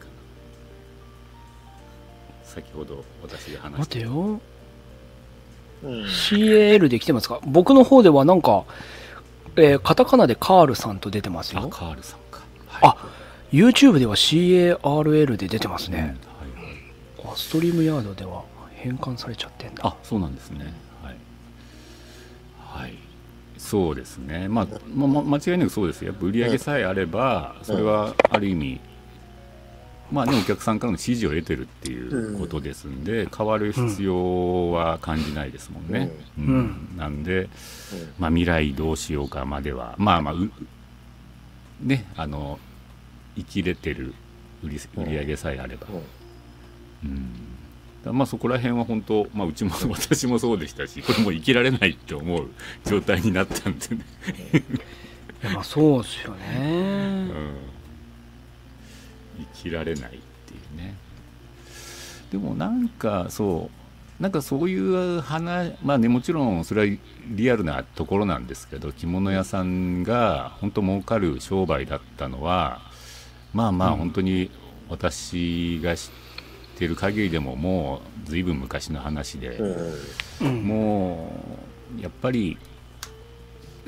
[2.45, 4.39] 先ほど私が話待してたてよ。
[5.83, 6.03] うん。
[6.05, 7.39] CAL で来てますか？
[7.45, 8.63] 僕の方ではなんか、
[9.57, 11.61] えーカタカナでカールさんと出てますよ。
[11.63, 12.41] あカールさんか、
[12.81, 12.95] あ
[13.51, 16.03] YouTube では CARL で出てますうんはい。
[16.03, 16.07] ね。
[16.07, 16.17] はい
[17.27, 18.43] あストリームヤードでは
[18.75, 19.81] 変換されちゃってんだ。
[19.83, 20.71] あそうなんですね。
[21.01, 21.15] はい、
[22.59, 22.93] はい、
[23.57, 24.47] そうですね。
[24.47, 26.03] まあ、まま間違いなくそうです。
[26.03, 28.79] よやっぱ売り上げさえあれば、それはある意味
[30.11, 36.45] まあねお客さんからの支持を得てるっていうことですんで、変わる必要は感じないですもんね、うん。
[36.45, 36.97] うん。
[36.97, 37.49] なんで、
[38.19, 40.51] まあ、未来どうしようかまではまあまあう
[41.81, 42.59] ねあの
[43.35, 44.13] 生きれてる
[44.63, 45.87] 売り売り上げさえあれば、
[47.03, 47.07] う
[48.11, 52.49] ん、まあそこら辺は本当、まあ、うちも 私もそうでしたしこれもう生きられないって思う
[52.85, 54.01] 状態になったんでね、
[55.53, 57.25] まあそうですようね。
[57.25, 57.33] ん、生
[59.65, 60.95] きられないっていうね。
[62.31, 63.69] でもなんかそ
[64.19, 66.97] うなんかそういう話まあねもちろんそれは
[67.27, 72.81] リアルなところなんですけど着物屋さんが本当儲かる商売だったのは
[73.53, 73.97] まあまあうん。
[73.97, 74.51] 本当に
[74.89, 76.11] 私が知っ
[76.77, 79.57] てる限りでももう随分昔の話で、
[80.41, 80.63] うん。
[80.63, 81.31] も
[81.97, 82.57] うやっぱり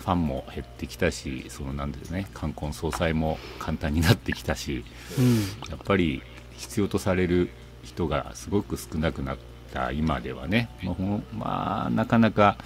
[0.08, 2.30] ファンも減ってきたしそのなんでね。
[2.34, 4.86] 冠婚葬祭も簡単になってきたし
[5.20, 5.36] うん。
[5.70, 6.24] やっぱり
[6.56, 7.50] 必要とされる
[7.84, 9.38] 人がすごく少なくなっ
[9.74, 10.96] た今ではね、まあ
[11.36, 12.58] まあ、なかなか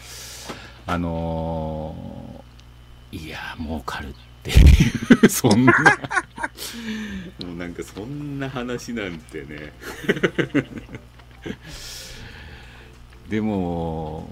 [0.85, 4.13] あのーいや儲かるっ
[4.43, 4.53] てい
[5.23, 5.73] う そんな。
[7.43, 9.73] もうなんかそんな話なんてね。
[13.27, 14.29] でも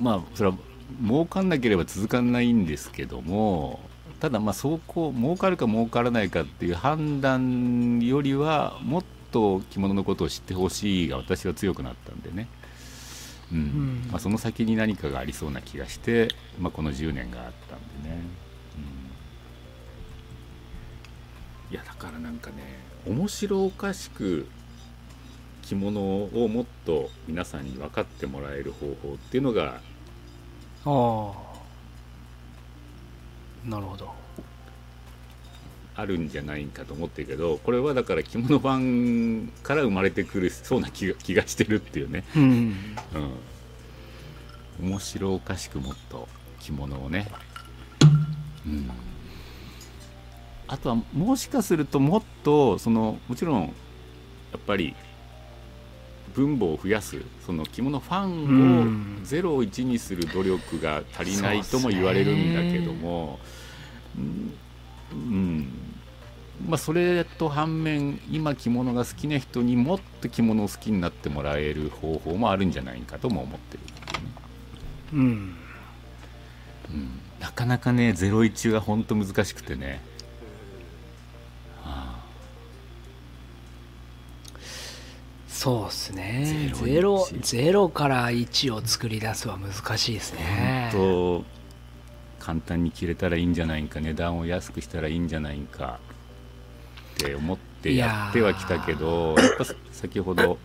[0.00, 0.56] まあそれは
[1.02, 3.80] 儲かんなければ続かないんですけども
[4.20, 12.48] ただまあそうこう儲かるか儲からないかっていう判断よりはもっと着物のことを知ってほしいが私は強くなったんでね、
[13.52, 13.58] うん。
[13.58, 14.08] ん。
[14.10, 16.28] まあ、その先に何かがありそうな気がして、
[16.58, 18.22] まあ、この10年があったんでね、
[21.68, 22.56] うん、いやだからなんかね
[23.06, 24.48] 面白おかしく
[25.62, 29.80] 着物をもっと皆さんに分かってもらえる方法っていうのが
[30.86, 31.46] ああ。
[33.68, 34.14] なるほど。
[35.98, 42.42] あるんじゃないかと思ってるけどこれはだから着物ファンから生まれてくるそうな気が気がしてるっていうね、うん。
[44.80, 46.28] うん、面白おかしくもっと
[46.60, 47.30] 着物をね、
[48.66, 48.90] うん、
[50.68, 53.68] あとはもしかするともっとそのもちろんや
[54.58, 54.94] っぱり
[56.36, 63.38] 分母を増やすその着物ファンを0を1にする努力が足りないとも言われるんだけども、
[64.18, 64.52] うん。
[65.12, 65.68] うん。
[66.68, 74.30] まあ、それと反面今着物が好きな人にもっと着物を好きになってもらえる方法もあるんじゃないかとも思ってるね、
[75.14, 75.56] うん。
[76.90, 80.00] うん、なかなかね01が本当難しくてね、
[85.56, 86.70] そうっすね。
[86.74, 90.90] ゼゼロゼロから1を作り出すは難しいですね。
[90.92, 91.44] 本
[92.38, 95.98] 当簡単に着れたらいいんじゃないか値段を安くしたらいいんじゃないか
[97.14, 100.58] って思ってやってはきたけどやっぱ先ほど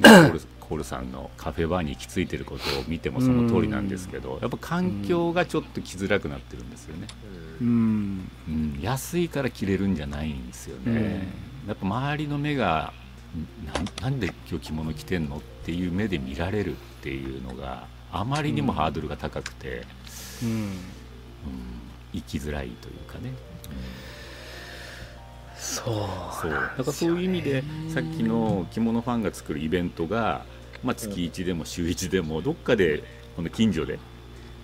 [0.00, 7.08] コール コールさんのカフェバーに行き着いてることを見てもその通りなんですけどやっぱ環境がちょっと着づらくなってるんですよね、
[7.60, 8.30] うん。
[8.48, 11.28] うん、安いから着れるんじゃないんですよね、
[11.68, 12.94] やっぱ周りの目が
[13.64, 19.82] ななんで今日着物着てんのっていう目で見られるっていうのがあまりにもハードルが高くて、
[20.42, 20.48] うん。
[20.48, 20.76] うん、
[22.12, 23.32] 生きづらいというかね、
[25.56, 25.94] そう。
[26.40, 26.50] そう。
[26.50, 30.44] だからそういう意味でさっきの着物ファンが作るイベントが、
[30.84, 33.02] まあ、月1でも週1でもどっかで
[33.36, 33.98] この近所で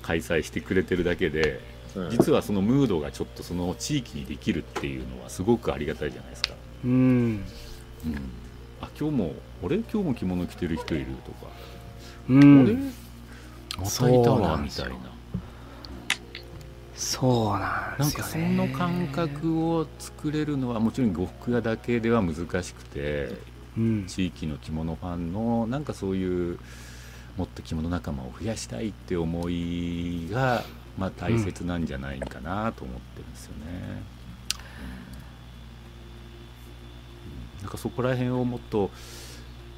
[0.03, 1.61] 開催してくれてるだけで
[1.95, 2.11] うん。
[2.11, 6.51] 実はそのムードがちょっとその地域にできるっていうのはすごくありがたいじゃないですか。
[6.85, 6.91] うん。
[6.91, 7.45] うん、
[8.81, 9.33] あ今日も
[9.63, 11.47] 俺今日も着物着てる人いるとか、
[12.29, 12.93] う俺ん
[13.77, 14.97] またいたそうなわみたいな。
[16.95, 23.31] そうなんなんかそですよねの感覚を作れるのはもちろん呉服屋だけでは難しくて
[23.77, 24.07] うん。
[24.07, 26.59] 地域の着物ファンのなんかそういう
[27.37, 30.65] もっと着物仲間を増やしたいって思いが、
[30.99, 34.03] まあ、大切なんじゃないかなと思ってるんですよね。
[34.13, 34.18] うん
[37.63, 38.91] なんかそこら辺をもっと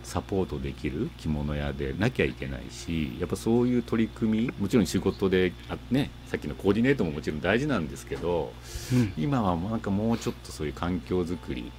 [0.03, 8.53] サポートできる着物屋でなきゃいけないしやっぱそういう取り組みもちろん仕事であ、ね、さっきのコーディネートももちろん大事なんですけど
[8.93, 9.13] うん。
[9.17, 11.71] 今はなんかもうちょっとそういう環境づくり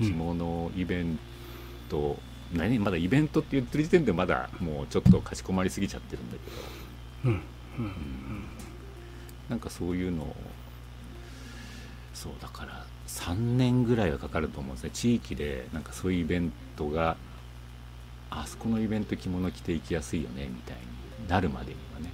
[0.00, 1.18] 着物イベン
[1.88, 2.18] ト、
[2.52, 6.36] 何まだイベントって言ってる時点でまだもうちょっとかしこまりすぎちゃってるんだ
[7.24, 7.30] けど。
[7.30, 7.42] うん。
[7.78, 8.44] うん。
[9.48, 10.36] なんかそういうのを
[12.14, 14.90] そうだから3年ぐらいはかかると思うんですね。
[14.92, 17.16] 地域でなんかそういうイベントが
[18.30, 20.76] あそこのイベント着物着て行きやすいよねみたい
[21.20, 22.10] になるまでにはね。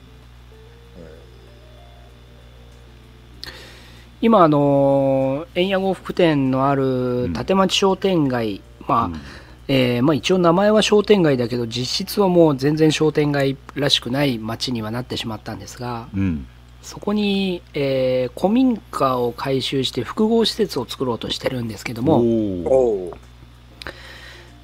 [4.20, 9.20] 今あの円谷呉服店のあるん立町商店街、まあ、うん。
[9.68, 16.46] えーまあ、一応名前は商店街だけど実質はもう全然商店街らしくない街にはなってしまったんですがうん
[16.82, 22.22] そこに、えー古民家を改修して複合施設を作ろうとしてるんですけども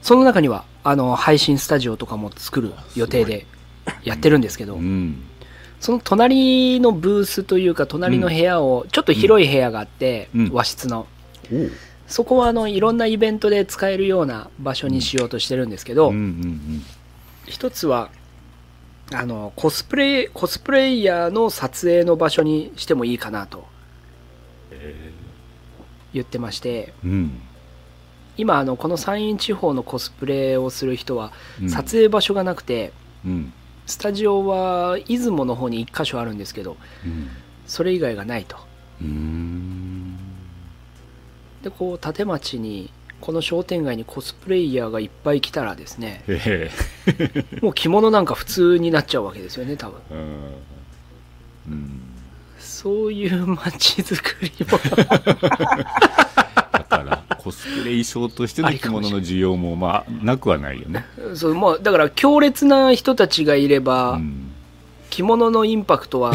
[0.02, 3.46] その中にはあの配信スタジオとかも作る予定で
[4.04, 5.22] やってるんですけど、うん。
[5.80, 10.50] その隣のブースというか隣の部屋を、ちょっと広い部屋があって、うん。
[10.52, 11.06] 和室の。
[12.06, 16.82] そこはあのいろんなイベントで使えるような場所にしようとしてるんですけど、うんうん。
[17.46, 18.10] 一つは
[19.12, 23.66] あのコスプレコスプレイヤーの撮影の場所にしてもいいかなと
[24.70, 25.12] え
[26.12, 26.92] 言ってまして。
[27.04, 27.40] ーうん。
[28.36, 31.70] 今あのこの山陰地方のコスプレをする人はうん。
[31.70, 32.92] 撮影場所がなくて、
[33.24, 33.52] うん。
[33.86, 37.28] スタジオは出雲の方に1箇所あるんですけどうん。
[37.66, 38.56] それ以外がないと。
[41.62, 46.70] でこう立町にこの商店街にコスプレイヤーがいっぱい来たらですねへ
[47.06, 50.00] えもう着物なんか普通になっちゃうわけですよね多分。
[50.10, 50.68] うん
[51.68, 52.00] うん。
[52.58, 54.78] そういう街づくりも。
[56.72, 61.04] だからコスプレ衣装としての着物の需要もまあなくはないよね。
[61.34, 64.44] そうまあだから強烈な人たちがいれば、うん。
[65.10, 66.32] 着物のインパクトは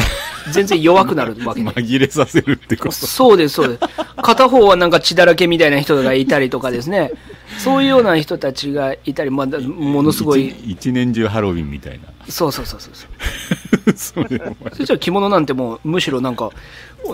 [0.52, 1.70] 全然弱くなるわけで。
[1.70, 2.92] 紛れさせるってこと。
[2.92, 3.80] そうですそうです。
[4.16, 7.12] 片方はなんか血だらけみたいな人がいたりとかですね。
[7.58, 10.48] そういうような人たちがいたり、まあ、だものすごい。
[10.48, 12.08] 一一年中ハロウィンみたいな。
[12.28, 14.24] そうそうそうそうそう。
[14.24, 16.50] それもそしたら着物なんてもうむしろなんか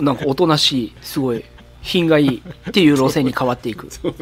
[0.01, 1.43] なんかおとなしいすごい
[1.81, 3.89] 品がいいっていう路線に変わっていく。
[3.91, 4.13] そ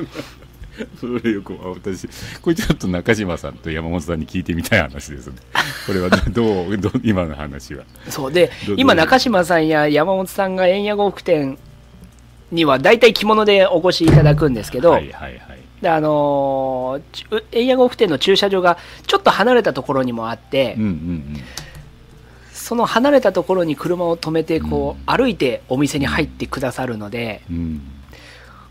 [1.23, 2.07] れよくあ私
[2.41, 5.35] これちょっと中島さんと山本さんに聞いてみたい話ですね。
[5.85, 7.83] これはどう どう今の話は。
[8.09, 11.57] そうでど、今中島さんや山本さんが円谷呉服店
[12.51, 15.59] には大体着物でお越しいただくんですけど、はいはいはい。
[15.81, 16.99] であの
[17.51, 18.77] 円谷呉服店の駐車場が
[19.07, 21.43] ちょっと離れたところにもあって、うんうん
[22.51, 27.81] その離れたところに車を止めてこう、歩いてお店に入ってくださるので、うんうん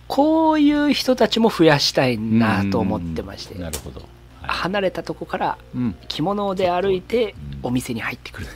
[0.09, 4.09] こういう人たちも増やしたいなと思ってまして、なるほど、はい。
[4.49, 7.67] 離れたとこからうん、着物で歩いてうん。
[7.69, 8.47] お店に入ってくる、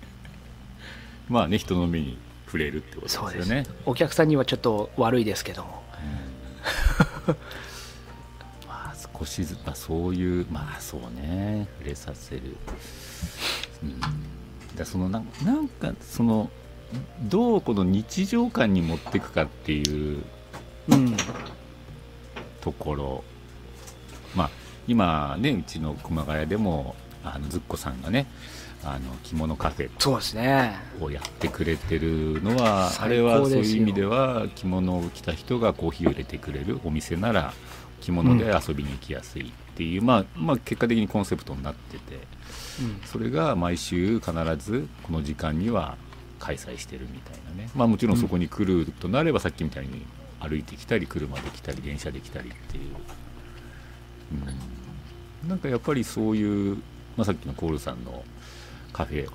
[1.28, 3.64] まあね人の目に触れるってことですよね。
[3.86, 5.82] お客さんにはちょっと悪いですけども。
[8.68, 11.68] まあ少しずつ、まあ、そういうまあそうね。
[11.78, 12.56] 触れさせる、
[13.82, 14.00] うん、
[14.76, 16.50] だそのなんなんかその
[17.22, 20.24] どうこの日常感に持っていくかっていう
[20.88, 21.16] うん。
[22.60, 23.24] ところ。
[24.34, 24.50] まあ
[24.86, 26.94] 今ねうちの熊谷でも
[27.24, 28.26] あのずっこさんがね
[28.82, 30.74] あの着物カフェそうですね。
[31.00, 37.52] をやってくれてるのはあ最れはそういう意味では着物を着た人がコーヒーを入れてくれるお店なら
[38.00, 42.14] 着物で遊びに行きやすいっていう、まあ、まあ結果的にコンセプトになってて
[42.80, 43.00] うん。
[43.04, 45.98] それが毎週必ずこの時間には
[46.38, 47.68] 開催してるみたいなね。
[47.74, 50.06] まあもちろんそこに来るとなればさっきみたいに
[50.40, 52.84] 歩いてきたり車で来たり電車で来たりっていう、
[55.42, 56.76] うん、なんかやっぱりそういう、
[57.16, 58.24] まあ、さっきのコールさんの
[58.92, 59.28] カフェ、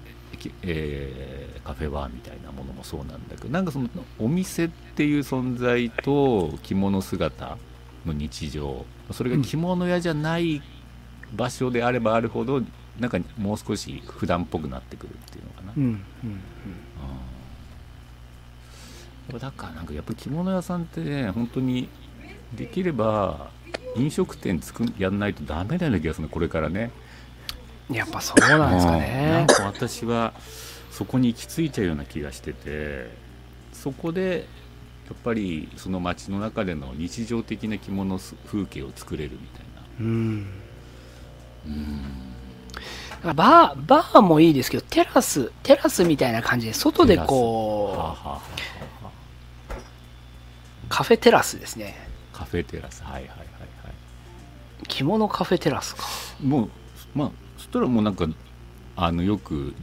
[0.64, 7.58] えーカフェバーみたいなものもそうなんだけどなんかそのお店っていう存在と着物姿
[8.06, 10.62] の日常それが着物屋じゃない
[11.34, 12.62] 場所であればあるほど
[13.00, 16.02] なんかもう少し普段っぽくなってくるっていうのかな、うんうん。
[19.34, 21.90] だからなんかやっぱり着物屋さんってね本当に
[22.54, 23.50] できれば
[23.96, 26.92] 飲食店作んやんないとダメなような気がするのこれからね。
[27.00, 27.06] うん
[27.92, 29.00] やっぱそうなんですかうん。
[29.00, 30.34] なねんか私は
[30.92, 33.10] そこに行き着いちゃうような気がしてて
[33.74, 34.48] そこで
[35.08, 39.82] やっぱりその街の中での日常的な着物風景を作れるみたいな。
[40.00, 40.48] うん。
[41.68, 43.36] うん。
[43.36, 48.42] バーバーもいいですけどテラステラスみたいな感じで外ではあこ
[48.95, 48.95] う
[50.96, 51.94] カフェテラスですね。
[52.32, 53.04] カフェテラス。
[53.04, 54.88] はいはいはいはい。
[54.88, 56.04] 着物カフェテラスか。
[56.42, 56.70] もう
[57.14, 58.26] まあそしたらもうなんか
[58.96, 59.74] あのよく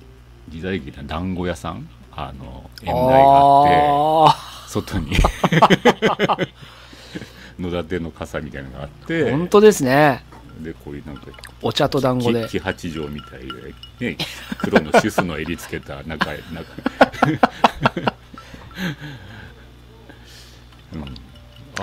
[0.49, 3.75] 時代劇な団子屋さんあの縁台があって
[4.27, 5.13] あ外に。
[7.61, 9.31] 野立ての傘みたいなのがあっあて。
[9.33, 10.25] 本当ですね。
[10.61, 11.27] でこういうなんか
[11.61, 12.47] お茶と団子で。
[12.49, 13.41] き黄八丈みたい
[13.99, 14.17] で、ね、
[14.57, 16.65] 黒のシュスの襟つけた中へ中
[20.95, 21.15] うん、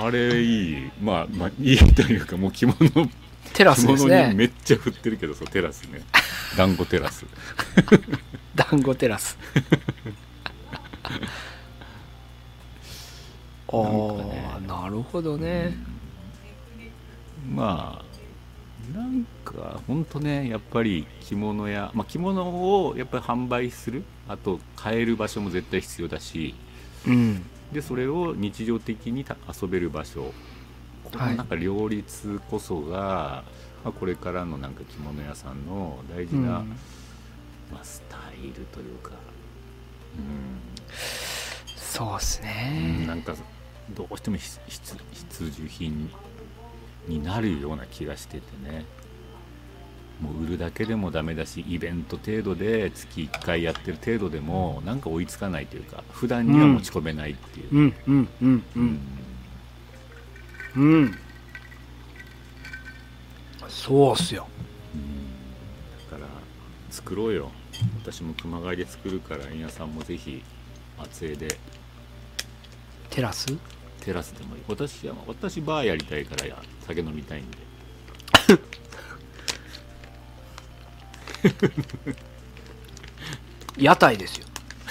[0.03, 0.91] あれいい。
[1.01, 2.77] まあまあいいというかもう着物。
[3.53, 6.01] テラス着物にですねめっちゃ振ってるけどそうテラスね。
[6.57, 7.25] 団子テラス。
[8.55, 9.37] 団子テラス。
[13.67, 14.59] おなんかね。
[14.65, 15.75] ーなるほどね。
[17.47, 18.09] まあ
[18.97, 26.55] なんかほんとねやっぱり着物や、まあ、着物をやっぱり販売するあと買える場所も絶対必要だし
[27.07, 30.33] うんでそれを日常的にた遊べる場所。
[31.03, 33.43] このはいなんか両立こそが、
[33.83, 36.45] まあ、これからのなんか着物屋さんの大事うん。
[36.45, 36.51] な、
[37.71, 39.11] まあ、スタイルというか、
[41.75, 42.47] そうっすうん
[43.01, 43.35] ねなんか
[43.95, 46.09] どうしても必需品
[47.07, 48.85] になるような気がしててね
[50.21, 58.85] もう売るだけでもダメだしイベント程度で月1回やってる程度でもなんか追いつかないというか普段には持ち込めないっていう、うんうんうんううん。
[58.85, 58.99] ん
[60.75, 61.17] うん。
[63.69, 64.47] そうっすよ。
[66.11, 66.29] だから
[66.89, 67.51] 作ろうよ。
[68.03, 70.43] 私も熊谷で作るから円谷さんもぜひ
[70.97, 71.57] 松江で。
[73.09, 73.45] テラス？
[74.01, 74.63] テラスでもいい。
[74.67, 77.57] 私は私バーやりたいからや酒飲みたいんで
[83.77, 84.45] 屋台ですよ。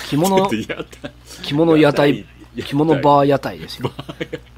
[0.08, 0.48] 着物
[1.42, 2.24] 着物屋台
[2.64, 3.92] 着物ーバー屋台ですよ。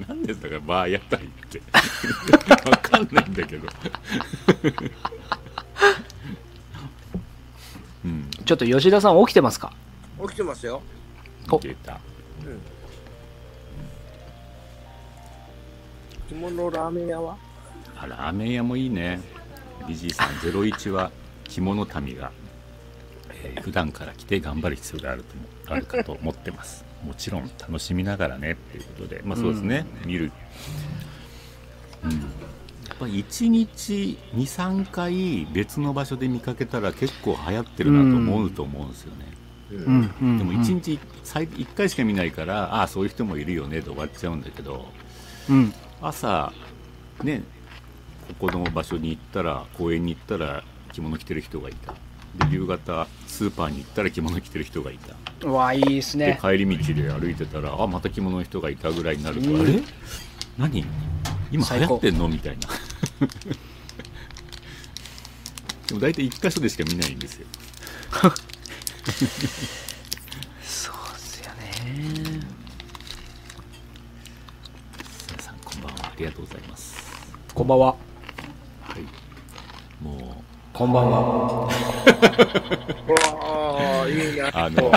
[0.07, 1.61] なんでだからバー屋台って。
[2.71, 3.69] わかんないんだけど。
[8.05, 8.31] うん。
[8.45, 9.73] ちょっと吉田さん起きてますか？
[10.23, 10.83] 起きてますよ。
[11.51, 11.59] お。
[11.59, 12.01] 出た。
[16.29, 17.37] 着物ラーメン屋は？
[17.99, 19.21] あラーメン屋もいいね。
[19.89, 21.11] ビジーさん01は
[21.51, 22.33] 着物民が、
[23.31, 25.25] えー普段から来て頑張る必要がある
[25.67, 26.85] とあるかと思ってます。
[27.05, 29.23] もちろん楽しみながらねっていうことで。
[29.25, 30.31] まあそうですね、見る。
[32.05, 32.17] うん、や
[32.95, 39.27] っぱり1日23回別の場所で見かけたら結構流行ってるなと思うと思うんですよね、
[39.71, 40.15] うん。
[40.21, 40.39] うん。
[40.39, 44.91] でも1日最1回しか見ないからああそういう人もいるよねで終わっちゃうんだけど
[45.49, 45.73] うん。
[46.03, 46.53] 朝
[47.23, 47.43] ね
[48.39, 51.93] ここの場所に行ったら公園に行ったら着物着てる人がいた。
[51.93, 51.99] で
[52.55, 55.17] 夕方スーパーに行ったら着物着てる人がいた。
[55.47, 59.61] うわいいですでね帰り道で歩いてたらあまた着物の人がいたぐらいになると、うん？
[59.61, 59.81] あれ？
[60.59, 60.85] 何？
[61.51, 62.29] 今流行ってんの？
[62.29, 62.69] みたいな。
[65.89, 67.47] でも大体1箇所でしか見ないんですよ。
[70.63, 72.41] そうっすよね。
[75.29, 76.07] 皆さんこんばんは。
[76.07, 76.97] ありがとうございます。
[77.53, 77.87] こんばんは。
[77.87, 77.97] は
[78.99, 79.03] い。
[80.05, 80.45] も
[80.81, 81.67] こんばんは。
[81.67, 81.69] わ
[84.03, 84.41] あ、いいね。
[84.41, 84.91] うあの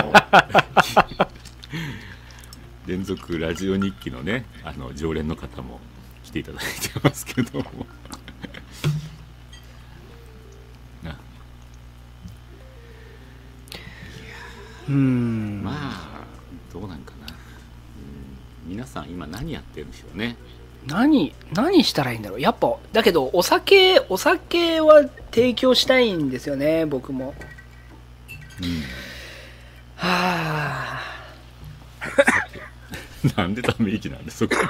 [2.86, 5.80] 連続ラジオ日記のねあの常連の方も
[6.22, 7.66] 来ていただいてますけども。
[11.02, 11.18] な。
[14.88, 15.62] うん。
[15.62, 16.24] まあ
[16.72, 17.30] どうなんかな、う
[18.68, 20.38] ん、皆さん今何やってるんでしょうね
[20.86, 22.40] 何何したらいいんだろう。
[22.40, 27.34] やっぱだけどお酒お酒は提供したいんですよね僕も。
[28.60, 28.82] うん。
[29.96, 31.00] はあ
[33.36, 34.60] なんでため息なんでそこで。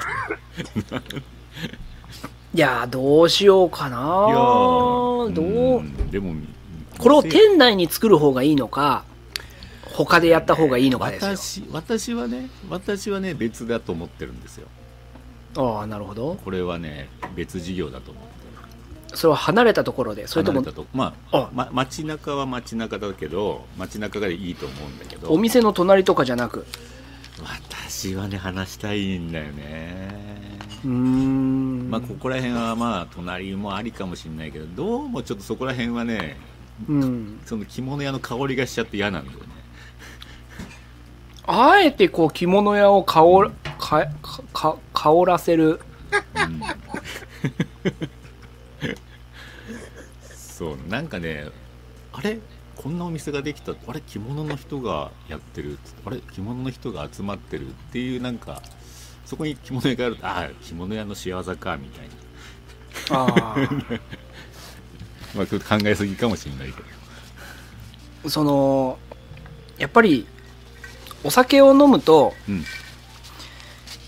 [2.53, 5.79] いやーどうしようかないやーどう？
[5.79, 6.33] うんでも
[6.97, 9.03] これを店内に作る方がいいのか
[9.91, 11.65] 他でやった方がいいのかですよ。
[11.71, 14.67] 私私はね私はね別だと思ってるんですよ
[15.57, 16.35] ああなるほど。
[16.43, 19.17] これはね別事業だと思ってる。
[19.17, 21.49] それは離れたところでそれとも離れたとまああ。
[21.53, 25.31] ま街中は街中だけど街中がいいと思うんだけど。
[25.31, 26.65] お店の隣とかじゃなく。
[27.41, 30.09] 私はね話したいんだよね。
[30.83, 31.89] うーん。
[31.89, 36.37] まあここら辺はまあ隣もありかもしれないけどどうもちょっとそこら辺はね
[36.89, 37.39] うん。
[37.45, 39.45] その着物屋の香りがしちゃって嫌なんだよね。
[41.47, 44.07] あえてこう着物屋を香るかか
[44.53, 45.79] か香らせる。
[46.35, 46.61] うん。
[50.29, 51.47] そうなんかね
[52.13, 52.39] あれ？
[52.75, 53.73] こんなお店ができた。
[53.73, 54.01] あれ？
[54.01, 55.77] 着物の人がやってる。
[56.05, 56.21] あれ？
[56.33, 58.61] 着物の人が集まってるっていうなんか
[59.25, 60.15] そこに着物屋がある。
[60.15, 63.55] とああ着物屋の仕業かみたいな、あ
[65.35, 66.87] まあ、ちょっと考えすぎかもしれないけど。
[68.27, 68.97] あその
[69.77, 70.25] やっぱり
[71.23, 72.63] お酒を飲むとうん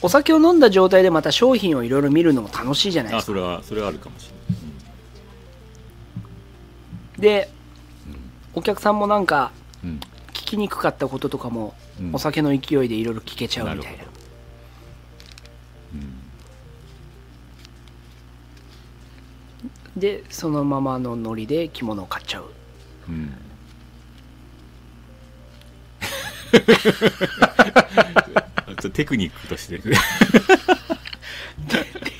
[0.02, 3.32] お酒を飲んだ状態でまた商品をいろいろ見るのも楽しいじゃないですか。
[3.32, 4.30] あそれはそれはあるかもし
[7.18, 7.50] で
[8.54, 9.52] お客さんもなんか
[9.84, 10.02] れない、うん
[10.34, 12.16] 聞きにくかったこととかもうん。
[12.16, 13.98] お酒の勢いでいろいろ聞けちゃうみたいな。
[13.98, 14.10] なる
[15.96, 15.98] う
[19.98, 22.46] んでそのままのノリで着物を買っちゃう。
[23.10, 23.34] うん。
[26.52, 26.60] ちょ
[28.40, 28.44] っ
[28.78, 29.78] とテクニックとして。
[29.78, 29.96] ね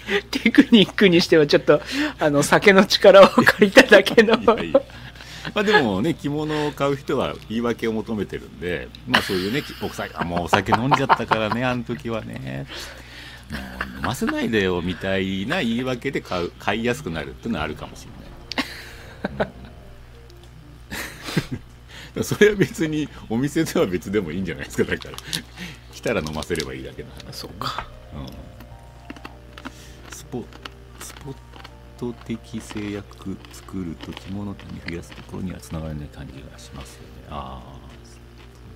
[0.32, 1.82] テクニックにしてはちょっと
[2.20, 4.36] あの酒の力を借りただけの。
[4.36, 4.82] いやいや。
[5.54, 12.68] まあでもね着物を買う人は言い訳を求めてるんでまあそういうねお酒あもうお酒飲んじゃったからねあの時はね。
[13.50, 19.50] もう飲ませないでよみたいな言い訳で買う買いやすくなるっていうのはあるかもしれない、
[22.16, 22.24] うん。
[22.26, 25.18] それは別にお店では別でもいいんじゃないですかだから
[25.98, 27.88] 来たら飲ませればいいだけの話そうか。
[28.14, 30.16] うん。
[30.16, 30.44] スポ
[31.00, 31.36] スポッ
[31.98, 37.08] ト的制約作ると着物店に増やすところにはつながらない感じがしますよね。
[37.32, 37.80] ああ、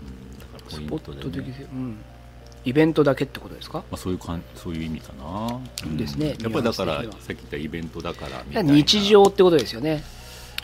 [0.02, 1.98] うん、だからポイスポットントで、ね的で、うん、
[2.66, 3.78] イベントだけってことですか？
[3.80, 5.98] まあ、そういうかんそういう意味かな、うん。
[5.98, 6.30] ですね。
[6.42, 8.74] やっぱりだからさっき言ったイベントだからみたいな。
[8.74, 10.04] 日常ってことですよね。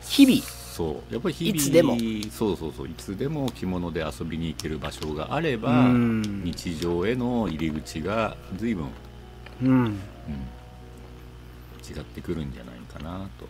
[0.02, 0.42] 日々
[0.78, 1.14] そう。
[1.14, 1.98] やっぱり日々いつでも。
[2.32, 2.88] そうそうそう。
[2.88, 6.44] いつでも着物で遊びに行ける場所があればうん。
[6.44, 8.88] 日常への入り口が随分
[9.64, 9.70] うん。
[9.70, 9.94] うん、
[11.84, 13.48] 違ってくるんじゃないかなと。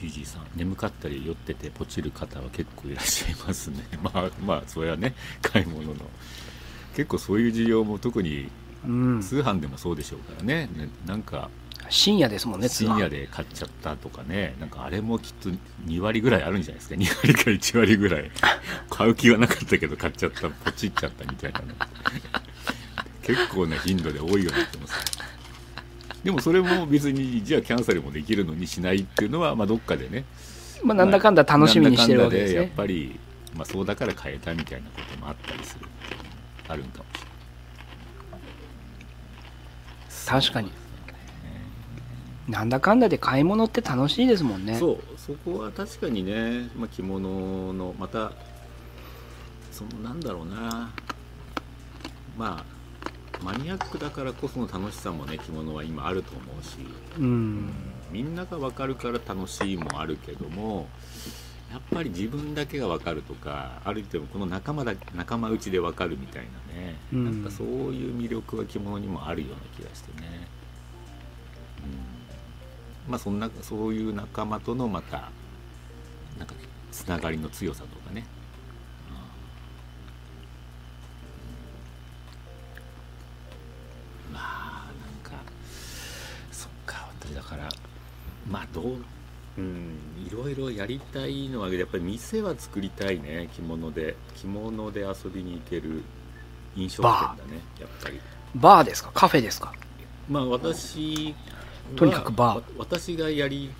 [0.00, 3.84] PG さん眠かったり酔っててポチる方は結構いらっしゃいますね。
[4.02, 5.94] まあまあそれはね買い物の。
[6.96, 8.48] 結構そういう需要も特に
[8.84, 10.68] うん、通販でもそうでしょうからね。
[10.76, 11.50] ねなんか
[11.92, 14.54] 深夜ですもんね深夜で買っちゃったとかね。
[14.58, 15.50] なんかあれもきっと
[15.86, 16.94] 2割ぐらいあるんじゃないですか。
[16.94, 18.30] 2割か1割ぐらい。
[18.88, 20.48] 買う気はなかったけど買っちゃった。
[20.48, 21.66] ポチっちゃったみたいなの。
[23.22, 24.94] 結構な頻度で多いようになってます
[26.24, 30.24] でもそれも別にじゃあキャンセルもできるのにしないっていうのは、まあ、どっかでね。
[30.82, 33.20] まあ、なんだかんだ楽しみにしてるわけですなんだかんだやっねぱり、
[33.56, 35.86] まあ、そうだから変えたみたいなこともあったりする
[36.68, 37.20] あるんかもしれ
[40.32, 40.42] ない。
[40.42, 40.72] 確かに
[42.52, 44.78] なんだかんだで買い物って楽しいですもんね。
[44.78, 48.32] そうそこは確かにね、まあ、着物のまた
[49.70, 50.92] そのなんだろうな。
[52.36, 52.64] まあ
[53.42, 56.76] マニアックだからこその楽しさもね着物は今あると思うし。
[57.18, 57.72] うん。
[58.10, 60.86] みんなが分かるから楽しいもあるけども
[61.72, 67.24] やっぱり自分だけが分かるとかある程度この仲間だ仲間内で分かるみたいなね、うん。
[67.24, 70.46] なんかそういう魅力は着物にもあるような気がしてね、うん、
[73.08, 75.30] まあそんなそういう仲間とのまた
[76.38, 76.54] なんか
[76.90, 78.24] つながりの強さとかね、
[84.28, 84.34] うん。
[84.34, 84.86] まあ
[85.24, 85.42] なんか
[86.50, 87.68] そっか私だから
[88.48, 88.96] まあどう
[89.58, 89.98] うん。
[90.26, 93.50] いろいろやりたいのはやっぱり店は作りたいね。
[93.54, 96.02] 着物で着物で遊びに行ける
[96.74, 98.20] 飲食店だねやっぱり。
[98.54, 98.84] バー。
[98.84, 99.10] ですか？
[99.12, 99.74] カフェですか？
[100.28, 101.51] まあ私は
[101.96, 102.56] とにかくバー。
[102.56, 103.70] わ私がやり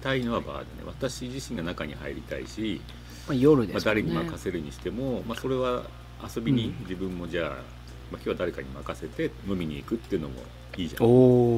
[0.00, 0.66] たいのはバーでね。
[0.86, 2.80] 私自身が中に入りたいし、
[3.26, 5.84] まあ、夜でまあ、すもんね、誰に任せるにしても、まあ、それは
[6.34, 6.80] 遊びにうん。
[6.80, 7.58] 自分もじゃあ、まあ、
[8.14, 10.42] 今日は誰かに任せて飲みに行くっていうのも
[10.76, 11.06] いいじゃん。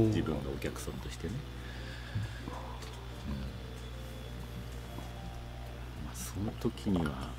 [0.09, 1.35] 自分のお客さんとしてね、
[6.05, 7.31] まあ、その時には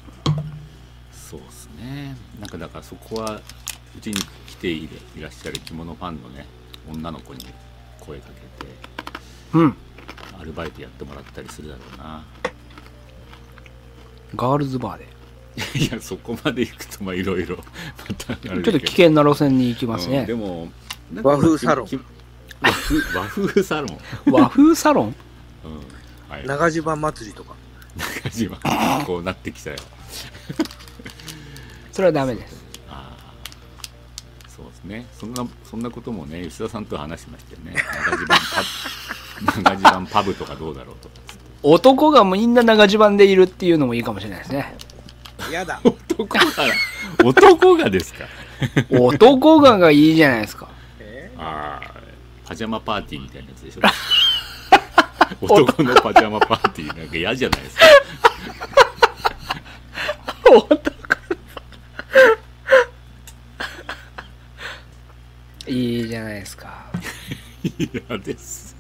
[1.12, 2.16] そうですね。
[2.40, 3.42] なんかだからそこは
[3.98, 4.16] うちに
[4.48, 6.46] 来ていらっしゃる着物ファンのね
[6.90, 7.46] 女の子に
[8.00, 8.72] 声かけて
[9.54, 9.76] うん。
[10.40, 12.24] アルバイトやってもらったりするだろうな。
[14.36, 15.08] ガールズバーで。
[15.80, 20.70] いやそこまで行くとまあいろいろちょっと危険な路線に行きますうんねで、も
[21.24, 21.88] 和風サロン。
[21.88, 21.98] き
[22.62, 24.00] 和風和風サロン、
[24.32, 25.16] 和風サロン？
[25.64, 25.78] うん。
[26.30, 27.56] はい、長島祭りとか。
[27.98, 28.58] 中島。
[29.06, 29.78] こうなってきたよ。
[31.94, 32.65] それはダメです
[34.86, 37.76] ねそんなそんなこともね吉田さんと話しましたよね
[39.64, 41.16] 長島パブパブとかどうだろうとか。
[41.64, 44.76] 男がみんな長襦袢でいるっていうのもいいかもしれないですね。
[45.52, 45.82] やだ。
[45.84, 46.42] 男が
[47.24, 48.26] 男がですか？
[48.92, 50.70] 男ががいいじゃないですか。
[51.00, 51.32] え？
[51.38, 51.92] ああ
[52.46, 53.82] パジャマパーティーみたいなやつでしょ。
[55.42, 57.86] 男のパジャマパーティーなんか嫌じゃないですか
[65.68, 66.86] いいじゃないですか。
[68.08, 68.76] 嫌です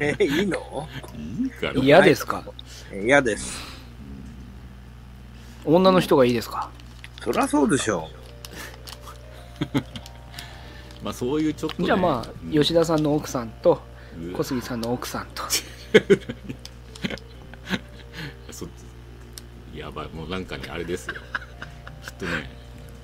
[0.00, 0.88] えいいの？
[1.16, 1.72] いいから。
[1.74, 2.42] 嫌ですか？
[2.92, 3.62] え嫌です。
[5.64, 6.70] 女の人がいいですか？
[7.22, 8.08] そりゃそうでしょ
[11.02, 13.80] まあそういうちょっと、ね、じゃあまあうん吉田さんの奥さんと
[14.36, 15.42] 小杉さんの奥さんと。
[18.50, 18.66] そ
[19.74, 21.14] やばいもうなんかねあれですよ。
[22.02, 22.50] きっとね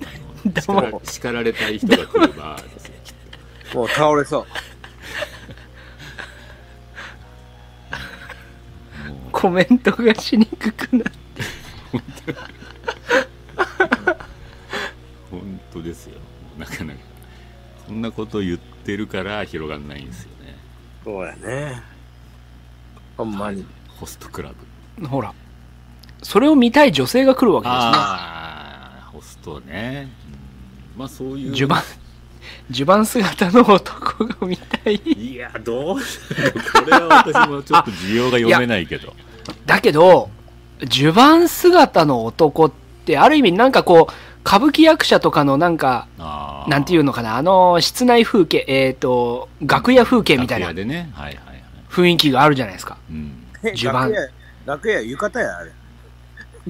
[0.02, 0.06] あ
[0.48, 2.81] の 叱ら叱られたい人が来るバーですよきっう。
[3.74, 4.46] もう倒れそう。
[9.32, 11.12] コメントがしにくくなって。
[15.30, 16.18] 本当ですよ。
[16.58, 17.00] なかなか
[17.86, 20.56] そんなこと言ってるから広がんないんですよね。
[21.04, 21.82] そうやね。
[23.16, 23.64] ほんまに。
[23.88, 24.52] ホストクラ
[24.98, 25.06] ブ。
[25.06, 25.32] ほら。
[26.22, 27.80] それを見たい女性が来るわけですね。
[27.82, 30.08] ああホストね、
[30.94, 30.98] うん。
[30.98, 32.01] まあそういう襦袢
[32.70, 34.96] 襦袢姿の男が見たい。
[35.04, 36.00] いやどうこ
[36.86, 39.14] れは私もちょっと需要が読めないけど。
[39.66, 40.30] だけど
[40.80, 42.72] 襦袢姿の男っ
[43.04, 44.12] てある意味なんかこう
[44.44, 47.36] 歌舞伎役者とかのなんかなんていうのかな。
[47.36, 51.10] あの室内風景えっ、と楽屋風景みたいな楽屋でね。
[51.14, 52.96] はいはいはい、雰囲気があるじゃないですか。
[53.10, 53.32] うん、
[53.62, 54.28] え襦袢楽屋、
[54.66, 55.70] 楽屋浴衣や、あれ。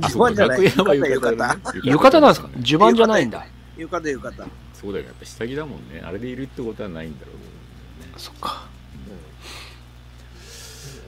[0.01, 0.65] 襦袢じゃない。
[0.65, 1.45] 浴浴衣。
[1.85, 2.21] 浴衣。
[2.21, 2.49] なんですか？
[2.49, 3.47] ね襦袢じゃないんだ。
[3.77, 4.51] 浴衣、浴衣。
[4.83, 6.03] そうだよやっぱ下着だもんね。
[6.05, 8.67] あれでいるってことはないんだろうそっか。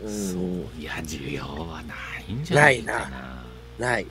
[0.04, 0.10] うん。
[0.10, 0.40] そう。
[0.40, 0.44] う
[0.78, 0.80] ん。
[0.80, 1.94] いや需要はな
[2.28, 2.98] いんじゃないかな。
[3.00, 3.10] ない
[3.78, 3.98] な。
[4.00, 4.06] い。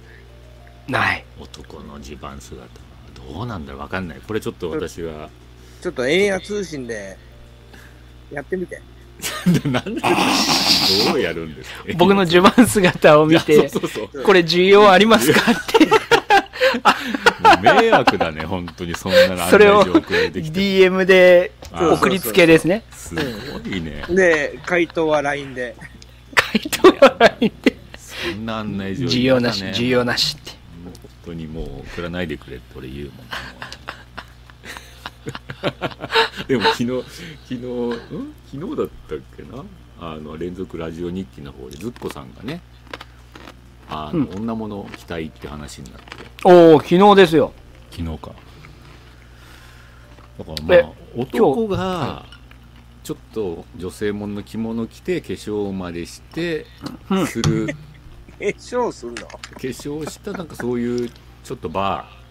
[0.88, 1.26] ない。
[1.40, 2.70] 男の地盤姿は
[3.36, 3.82] どうなんだろう。
[3.82, 4.22] わかんない。
[4.28, 5.30] これちょっと私は。
[5.82, 7.18] ちょっと円や通信で
[8.32, 8.82] やってみて。
[9.70, 11.84] なんでどうやるんですか。
[11.98, 14.24] 僕の襦袢姿を見いてやそうそうそう。
[14.24, 15.93] これ需要ありますかって
[17.62, 18.94] 迷惑だね本当に。
[18.96, 22.84] そんなのそれを案内状送られてきて DM で送りつけですね。
[22.92, 23.22] すご
[23.70, 24.04] いね。
[24.10, 25.76] で、回答は LINE で。
[26.36, 30.52] 回答はないんでそんな案内状需要なし需要なしって。
[30.84, 30.94] 本
[31.26, 31.66] 当にもう
[31.96, 33.16] 送らないでくれって俺言うもん。
[36.48, 36.88] でも昨日
[37.48, 38.34] 昨日ん？
[38.52, 39.64] 昨日だったっけな？
[40.02, 42.62] あの連続ラジオ日記の方でずっこさんがね
[43.90, 44.36] あの、うん。
[44.42, 46.08] 女物着たいって話になって。
[46.46, 47.54] おお昨日ですよ。
[47.92, 48.32] 昨日か。
[50.40, 52.26] だからまえあ男が
[53.04, 56.66] ちょっと女性ものの着物着て化粧までして
[57.10, 57.28] うん。
[57.28, 57.68] する。
[58.40, 59.28] え、賞すんの？
[59.28, 61.10] 化粧したなんかそういう
[61.44, 62.24] ちょっとバー。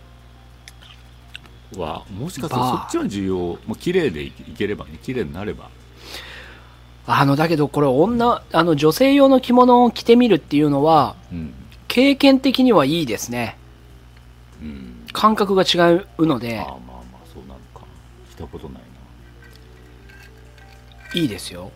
[1.79, 5.71] はもしかするとそっちは需要もう綺麗でいければね綺麗になれば
[7.07, 11.55] あの、だけどこれ女、あの、女性用の着物を着てみるっていうのは、うん。
[11.89, 13.59] 経験的にはいいですね。
[14.61, 15.07] うん。
[15.13, 17.87] 感覚が違うのでまあ、まあまあそうなのか。
[18.31, 18.83] したことない
[21.15, 21.71] いいですよ。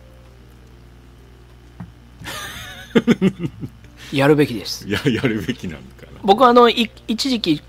[4.11, 4.89] やるべきです。
[4.89, 6.19] ややるべきなんかな。
[6.23, 7.61] 僕はあの、い一時期、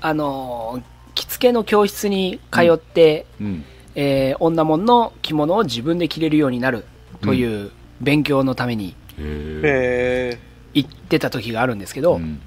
[0.00, 0.82] あの、
[1.14, 3.64] 着付けの教室に通って、うん。
[3.94, 6.84] えー女物の着物を自分で着れるようになる
[7.24, 7.70] という
[8.00, 9.20] 勉強のためにへ
[9.62, 10.38] えへ
[10.74, 12.40] 行ってた時があるんですけど、うん。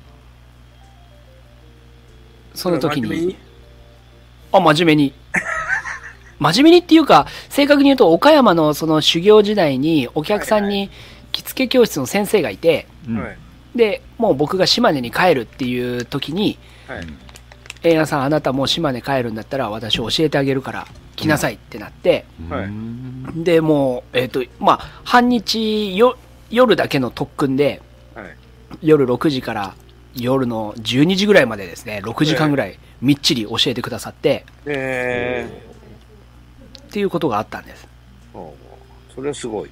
[2.54, 3.38] その時に、真面目に？
[4.52, 5.14] あ、真面目に。
[6.40, 10.90] 真面目にっていうか、正確に言うと、岡山のその修行時代にお客さんに
[11.32, 12.88] 着付け教室の先生がいて。
[13.76, 17.08] で、もう僕が島根に帰るっていう時に、はい。
[17.84, 20.88] エイナさん、あなたもう島根帰るんだったら私教えてあげるから
[21.18, 26.18] 来なさいってなって、はいうんで、もう、えっ、と、まあ、半日よ、
[26.50, 27.82] 夜だけの特訓で、
[28.16, 28.38] はい。
[28.82, 29.76] 夜6時から
[30.16, 35.64] 夜の12時ぐらいまでですね、6時間ぐらいみっちり教えてくださって、え
[36.88, 37.88] っていうことがあったんです。
[39.14, 39.70] それはすごい。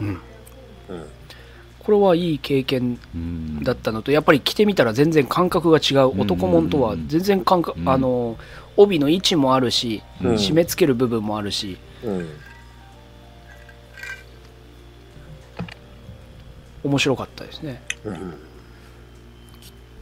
[0.00, 0.06] うん。
[0.08, 0.16] うん。
[1.78, 6.16] これはいい経験うんだったのと、やっぱり着てみたら全然感覚が違う。
[6.16, 8.36] ん男物とは全然感覚、うんあの、
[8.76, 12.28] 帯の位置もあるし、うん締め付ける部分もあるし、うん。
[16.84, 17.82] 面白かったですね。
[18.04, 18.30] うん。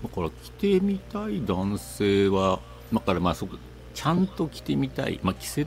[0.02, 2.60] だから着てみたい男性は
[2.92, 3.56] だからまあそこ
[3.94, 5.64] ちゃんと着てみたいまあ着せ、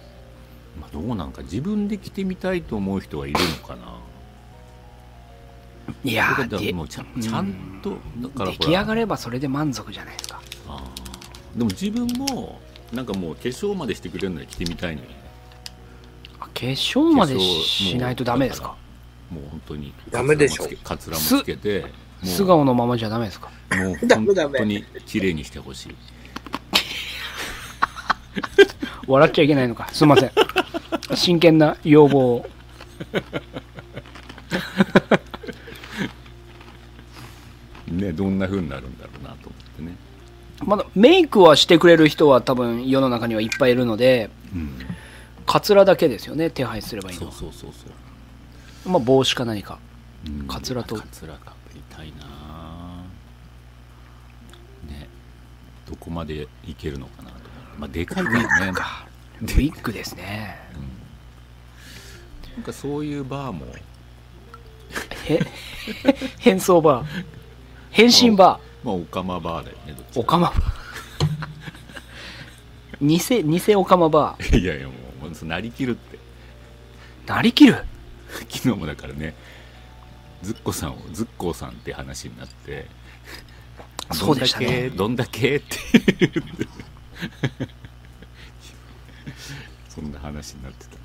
[0.80, 4.00] まあ、どうなんか自分で着てみたいと思う人はいるのかな
[6.04, 10.42] いやーもうちゃんちゃんとだから出来上がればそれで満足じゃないですか。
[11.56, 12.60] でも自分も
[12.94, 15.16] なんかもう化粧までしてくれるのは着てみたいのよね
[16.40, 18.76] あ化粧までしないとダメですか？
[19.32, 20.68] もう本当にダメでしょ。
[20.84, 21.86] カツラもつけカツラもつけて
[22.24, 23.50] 素顔のままじゃダメですか？
[23.76, 24.60] もうダメダメ。
[24.60, 25.96] 本当に綺麗にしてほしい。
[29.08, 29.90] 笑っちゃいけないのか？
[29.92, 30.32] すいません。
[31.16, 32.46] 真剣な要望を。
[37.88, 39.96] ねどんな風になるんだろうなと思ってね
[40.66, 44.78] まだメイクはしてくれる人は多分世の中にはいっぱいいるので、うん。
[45.46, 47.32] カツラだけですよね、手配すればいいのは。
[47.32, 47.88] そうそうそうそ
[48.88, 48.90] う。
[48.90, 49.80] まあ帽子か何か。
[50.26, 50.48] うん。
[50.48, 50.96] カツラと。
[50.96, 51.54] カツラか。
[51.68, 52.26] ぶりたいな
[54.90, 55.08] ね。
[55.90, 57.36] どこまでいけるのかなと。
[57.78, 58.74] まあでかいからね。
[58.74, 59.08] か。
[59.42, 60.58] ウィッグですね。
[62.56, 63.66] なんかそういうバーも。
[65.26, 65.40] へ、
[66.40, 67.26] 変装バー。
[67.90, 70.22] 変身バまあオカマバーだよねどっちー。
[70.22, 70.62] オカマバー。
[73.02, 73.18] 偽、
[73.60, 74.60] 偽オカマバー。
[74.60, 74.94] いやいやも
[75.42, 76.20] うなりきるって
[77.26, 77.84] なりきる？
[78.50, 79.36] 昨日もだからね
[80.42, 82.88] ズッコさんをズッコーさんって話になって
[84.12, 84.90] そうでしたね。
[84.90, 86.42] どんだけどんだけって
[89.88, 90.98] そんな話になってたな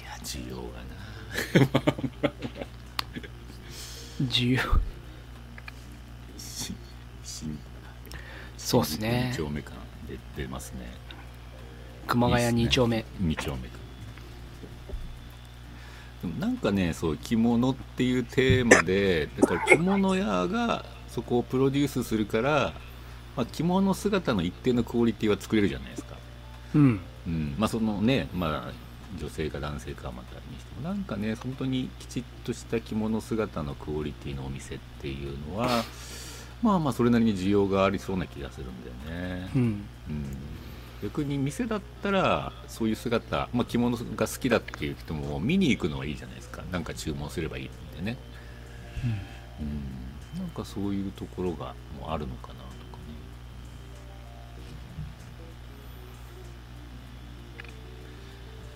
[0.00, 0.62] いや需要が
[2.22, 2.32] な
[4.20, 4.58] 自由。
[6.36, 6.74] し
[7.24, 7.58] 新
[8.68, 9.30] そうっすね。
[9.32, 9.76] 2丁目感
[10.06, 10.92] 出てますね。
[12.06, 13.02] 熊谷2丁目。
[13.22, 13.78] 2丁目か
[16.20, 22.74] でもなんかねそう着物っていうテーマでだから着物屋がそこをプロデュースするから、
[23.36, 26.16] まあ、着物姿の一定のクオリティは作れるじゃないですか、
[26.74, 27.00] うん。
[27.26, 27.54] うん。
[27.56, 28.72] まあそのね、まあ、
[29.18, 35.84] 女性か男性かはまたにしてもなんかね本当にきちっとした着物姿のクオリティのお店っていうのは
[36.62, 39.62] まあまあそれなりに需要がありそうな気がするんだよね、うん。
[39.62, 39.84] うん。
[41.02, 46.62] 逆に店だったらそういう姿、まあ、着物が好きだっていう人も見に行くのはいいじゃないですか。
[46.72, 48.16] なんか注文すればいいんでね。
[49.60, 50.40] うん。
[50.40, 52.68] なんかそういうところがもうあるのかなとかね。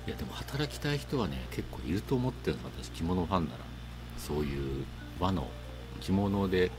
[0.07, 2.91] いやでも働きたい人はね結構いると思ってるの私。
[2.91, 3.59] 着物ファンなら。
[4.19, 4.85] そういう
[5.19, 5.49] 和の
[6.01, 6.71] 着物で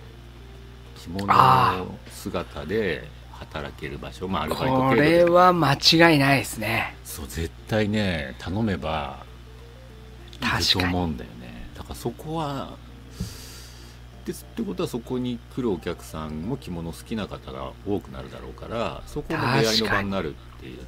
[1.04, 6.96] 着物あの姿で働ける場所まあアルバイトこれは間違いないですね。
[7.04, 9.26] そう絶対ね頼めば
[10.32, 11.70] いると思うんだよね。
[11.76, 12.78] だからそこは
[14.26, 20.86] ですってことはそこに来るお客さんも着物好きな方が多くなるだろうからそこも出会いの場になるっていうね。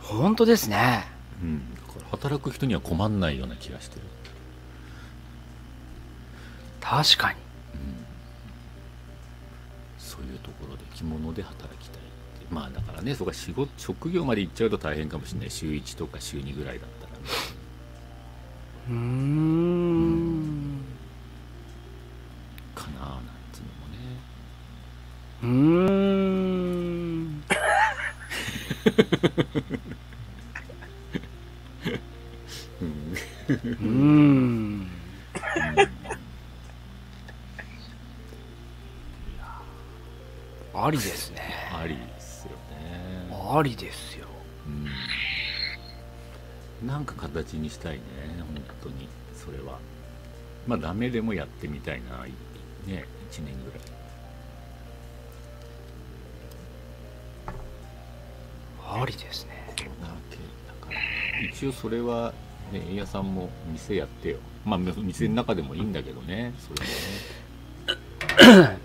[0.00, 1.06] 本当ですね。
[1.42, 4.02] うん、だから働く人には困んないような気がしてる、
[6.80, 7.38] 確かに。
[7.38, 7.43] うん、
[10.14, 12.46] そういうところで着物で働きたいって。
[12.50, 15.50] まあだからねそこは仕事職業まで行っちゃうと大変かもしれない。
[15.50, 17.18] 週1とか週2ぐらいだったらね。
[18.88, 20.84] うーん。
[22.74, 23.22] かなあなん
[23.52, 23.98] つうのもね。
[25.42, 27.44] うーん。
[32.80, 34.88] うーん
[40.74, 41.40] ありですね。
[41.72, 42.56] ありですよね。
[43.30, 44.26] ありですよ。
[44.66, 44.70] う
[46.84, 46.86] ん。
[46.86, 48.00] なんか形にしたいね
[48.38, 48.48] 本
[48.82, 49.08] 当に。
[49.36, 49.78] それは。
[50.66, 52.32] まあダメでもやってみたいなね
[53.30, 53.76] 1年ぐら
[58.96, 59.00] い。
[59.02, 59.72] ありですね。
[59.76, 60.42] コロナ明けだ
[60.86, 60.98] から。
[61.40, 62.34] 一応それは
[62.72, 64.38] ね円屋さんも店やってよ。
[64.64, 66.70] まあ店の中でもいいんだけどねそ
[68.42, 68.78] れもね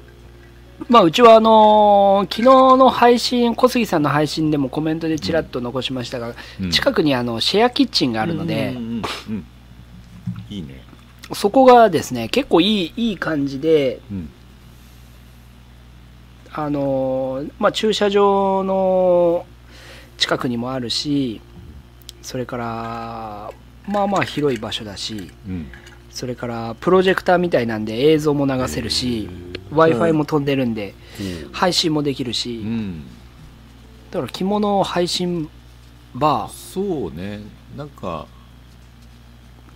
[0.87, 2.43] まあ、うちはあのー昨日
[2.77, 6.71] の配信、小杉さんの配信でもコメントでちらっと残しましたが、うん。
[6.71, 8.75] 近くにあのシェアキッチンがあるので、
[10.49, 10.81] いいね。
[11.33, 14.29] そこがですね、結構いいいい感じで、うん。
[16.53, 19.45] あのーまあ、駐車場の
[20.17, 21.41] 近くにもあるし、
[22.21, 23.51] それから、
[23.87, 25.67] まあまあ広い場所だし、うん
[26.09, 29.29] それからプロジェクターみたいなんで映像も流せるし、
[29.71, 30.93] w i f i も飛んでるんで、
[31.51, 33.03] 配信もできるし、うん。
[34.11, 35.49] だから着物配信
[36.13, 37.41] バー、そうね。
[37.77, 38.27] なんか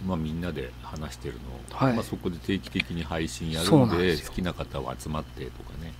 [0.05, 1.39] まあみんなで話してるの。
[1.75, 1.93] を、はい。
[1.93, 5.93] まあ、そこで定期的に配信やるんで好きな方は集まってとかね。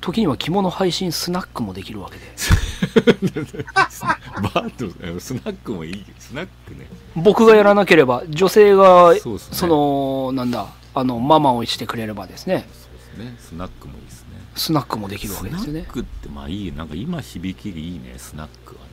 [0.00, 2.22] 時には着物配信スナックもできるわけで、
[4.54, 6.86] バーとえスナックもいいスナックね。
[7.16, 13.36] 僕がやらなければ、女性が、その、なんだ、あの、ママをしてくれればですね、そうですね。
[13.38, 14.28] スナックもいいですね。
[14.56, 15.80] スナックもできるわスけですよね。
[15.80, 18.88] ナックってまあいいなんか今響きでいいねスナックはね。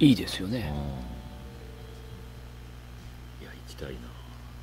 [0.00, 0.52] いいですようん。
[0.52, 0.72] いやね。
[3.42, 3.96] 行きたいな。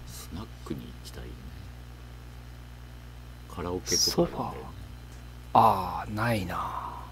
[0.07, 1.30] スナックに行きたいね。
[3.55, 4.51] カラオケとソファー。
[4.51, 4.72] か
[5.53, 6.55] あああ、ないな。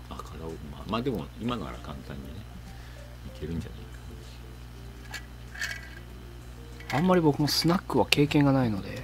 [0.09, 2.29] あカラオケまあ、まあでも今なら簡単にね
[3.35, 3.91] いけるんじゃないか。
[6.97, 9.03] あんまり僕もスナックは経験がないので、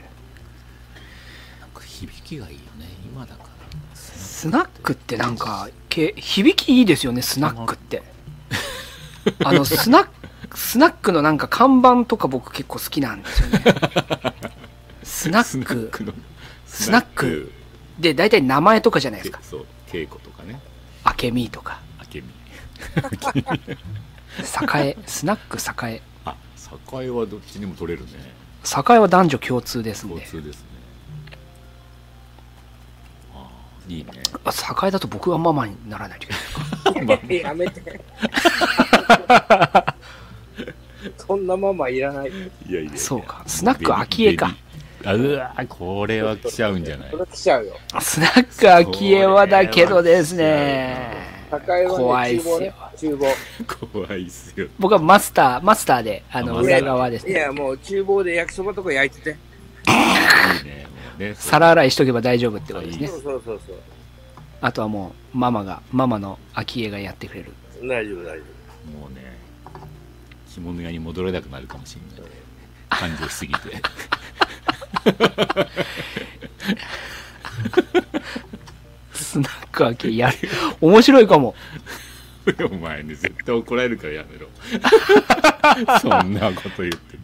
[1.62, 2.88] なんか響きがいいよね。
[3.06, 3.48] 今だから。
[3.96, 8.04] スナックってなんか、け響きいいですよね、スナックって。
[9.44, 10.08] あの、スナッ
[10.50, 13.64] ク、スナックのなんか看板とか僕結構好きなんですよね。
[15.04, 16.14] スナックの。
[16.66, 17.52] スナック
[18.00, 19.40] で大体名前とかじゃないですか。
[19.42, 20.60] そう稽古とかね
[21.22, 21.80] 明美とか、
[22.14, 22.28] 明美
[24.90, 25.58] 栄、スナック
[25.88, 26.02] 栄。
[26.26, 26.36] あ
[27.02, 28.12] 栄はどっちにも取れるね
[28.64, 30.16] 栄は男女共通ですんで。
[30.16, 30.68] 共通ですね
[33.34, 34.12] ああいいね
[34.44, 34.52] あ
[34.88, 36.30] 栄だと僕がママにならないとい
[36.94, 37.42] けない。
[37.42, 38.02] やめて。
[41.18, 42.30] そんなママいらない。
[42.30, 44.56] いやいやいやそうかスナック昭恵か
[45.06, 47.12] あうわこれは来ちゃうんじゃない？
[47.12, 47.74] それ来ちゃうよ。
[48.00, 51.16] スナック昭恵はだけどですね。
[51.50, 53.26] 高い怖いっすよ厨房。
[53.94, 57.32] 怖いっすよ僕はマスター、マスターで、あの、裏側ですね。
[57.32, 59.38] いや、もう厨房で焼きそばとか焼いてて。
[59.88, 59.92] い
[60.62, 63.18] いねもうね皿洗いしとけば大丈夫ってことですねそ。
[63.18, 63.76] うそうそうそう。
[64.60, 67.54] あとはもう、ママが、ママの昭恵がやってくれる。
[67.82, 68.44] 大丈夫、大丈
[69.00, 69.38] もうね
[70.52, 72.32] 着物屋に戻れなくなるかもしれない
[72.90, 73.60] 感情しすぎて
[79.14, 80.38] スナック昭恵やる。
[80.82, 81.56] 面白いかも。
[82.72, 84.48] お前ね絶対怒られるからやめろ
[86.00, 87.20] そんなこと言ってて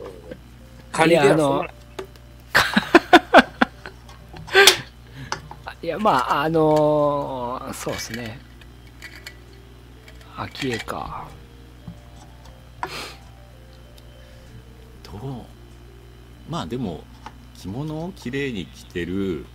[0.00, 0.10] 夫。
[0.90, 1.64] カニでいやあの。
[5.80, 8.40] いや、まあ、あのーそうですね。
[10.36, 11.28] 昭恵か。
[15.12, 15.18] ど。
[15.18, 15.32] う
[16.48, 17.02] まあでも
[17.58, 19.46] 着物をきれいに着てる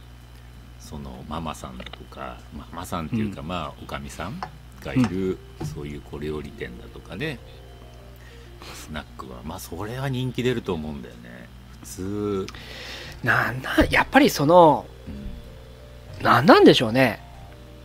[0.80, 4.40] そのママさんだとかママさんっていうか、まあおかみさん
[4.82, 5.38] がいる、
[5.74, 7.40] そういう小料理店だとかで
[8.74, 11.48] スナックはまあそれは人気出ると思うんだよね。
[11.82, 12.48] 普通、
[13.24, 14.86] なんなん、やっぱりその、
[16.20, 17.22] うなんなんでしょうね。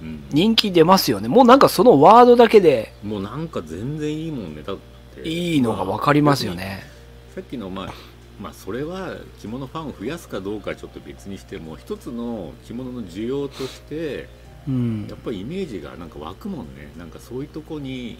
[0.02, 0.24] んうん。
[0.30, 1.28] 人気出ますよね。
[1.28, 2.92] もうなんかそのワードだけで。
[3.02, 4.76] もうなんか全然いいもんねだっ
[5.14, 5.28] て。
[5.28, 6.97] いいのが分かりますよね。
[7.38, 7.94] さっきのまあ
[8.40, 14.28] まあそれは着物ファンを増やすかどうかはちょっと別にしても一つの着物の需要として
[14.66, 15.06] うん。
[15.08, 16.92] やっぱりイメージがなんか湧くもんね。
[16.96, 18.18] なんかそういうとこに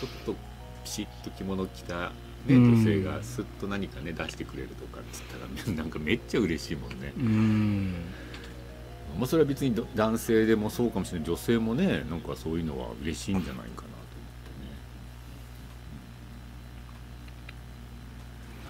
[0.00, 0.34] ちょっと
[0.84, 2.10] ピシッと着物着た、
[2.46, 2.74] ね、うん。
[2.76, 7.94] 女性がスッと何かね出してくれるとかっつったら、ね、 なんかめっちゃ嬉しいもんね、うん。
[9.18, 11.28] まあ、それは別にど男性でもそうかもしれない。
[11.28, 13.88] 女性もねなんかそういうのは嬉しいんじゃないかなと思っ
[14.44, 14.68] てね、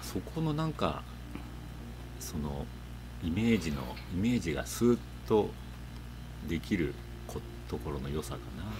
[0.11, 1.03] そこのなんか
[2.19, 2.65] その
[3.23, 3.81] イメージの
[4.13, 4.97] イメージがスーッ
[5.27, 5.49] と
[6.49, 6.93] できる
[7.27, 7.39] こ
[7.69, 8.71] ところの良さかな、うん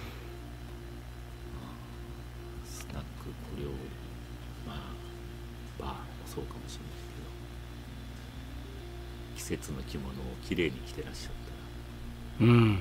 [2.64, 3.70] スナックこれを
[4.66, 4.76] まあ
[5.78, 5.96] バーも
[6.26, 7.26] そうかもしれないけど
[9.36, 10.12] 季節の着物を
[10.46, 11.32] きれいに着てらっしゃっ
[12.38, 12.50] たら。
[12.50, 12.80] うん。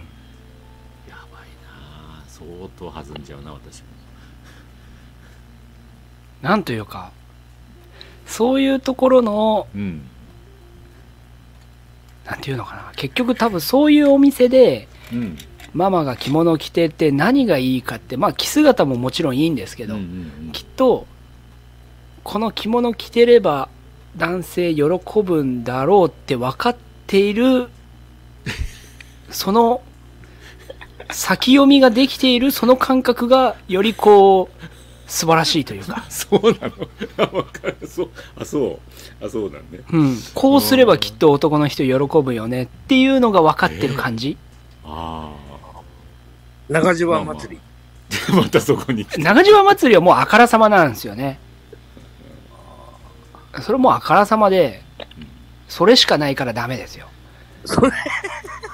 [1.07, 2.21] やばいな。
[2.21, 2.45] あ相
[2.77, 3.87] 当弾んじゃうな私も。
[6.41, 7.11] なんというか
[8.31, 10.01] そういうところのうん。
[12.25, 12.91] なんていうのかな。
[12.95, 15.37] 結局多分そういうお店でうん。
[15.73, 20.51] ママが着物を着てて何がいいかってまあ着姿ももちろんいいんですけど、うんうん。
[20.51, 21.05] きっと
[22.23, 23.69] この着物着てれば
[24.17, 24.83] 男性喜
[25.23, 26.77] ぶんだろうって分かっ
[27.07, 27.69] ている
[29.29, 29.81] その
[31.09, 34.80] 先読みができているその感覚がよりこう
[35.11, 36.73] 素晴らしいというか、 そうなの。
[37.17, 37.77] あ分かる。
[37.85, 38.09] そう。
[38.39, 38.79] あそ
[39.21, 39.25] う。
[39.25, 39.81] あそうなんね。
[39.91, 44.37] うん、こうすればきっと男の人喜ぶよねっていうのが分かってる感じ、
[44.85, 45.33] あ
[46.69, 47.61] 長島祭り。
[48.31, 48.35] あ。
[48.39, 49.05] またそこに。
[49.17, 51.39] 長島祭りはもうあからさまなんですよね。
[53.61, 54.81] それもうあからさまで
[55.67, 57.07] それしかないからダメですよ。
[57.65, 57.91] それ、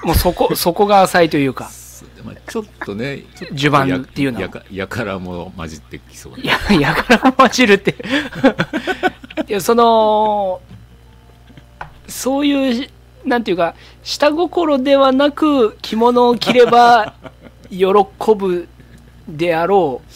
[0.04, 1.68] もうそこそこが浅いというか
[2.28, 7.94] まあちょっとねちょっと序盤っていうのはやかやからも混じってきそうや、やから混じるって。
[9.48, 10.60] いや、その、
[12.06, 12.88] そういう、
[13.24, 17.14] なんていうか、下心ではなく、着物を着れば、
[17.70, 17.86] 喜
[18.36, 18.68] ぶ
[19.28, 20.08] であろう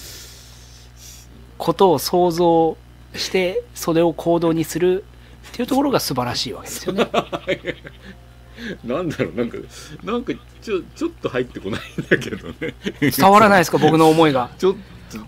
[1.58, 2.76] ことを想像
[3.14, 5.04] して、それを行動にする
[5.48, 7.06] っていうところが素晴らしいわけですよね。
[8.84, 9.58] なんだろうなんか
[10.02, 12.74] なんかちょちょっと入ってこないんだけどね。
[13.00, 14.50] 伝わらないですか、僕の思いが。
[14.58, 14.76] ちょっ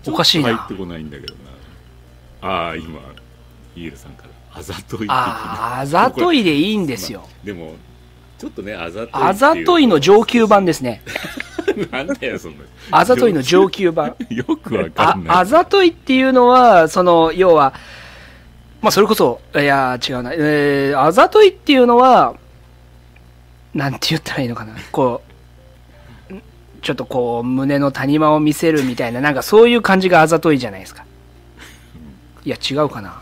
[0.03, 0.55] とおかしいな。
[0.55, 1.33] 入ってこないんだけど
[2.41, 2.47] な。
[2.47, 2.99] ああ今
[3.75, 4.29] イエルさんから
[4.59, 7.27] あざといああ、あざといでいいんですよ。
[7.43, 7.75] でも
[8.37, 11.01] ちょっとねあざといあざといの上級版ですね。
[11.91, 12.63] なんだよそんな。
[12.91, 14.15] あざといの上級版。
[14.29, 15.37] よくわかあんない。
[15.37, 17.73] あざといっていうのは、その、要は、
[18.81, 22.35] まあ、それこそ、いや、違うな、えー、あざといっていうのは、
[23.75, 25.21] なんて言ったらいいのかな、こ
[26.31, 26.41] う、ん
[26.81, 31.05] ちょっとこう、胸の谷間を見せるみたいな、なんかそういう感じがあざといじゃないですか。
[32.45, 33.21] いや、違うかな。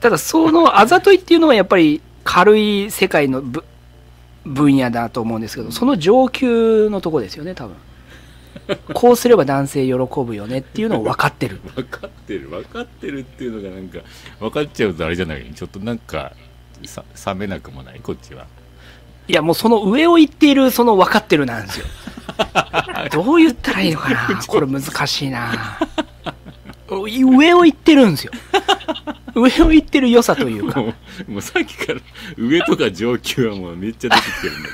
[0.00, 3.64] ただ、そのあざといっていうのはやっぱり軽い世界のぶ
[4.44, 7.76] 分野だと思うんですけど、その上級のとこですよね、多分。
[8.94, 9.92] こうすれば男性喜
[10.24, 11.60] ぶよねっていうのを分かってる。
[11.74, 13.98] 分かってる分かってるっていうのがなんか
[14.40, 15.52] 分かっちゃうとあれじゃない？
[15.54, 16.32] ちょっとなんかさ
[16.82, 18.46] 冷めなくもないこっちは。
[19.28, 21.86] いや、もうその上を行っている、その分かってるなんですよ。
[23.12, 24.42] どう言ったらいいのかな？
[24.46, 25.78] これ難しいな。
[26.88, 28.32] 上を行ってるんですよ。
[29.34, 30.80] 上を行ってる良さというか。
[30.80, 30.94] も
[31.36, 32.00] うさっきから
[32.36, 34.68] 上とか上級はもうめっちゃ出てきてるんだ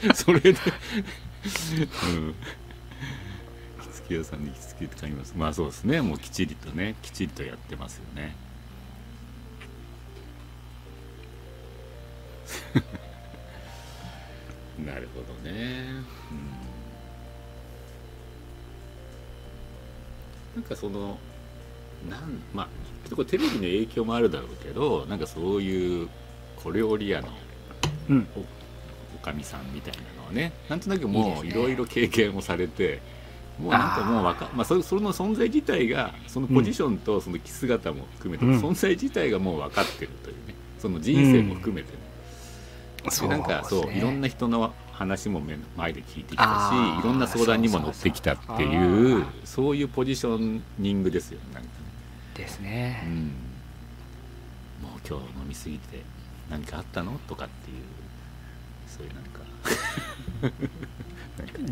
[0.00, 0.14] けど。
[0.14, 0.56] それでうん。
[3.82, 5.34] 着付け屋さんで着付けって買います。
[5.36, 6.00] まあそうですね。
[6.02, 8.36] もうきちりとねきちりとやってますよね
[14.84, 15.84] なるほどね、
[20.54, 21.18] うん、なんかその
[22.08, 22.68] なんまあ
[23.14, 26.08] これテレビの影響もあるだろうけどなんかそういう
[26.56, 27.28] 小料理屋の
[28.08, 28.26] うん。
[29.14, 33.02] おかみさんみたいなのはねなんとなくもういろいろ経験をされて
[33.58, 38.58] もうなんかもうわかまあ、そその存在自体がそのポジションとその着姿も含めて、うん。
[38.58, 40.54] 存在自体がもう分かってるというね。
[40.78, 41.98] その人生も含めてね、
[43.02, 46.46] でなんかそういろんな人の話も目の前で聞いてきたし
[47.00, 49.24] いろんな相談にも乗ってきたってそうそういうそう。
[49.44, 51.74] そういうポジショニングですよなんかね、
[52.34, 53.02] ですうね。
[53.06, 53.26] ん、
[54.82, 56.02] もう今日飲みすぎて
[56.50, 57.18] 何かあったの？
[57.28, 57.76] とかっていう
[58.86, 59.40] そういうなんか。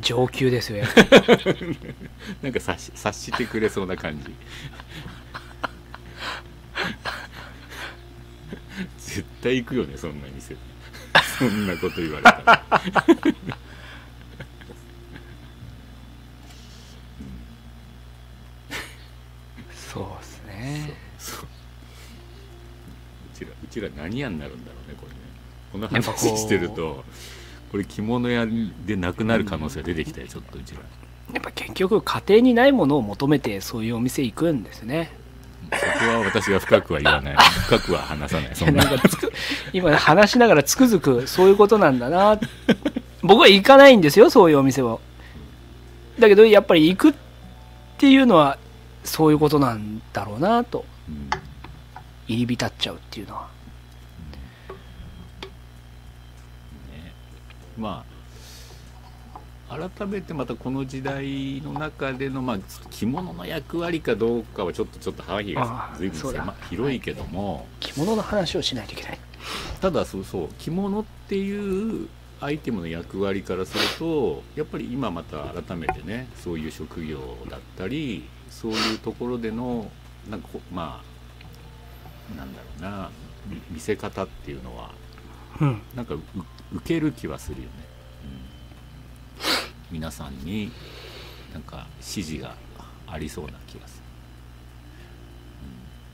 [0.01, 0.85] 上級ですよ。
[2.43, 4.25] なんか察し察してくれそうな感じ。
[8.99, 10.57] 絶対行くよねそんな店
[11.39, 12.63] そんなこと言われたら。
[19.73, 20.95] そうですね。
[21.19, 21.47] そうう。
[23.39, 25.19] ちらうちら何屋になるんだろうねこれね。
[25.73, 27.05] この話してると
[27.71, 28.47] これ着物屋
[28.87, 30.81] でなくなる可能性が出てきたよ、ちょっとうちら
[31.33, 35.11] やっぱ結局家庭にないものを求めてそういうお店行くんですね
[35.73, 37.37] そこは私が深くは言わない。
[37.67, 38.51] 深くは話さない。
[38.55, 39.09] そんななんか
[39.73, 42.39] 今話しながらつくづくそういうことなんだな。
[43.23, 44.99] 僕は行かないんですよそういうお店は
[46.19, 47.15] だけどやっぱり行くっ
[47.99, 48.59] ていうのは
[49.05, 50.85] そういうことなんだろうなと。
[51.09, 51.31] うん。
[52.29, 53.49] 入り浸っちゃうっていうのは。
[56.93, 57.13] ね。
[57.77, 58.08] まあ
[59.69, 62.59] 改めてまたこの時代の中での、まあ、
[62.91, 69.19] 着物の役割かどうかはちょっとちょっと範囲が随分狭広いけども、着物の話をしないといけない。
[69.81, 70.49] ただそうそう。
[70.59, 72.09] 着物っていう
[72.41, 77.19] アイテムの役割からするとやっぱり今また改めてねそういう職業
[77.51, 79.91] だったりそういうところでの
[80.31, 81.03] なんかこま
[82.33, 83.11] あなんだろうな
[83.47, 84.91] み見せ方っていうのは
[85.61, 85.83] うん。
[85.95, 86.21] なんかう
[86.75, 87.88] 受ける気はするよね、うん、
[89.91, 90.71] 皆さんに
[91.53, 92.55] なんか指示が
[93.07, 94.05] ありそうな気がする、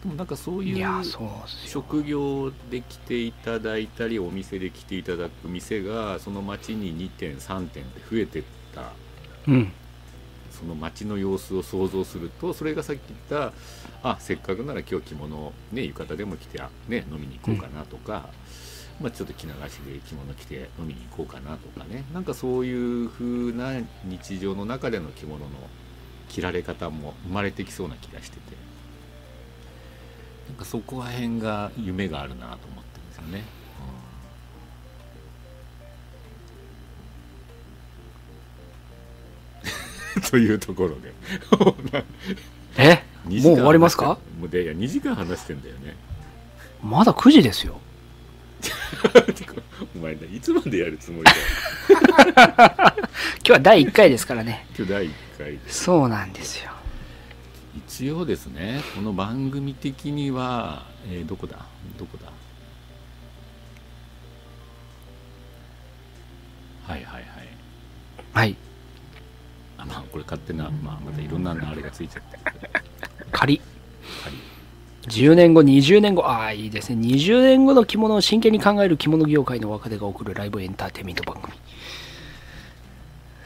[0.04, 1.04] うん、でもなんかそういう
[1.66, 8.42] 職業で来ていただいたりお店で来ていただく店がその町に2点3点で増えてっ
[8.74, 8.92] た。
[9.48, 9.72] うん。
[10.54, 13.52] その街の様子を想像するとそれがさっき言った
[14.08, 18.28] あせっかくなら今日着物をね浴衣でも着てあね飲みに行こうかなとか、
[19.00, 22.04] まあ、ちょっと着流しで着物着て飲みに行こうかなとかね。
[22.12, 23.72] なんかそういう風な
[24.04, 25.46] 日常の中での着物の
[26.28, 28.42] 着られ方も生まれてきそうな気がしてて。
[30.48, 33.44] なんかそこら辺が夢があるなと思ってるんですよね。
[40.16, 40.22] うん。
[40.30, 41.12] というところで。
[42.78, 43.02] え？
[43.26, 44.18] 2もう終わりますか？
[44.38, 45.96] もうでいや2時間話してんだよね。
[46.82, 47.80] まだ9時ですよ
[49.96, 51.30] お前ねいつまでやるつもりだ？
[51.32, 51.36] よ
[52.96, 54.66] 今日は第1回ですからね。
[54.76, 56.70] 今日第1回でそうなんですよ。
[57.86, 61.58] 一応ですねこの番組的には、えーどこだ？
[61.98, 62.30] どこだ？
[66.92, 67.24] はいはいはい。
[68.32, 68.56] はい。
[69.78, 72.38] あまあこれ勝手な、まあ、またいろんなあれがついちゃって
[73.32, 73.60] 仮。
[74.22, 74.38] 仮
[75.06, 76.96] 10年後20年後ああいいですね。
[77.06, 81.54] 20年後の着物を真剣に考える着物業界の若手が送るライブエンターテインメント番組。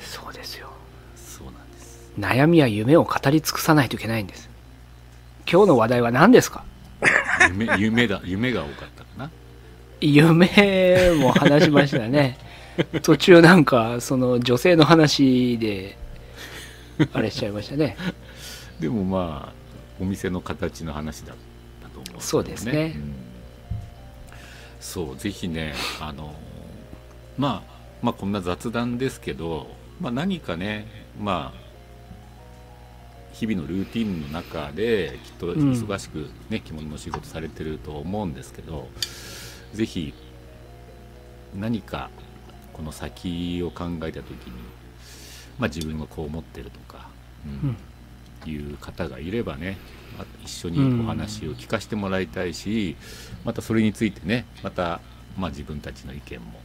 [0.00, 0.68] そうですよ。
[1.16, 2.12] そうなんです。
[2.18, 4.48] 悩みや夢を語り尽くさないといけないんです。
[5.50, 6.64] 今日の話題は何ですか？
[7.50, 9.30] 夢 夢だ夢が多かったかな。
[10.00, 10.46] 夢
[11.18, 12.38] も話しましたね。
[13.02, 15.98] 途中なんかその女性の話で
[17.12, 17.96] あれしちゃいましたね。
[18.78, 19.52] でもまあ
[20.00, 21.36] お店の形の話だっ
[22.18, 22.88] たと思うんけどそうですね。
[22.98, 23.14] ん。
[24.80, 26.34] そうぜひねあの
[27.36, 29.68] まあまあこんな雑談ですけど、
[30.00, 30.86] まあ、何かね
[31.20, 31.68] まあ
[33.32, 35.72] 日々のルーティンの中できっとうん。
[35.72, 38.88] 忙しくね、着物の仕事されてると思うんですけど
[39.74, 40.14] ぜひ
[41.54, 42.10] 何か
[42.72, 44.52] この先を考えた時に、
[45.58, 47.08] まあ、自分がこう思ってるとか、
[47.46, 47.76] うん。
[48.46, 49.97] いう方がいればねま
[50.44, 52.96] 一緒にお話を聞かせてもらいたいし、
[53.44, 55.00] またそれについてねまた、
[55.36, 56.60] まあ、自分たちの意見も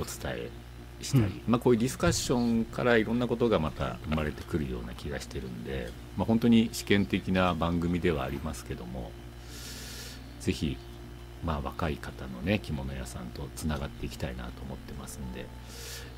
[0.00, 0.50] お伝え
[1.04, 9.10] したり、うんまあ、こういうディスカッションからいろんなことがまた生まれてくるような気がしてるんで、まあ、本当に試験的な番組ではありますけども
[10.40, 10.76] ぜひ、
[11.44, 15.46] まあ、若い方のね着物屋さんとつながっていきたいなと思ってますんで。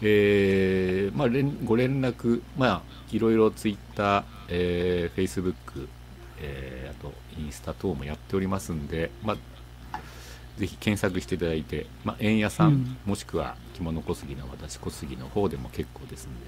[0.04, 5.88] えーまあ、連ご連絡、まあ、いろいろツイッター、えー、フェイスブック、
[6.42, 9.98] えーあとインスタ等もやっておりますんで、まあ、
[10.58, 12.96] ぜひ検索していただいて、まあ、円屋さん、うん。
[13.06, 16.46] もしくは着物小杉の私小杉の方でも結構ですので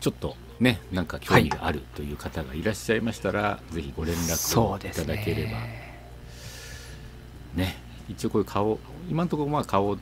[0.00, 5.52] ちょっとねなんか興味があるという方がいらっしゃいましたら、ぜひご連絡をいただければ。
[5.52, 5.84] ね
[7.54, 7.76] ね
[8.08, 8.78] 一応こういう顔
[9.08, 9.96] 今のところまあ顔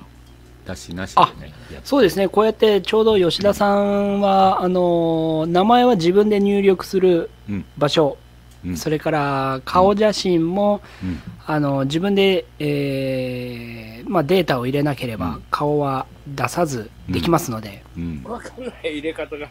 [0.66, 1.52] 出しなしでね
[1.84, 2.28] そうですね。
[2.28, 7.64] こうやってちょうど吉田さんはあの名前は自分で入力するうん。
[7.78, 8.16] 場所。
[8.64, 8.76] うん。
[8.76, 11.20] それから顔写真も、うん。
[11.44, 15.43] あの自分で、えーまあ、データを入れなければうん。
[15.51, 18.22] 顔は出さずできますので、うん。
[18.24, 19.48] わかんない入れ方が。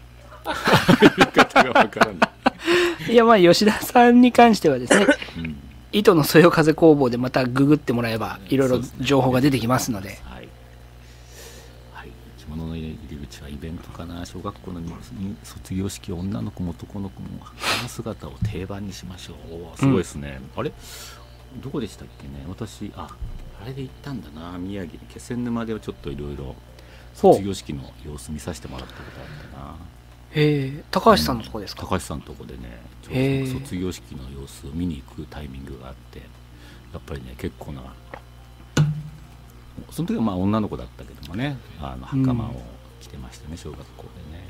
[1.02, 2.12] 言い方がわからな
[3.08, 3.12] い。
[3.12, 5.06] いやまあ吉田さんに関してはですね
[5.38, 5.56] うん。
[5.92, 10.20] 糸のそよ風工房でまたググってもらえばいろいろ情報が出てきますので
[12.62, 14.26] 物の入り口はイベントかな。
[14.26, 14.82] 小学校の
[15.44, 19.34] 卒業式、女の子も男の子も花姿を定番にしましょ
[19.76, 19.80] う。
[19.80, 20.40] すごいですね。
[20.56, 20.72] あれ？
[21.62, 22.46] どこでしたっけね？
[22.48, 23.10] 私あ
[23.62, 24.58] あれで行ったんだな。
[24.58, 26.56] 宮城気仙沼ではちょっといろいろ
[27.14, 29.76] 卒業式の様子見させてもらったことあったな。
[30.32, 30.84] へえ。
[30.92, 36.20] 高橋さんのとこですか、高橋さんのとこでねちょうど卒業式の様子を見に行くタイミングがあって
[36.94, 37.82] やっぱりね結構な
[39.92, 42.54] その時はまあ女の子だったけどもねあの袴を
[43.02, 44.44] 着てましたね、小学校でね。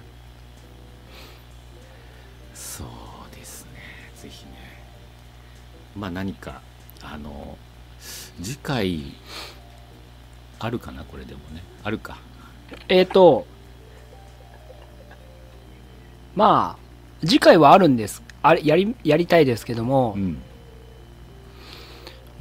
[2.54, 3.72] そうですね。
[4.16, 4.52] ぜひね。
[5.96, 6.62] まあ何か
[7.02, 7.58] あの
[8.42, 9.14] 次回
[10.60, 11.64] あるかなこれでもね。
[11.84, 12.18] あるか。
[12.88, 13.48] えっ、と
[16.36, 18.22] まあ次回はあるんです。
[18.44, 20.42] あれやりやりたいですけども、うん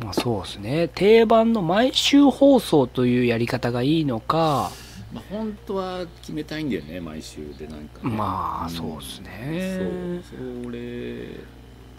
[0.02, 0.89] まあそうですね。
[0.89, 4.70] 定番の毎週放送というやり方がいいのか。
[5.12, 10.22] まあ、本当は決めたいんだよね毎週でなんか、ね、まあんそうっすね。
[10.31, 11.27] そうそれ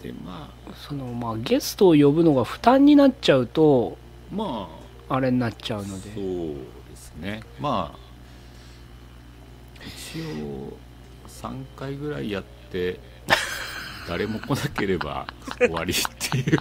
[0.02, 3.98] でまそのまあゲストを呼ぶのが負担になっちゃうと
[4.32, 4.82] あまあ。
[5.16, 6.54] あれになっちゃうのそうで
[6.90, 7.42] ですね。
[7.60, 7.98] まあ
[9.86, 10.76] 一応
[11.28, 12.98] 3回ぐらいやって
[14.08, 15.26] 誰も来なければ
[15.58, 16.58] 終わりっていう。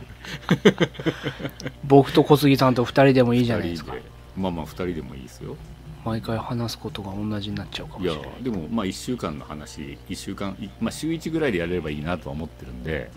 [1.84, 3.96] 僕と小杉さんと2人でもいいじゃないですか。
[4.36, 5.56] まあまあ2人でもいいですよ。
[6.04, 8.44] 毎回話すことが同じになっちゃうかもいやしれない。
[8.44, 13.12] でもまあ1週間の話1週間、いまあ、週1ぐらいでやれればいいなとは思ってるんで。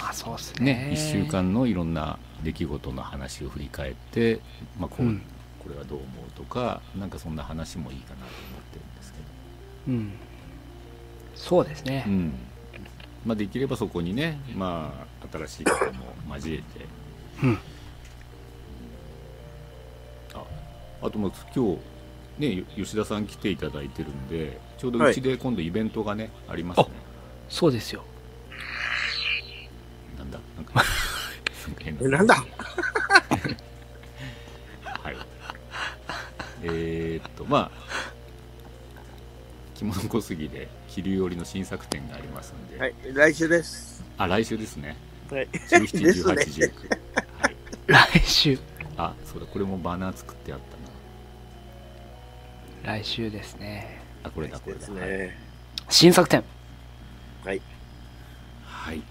[0.00, 0.74] まあそうですね。
[0.74, 4.40] ね1週間のいろんな出来事の話を振り返って、
[4.78, 5.22] まあこううん。
[5.62, 9.18] これはどう思うとかなんかそんな話もいいかなと思ってるんですけ
[9.88, 10.12] うん。
[11.34, 12.04] そうですね。
[12.06, 12.32] ど、うん
[13.26, 16.64] まあ、できればそこにね、まあ、新しい方も交えて。
[17.42, 17.58] うん。
[20.34, 20.42] あ
[21.02, 21.80] あともう今日
[22.38, 26.86] ねよ吉田さん来ていただいてるんでちょうどうちで今度イベントがね、ありますね。
[27.48, 28.02] そうですよ。
[30.18, 30.38] なんだ？
[30.56, 30.90] なんかなんか
[31.82, 32.02] 変な。
[32.04, 32.34] えなんだ？
[35.02, 35.16] はい。
[36.62, 37.78] えーっと、まあ、
[39.74, 44.02] 着物小杉で着るよりの新作展がありますんで、はい、来週です。
[44.16, 44.96] あ、来週ですね。
[45.30, 45.48] はい。
[45.48, 46.88] 17、ですね18、19。
[47.38, 47.56] はい。
[47.86, 48.58] 来週
[48.96, 50.76] あ、そうだ、これもバナー作ってあった
[52.86, 54.28] 来週ですねな。
[54.28, 55.00] あ、これだ、これですだ。
[55.00, 55.10] はい。
[55.10, 55.36] ね。
[55.88, 56.44] 新作展
[57.44, 57.60] はい。
[58.64, 59.02] はい。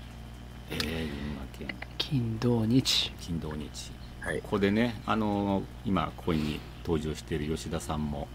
[0.72, 3.91] えー、群馬県金土日金土日。
[4.22, 4.41] はい。
[4.41, 8.30] ここでね、あのー今、ここに登場している吉田さんも、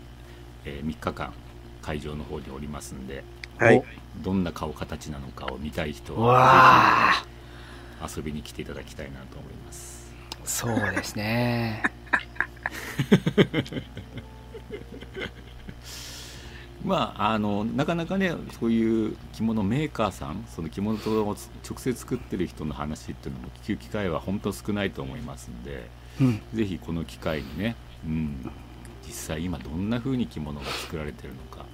[0.67, 1.33] え3日間、
[1.81, 3.25] 会場の方におりますんで、
[3.61, 3.85] はい。
[4.23, 7.25] どんな顔形なのかを見たい人うは、
[8.17, 10.11] 遊びに来ていただきたいなと思います。
[10.45, 11.83] そうですね。
[16.85, 21.37] まあ、あのなかなかねそういう着物メーカーさんその着物と直
[21.77, 26.41] 接作ってる人の話っていうのも聞く機会は本当少ないと思いますんでうん。
[26.55, 28.51] ぜひこの機会にね、うん、
[29.07, 31.67] 実際今どんな風に着物が作られてるのか。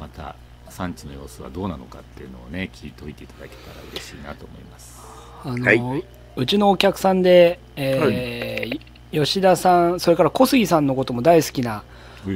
[0.00, 0.36] また
[0.72, 5.00] 産地の様子はどうなのかっていうのをね聞いておいていただけたら嬉しいなと思います。
[5.44, 6.02] あの、は
[6.34, 11.84] うちのお客さんで、えー吉田さんそれから小杉さんのことも大好きな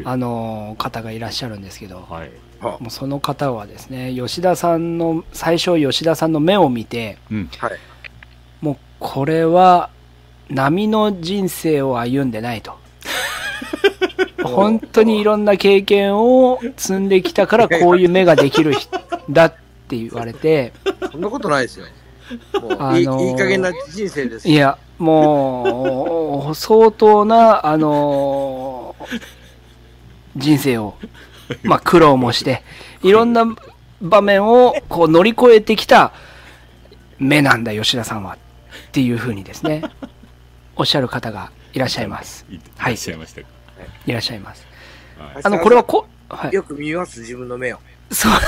[0.05, 2.31] あの方がいらっしゃるんですけどはい、
[2.61, 7.71] はもうその方はですね吉田さんの最初吉田さんの目を見てうん、はい。
[8.61, 9.91] もうこれは
[10.51, 12.79] 波の人生を歩んでないと
[14.55, 18.99] 本当にいろんな経験を積んできたからこういう目ができる人
[19.31, 19.55] だっ
[19.89, 20.73] て言われて
[21.13, 21.87] そんなことないですよ。
[22.61, 24.49] もう、あのーいい、いい加減な人生です。
[24.49, 28.97] いやもう相当なあの
[30.37, 30.95] 人生を
[31.63, 32.63] まあ苦労もして
[33.03, 33.45] いろんな
[34.01, 36.13] 場面をこう乗り越えてきた
[37.19, 38.39] 目なんだ吉田さんはっ
[38.93, 39.83] ていうふうにですね
[40.77, 43.49] おっしゃる方がいらっしゃいますいいはいらっしゃいましたか。
[43.49, 43.56] い
[44.07, 44.67] らっしゃいます
[45.19, 47.79] はいあのこれはこはいよく見ます、自分の目を。
[48.11, 48.33] そう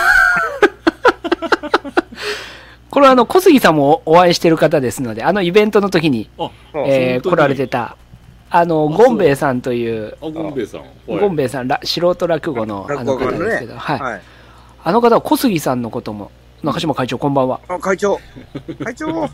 [2.90, 6.28] これはあの小杉さんもお会いしてる方ですのであのイベントの時に、
[6.74, 7.96] えー来られてた
[8.50, 10.84] あのあゴンベイさんというあ、ゴンベイさん。
[11.06, 14.22] ゴンベイさんら素人落語のあ落の方ですけど、はい、はい。
[14.84, 16.30] あの方は小杉さんのことも
[16.62, 18.18] 中島会長こんばんはあ、会長。
[18.82, 19.28] 会長。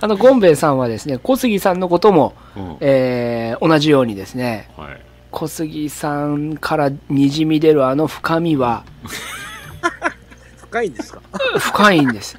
[0.00, 2.76] あのゴンベイさんはですね小杉さんのことも、うん。
[2.80, 5.00] えー同じようにですねはい。
[5.30, 8.84] 小杉さんからにじみ出るあの深みは
[10.58, 11.20] 深いんですか？
[11.58, 12.38] 深いんです。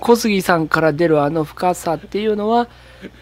[0.00, 2.68] 小杉さんから出るあの深さっていうのは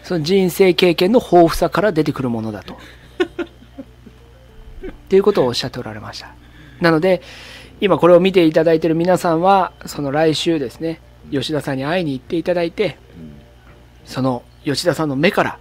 [0.03, 2.73] その人生経験の豊富さから出てくるものだと。
[2.73, 2.77] っ
[5.09, 6.33] ていうことをおっしゃっておられました。
[6.81, 7.21] なので
[7.79, 10.99] 今これを見ていただいている皆さんはその来週ですね
[11.31, 13.02] 吉田さんに会いに行っていただいてうん
[14.05, 15.59] その吉田さんの目から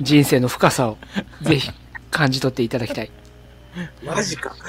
[0.00, 0.98] 人生の深さを
[1.42, 1.70] ぜひ
[2.10, 3.10] 感じ取っていただきたい。
[4.04, 4.54] マジか。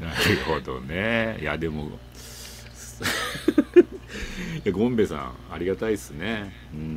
[0.00, 0.14] なる
[0.46, 1.38] ほどね。
[1.40, 1.90] いやでも
[4.64, 6.94] いやゴンベさんありがたいですね、うん、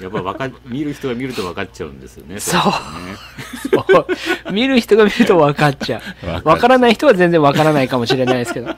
[0.00, 2.40] やっぱわか見る人が見ると分かっちゃうんですよね。
[2.40, 2.62] そう。
[2.62, 4.06] こそう
[4.52, 6.42] 見る人が見ると分かっちゃう。
[6.42, 8.74] 分からない人は全然分からないかもしれないですけど。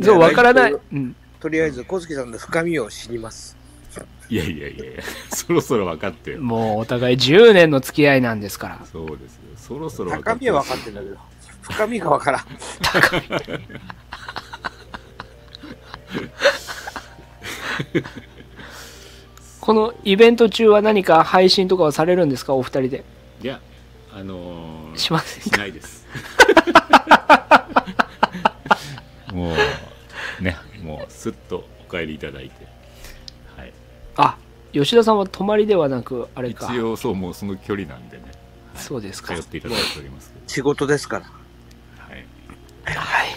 [0.00, 3.56] そう分からない、うん、とりあえず、小月さんの深みを知ります。
[4.30, 5.02] いやいやいやいや
[5.34, 6.40] そろそろ分かってよ。
[6.40, 8.78] もうお互い10年の付き合いなんですから。
[8.90, 9.40] そうですよ。
[9.56, 11.16] そろそろ分か高みは分かってんだけど、
[11.62, 12.42] 深みが分からん。
[19.60, 22.54] このイベント中は何か配信とかはされるんですか？
[22.54, 23.04] お二人で。
[23.42, 23.60] いや
[24.14, 26.06] あのーしませんしないです。
[29.32, 29.56] もうね
[30.92, 32.66] もうすっとお帰りいただいて。
[33.56, 33.72] はい。
[34.16, 34.36] あ
[34.72, 36.66] 吉田さんは泊まりではなくあれか。
[36.70, 38.24] 一応そうもうその距離なんでね。
[38.74, 39.34] そうですか。
[39.34, 40.32] 通っていただいております。
[40.34, 41.24] け仕事ですから。
[41.24, 42.26] どはい。
[42.94, 43.28] はい。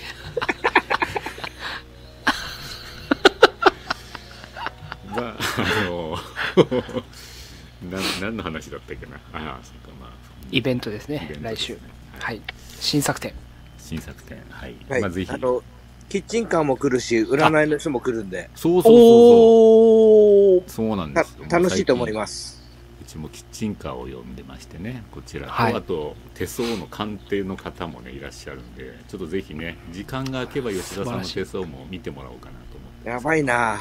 [5.16, 6.18] まああの
[7.90, 9.16] な何の話だったっけな。
[9.32, 10.10] ああそうかまあ。
[10.52, 11.16] イベントですね。
[11.16, 11.78] イベントです来週。
[12.20, 12.42] はい。
[12.82, 13.34] 新作展。
[13.78, 14.44] 新作展。
[14.50, 15.02] はい、はい。
[15.02, 15.32] まあぜひ。
[15.32, 15.64] あの、
[16.10, 20.70] キッチンカーも来るし、占いの人も来るんで、そうそうそうそう。
[20.90, 21.34] そうなんたです。
[21.34, 22.56] よ楽しいと思いすます。
[23.02, 25.74] うちもキッチンカーを呼んでましてねこちらと、はい。
[25.74, 33.78] あと手相の鑑定の方もねいらっしゃるんでちょっとぜひね時間が空けば吉田さんの手相も見てもらおうかなと思ってやばいな。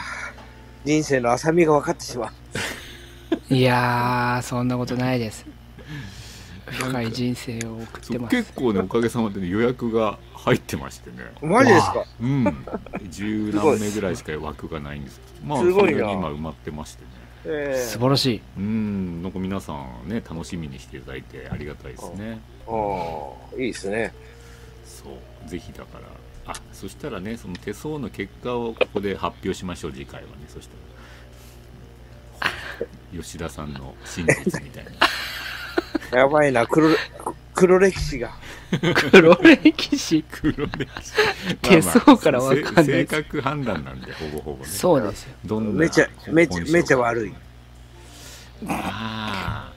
[0.85, 2.31] 人生の浅みが分かってしまう。
[3.55, 5.47] いやーそんなことないです。
[6.67, 8.37] 深い人生を送ってます。
[8.37, 11.17] 結構ねおかげさまで、ね、予約が入ってましてね。
[11.43, 12.05] マジですか？
[12.21, 12.67] うん。
[13.11, 15.47] 十何名ぐらいしか枠がないんですけど。
[15.47, 16.01] まあすごいな。
[16.01, 17.09] それに今埋まってましてね。
[17.47, 18.41] え素晴らしい。
[18.59, 19.23] うん。
[19.23, 22.17] なんか皆さんね楽しみにしていただいてありがたいですね。
[22.19, 22.39] え
[22.69, 22.73] あ
[23.57, 24.13] あ、いいですね。
[24.87, 25.05] そ
[25.45, 25.49] う。
[25.49, 26.53] ぜひだから。
[26.53, 30.35] あそしたらねその手相の結果をここで発表しましょう次回はね。
[30.49, 30.85] そしたら。
[33.17, 34.91] 吉田さんの真実みたいな。
[36.21, 36.89] やばいな、黒、
[37.55, 38.33] 黒歴史が。
[39.11, 40.25] 黒歴史。
[40.31, 41.57] 黒歴史。
[41.57, 42.65] 手相からわかんない。
[42.65, 44.69] まあまあせ正確判断なんでほぼほぼね。
[44.69, 45.35] そうですよ。
[45.45, 47.35] どんなめちゃ、めちゃ、めちゃ悪い。
[48.69, 49.73] ああ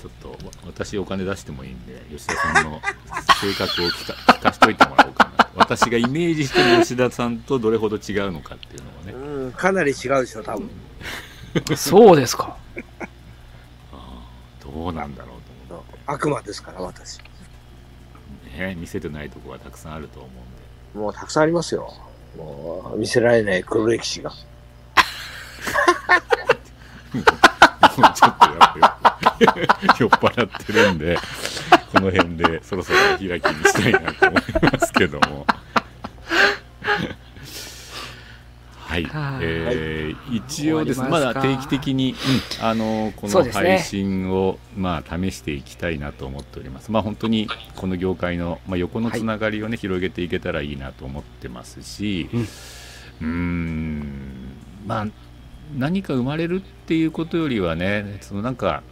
[0.00, 2.80] ちょっとわ私お金出してもいいんで吉田さんの
[3.40, 5.48] 性格を聞か聞かしといてもらおうかな。
[5.56, 9.44] 私がイメージしてる吉田さんとどれほど違うのかっていうのをね。
[9.46, 10.70] うん、かなり違うでしょ、多分。
[11.76, 12.56] そうですか
[13.92, 14.72] あー。
[14.72, 17.18] どうなんだろうと思悪魔ですから、私。
[18.66, 21.92] ってね見せてないとこがたくさんあると思うんでもうたくさんありますよ。
[22.36, 24.30] もう、見せられない黒歴史が。
[24.30, 24.36] も
[28.06, 29.46] うちょっとやっぱり
[29.98, 31.18] 酔っ払ってるんで
[31.92, 35.46] この辺でそろそろ開きにしたいなと思いますけども
[38.88, 39.40] はい、はい。
[39.42, 42.12] えー一応ですねまだ定期的に、
[42.58, 42.64] うん。
[42.64, 46.90] あのこの配信を、まあ、試していきたいなと思っております。
[46.90, 52.40] まあ本当にこの業界の、まあ、横のつながりをね、広げていけたらいいなと思ってますしうん。
[52.40, 54.22] うーん。
[54.86, 55.06] まあ
[55.76, 58.82] 何か生まれるっていうことよりはねそのなんか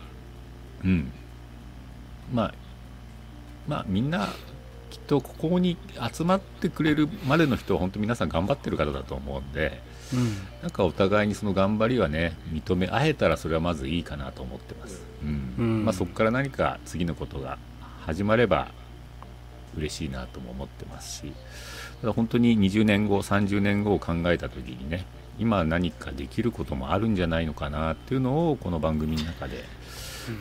[0.85, 1.11] うん。
[2.35, 2.55] まあ
[3.67, 4.29] まあみんな
[5.07, 5.77] とここに
[6.13, 9.81] 集まってくれるまでの人は本当皆さん頑張ってる方だと思うんで
[10.13, 10.37] うん。
[10.63, 15.55] なんかお互いにその頑張りはね認め合えたらそれはまずいいかなと思ってます、うん。
[15.59, 15.85] うん。
[15.85, 17.59] まあ、そこから何か次のことが
[18.05, 18.69] 始まれば
[19.77, 21.33] 嬉しいなとも思ってますし
[22.01, 25.05] ただ本当に20年後30年後を考えた時にね
[25.39, 29.65] 今何かできることもあるんじゃないのかなっていうのをこの番組の中で、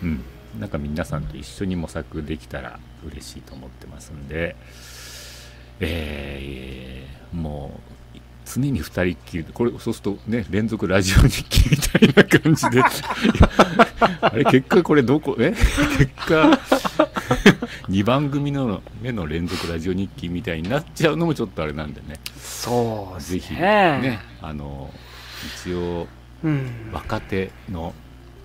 [0.01, 0.23] うん、
[0.59, 4.55] なんか皆さんと一緒に模索できたら嬉しいと思ってますんで、
[5.79, 12.81] えーもう常に二人っきりでこれそうするとね連続ラジオ日記みたいな感じで。
[14.21, 15.51] あれ結果これどこえ？
[15.97, 16.51] 結果
[17.89, 22.19] 2番組の目の連続ラジオ日記みたいになっちゃうのもちょっとあれなんでね。
[22.37, 24.93] そうですぜひねねあの
[25.63, 26.07] 一応
[26.43, 26.69] うん。
[26.93, 27.93] 若手の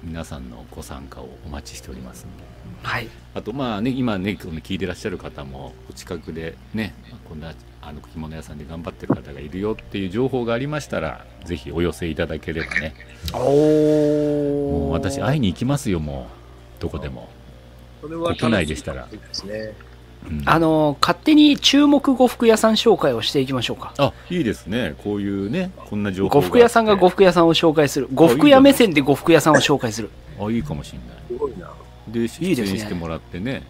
[0.03, 2.45] 皆さんのご参加をお待ちしておりますんで。
[2.83, 3.09] はい。
[3.35, 6.95] あとまあね今ねこの聞いてらっしゃる方もお近くでね
[7.29, 7.53] こんな
[7.83, 12.95] あの着物屋さんで頑張ってる方がいるよっていう情報がありましたらぜひお寄せいただければね。
[13.35, 16.29] おもうお私会いに行きますよも
[16.79, 16.83] う。
[16.83, 17.29] どこでも。
[18.01, 19.07] 国内でしたら。
[19.07, 19.75] ですね。
[20.29, 20.43] うん。
[20.47, 23.93] あの、勝手に注目呉服屋さん紹介をしていきましょうか。
[23.99, 24.95] あいいですね。
[25.05, 28.09] こういうねこんな情報呉服屋さんが呉呉服屋さんを紹介する。
[28.15, 30.11] 呉服屋目線で呉服屋さんを紹介する。
[30.39, 31.09] あいいかもしれない。
[31.29, 31.71] すごいな。
[32.09, 32.79] で出いいですね。
[32.79, 33.63] 演してもらってね。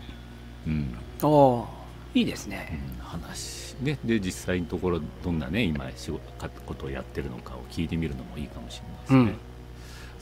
[0.66, 1.68] うん、ああ、
[2.14, 2.80] いいですうね。
[2.98, 3.98] ん話ね。
[4.04, 9.38] で実際のところどんなね今仕事かことをやってるのかを聞いてみるのもいいかもしれないですね、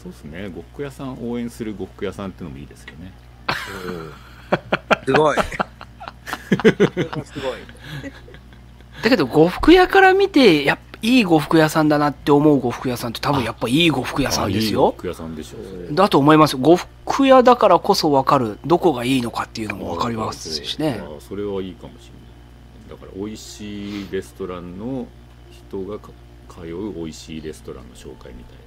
[0.03, 0.49] そうですね。
[0.49, 3.13] 呉服屋さん応援する呉服屋さんってのもいいですよね。
[3.87, 3.91] う
[5.03, 5.37] んすごい。
[7.25, 7.61] すごい。
[9.03, 14.95] だけど呉服屋から見て、やっぱいい呉服屋さんだなって思う呉服屋さんって多分やっぱいい呉服屋さんですあいい呉よ。
[14.97, 15.59] 服屋さんでしょ
[15.91, 16.57] うだと思います。
[16.57, 21.01] 呉服屋だからこそ分かる、どこがいいのかっていうのも分かりますしね。
[21.03, 25.07] あそれはいいかもしれないだから美味しいレストランの
[25.51, 26.09] 人がか
[26.49, 28.59] 通う美味しいレストランの紹介みたい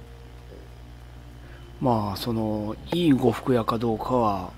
[1.82, 4.52] まあ、その、いい呉服屋かどうかは、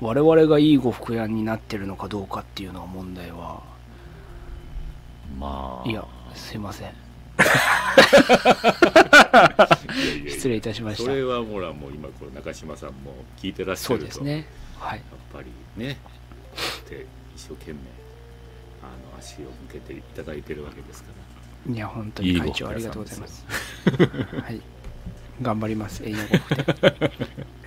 [0.00, 3.62] 我々がいい呉服屋になってるのかどうかっていうのは問題は、
[5.34, 6.04] なまあいや、
[6.34, 6.92] すいません。
[10.28, 11.04] 失礼いたしました。
[11.04, 14.46] それはほらもう今これ中島さんも聞いてらっしゃそうるとですね。
[14.78, 14.98] はい。
[14.98, 15.50] やっぱり
[15.82, 15.98] ね
[16.84, 17.06] って
[17.36, 17.78] 一生懸命
[18.82, 21.10] あの足を向けていただいてるわけですか
[21.66, 23.44] らいや、本当に会長ありがとうございます。
[23.46, 24.60] はい。
[25.42, 27.59] 頑張ります、 栄養呉服店。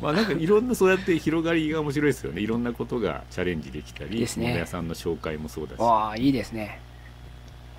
[0.00, 2.40] まあなんかいろんなそうやって広がりが面白いですよね。
[2.40, 4.48] いろんなことがチャレンジできたりですね。
[4.48, 6.80] 物屋さんの紹介もそうだし、わあ、いいですね。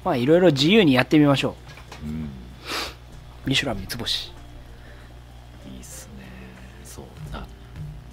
[0.06, 1.56] まあ、いろいろ自由にやってみましょ
[2.04, 2.08] う。
[2.08, 2.28] ん、う。
[3.46, 4.28] ミシュラン三つ星。
[4.28, 6.26] いいっすね。
[6.84, 7.06] そう。
[7.34, 7.46] あ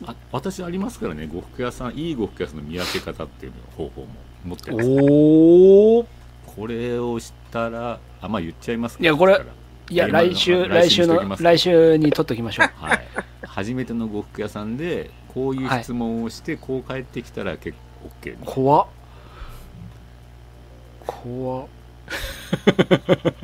[0.07, 1.27] あ私ありますからね。
[1.27, 4.09] 呉服屋さんいい呉服屋さんの見分け方っていう方法も
[4.45, 6.07] 持ってますおお。
[6.47, 9.05] これをしたらあまあ言っちゃいますか。
[9.05, 9.41] いやこれ
[9.91, 12.71] いや、来週、来来週の来週に取っときましょう。
[12.85, 13.01] はい、
[13.45, 18.87] 初めての呉服屋さんでこういう質問をして、こう帰ってきたら結構 OK 怖っ。
[21.07, 21.67] 怖っ。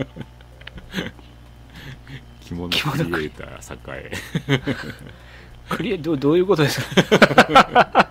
[2.44, 2.77] 着物ク
[3.18, 4.12] リエイター栄
[5.68, 6.86] クリエどうどういうことですか？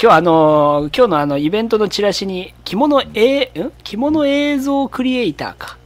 [0.00, 3.72] 今日あの今日のあのイベントのチラシに着物,、えん？
[3.84, 5.76] 着物映像クリエイターか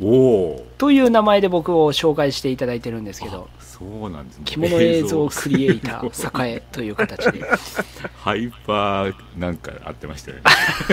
[0.00, 4.44] おおという名前で僕を紹介していただいてるんですけどそうなんですね。
[4.46, 7.44] 着物映像クリエイター栄という形で。
[8.24, 10.42] ハイパーなんかあってましたよね。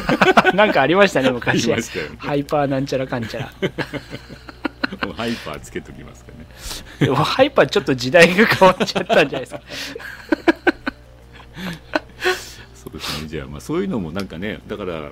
[0.54, 1.70] なんかありましたね昔。
[1.70, 1.78] ね。
[2.18, 3.54] ハイパーなんちゃらかんちゃら。
[5.16, 6.46] ハイパーつけときますかね。
[7.00, 9.62] でもハイパーちょっと時代が変わっちゃったんじゃないですか。
[12.76, 13.28] そうですね。
[13.30, 15.12] じゃあまあそういうのもなんかねだから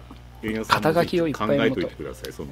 [0.67, 2.33] 肩書きをいっぱい考えといてください。
[2.33, 2.49] その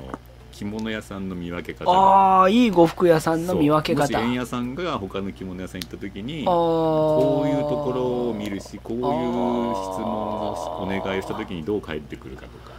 [0.59, 4.01] 着物屋さんの見分け方ああいい呉服屋さんの見分け方。
[4.01, 12.77] もし円谷さんが他の着物屋さん行った時にこういうところを見るしこういう質問をお願いをした時にどう返ってくるかとか。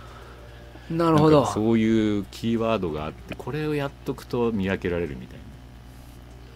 [0.90, 1.46] なるほど。
[1.46, 5.38] そういうキーワードがあってこれをやっとくと見分けられるみたい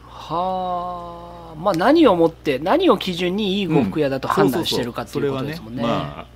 [0.07, 5.83] はあまあ何をもって何を基準にいい呉服屋だとな判断してるかってそいうことですもんね。
[5.83, 6.27] まあ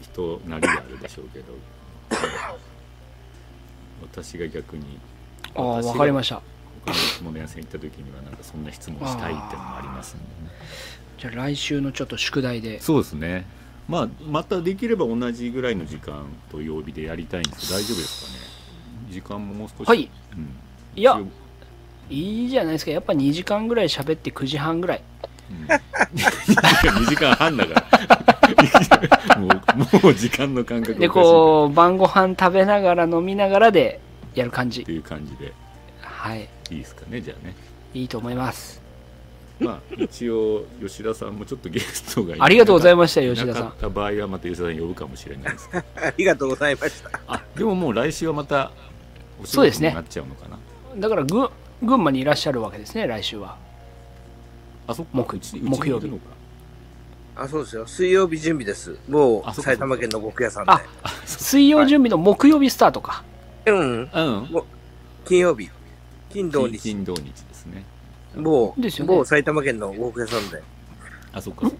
[0.00, 1.44] 人なりがあるでしょうけど
[4.12, 4.98] 私が逆に
[5.54, 6.42] ああ私がわかりました。
[6.84, 10.30] 他の着物屋さん行った時にはなんかそんな質問したいっていうのもありますんでね。
[11.18, 12.80] じゃあ来週のちょっと宿題で。
[12.80, 13.46] そうですね。
[13.88, 18.38] まあまたできれば同じぐらいの時間と曜日でやりたいんですけど大丈夫ですかね？
[19.10, 19.88] 時間ももう少し。
[19.88, 20.10] はい。
[20.36, 20.56] うん、
[20.94, 21.20] いや
[22.10, 22.90] いいじゃないですか。
[22.90, 25.02] やっぱ2時間ぐらい喋って9時半ぐらい。
[25.50, 27.86] うん、 2時間半だから
[29.42, 31.08] もうもう時間の感覚で。
[31.08, 34.00] こう晩ご飯食べながら飲みながらで
[34.34, 34.82] やる感じ。
[34.82, 35.52] っていう感じで。
[36.00, 36.48] はい。
[36.70, 37.54] いいですかねじゃあね。
[37.94, 38.80] いいと思います。
[39.60, 43.64] まあ一応吉田さんもちょっとゲストがありがとうございましたい吉田さん。
[43.64, 45.84] なかった場合はまた吉田さん呼ぶかもしれないですあ
[46.16, 47.20] りがとうございました。
[47.28, 48.72] あでももう来週はまた
[49.40, 50.58] お仕そうですになっちゃうのかな。
[50.96, 51.48] だからぐ
[51.82, 53.56] 群馬にいらっしゃるわけですね来週は。
[54.86, 55.12] あそっか。
[55.12, 56.08] 木曜日
[57.34, 57.86] あ、そうですよ。
[57.86, 58.96] 水曜日準備です。
[59.08, 60.72] もう埼玉県の呉服屋さんで。
[60.72, 60.82] あ
[61.24, 63.24] 水曜準備の木曜日スタートか、
[63.66, 64.10] うん。
[64.12, 64.62] うん
[65.24, 65.70] 金曜日。
[66.30, 66.78] 金土日。
[66.78, 67.84] 金土日ですね
[68.34, 70.62] もう、ですよねもう埼玉県の呉服屋さんで。
[71.32, 71.78] あそっかそっか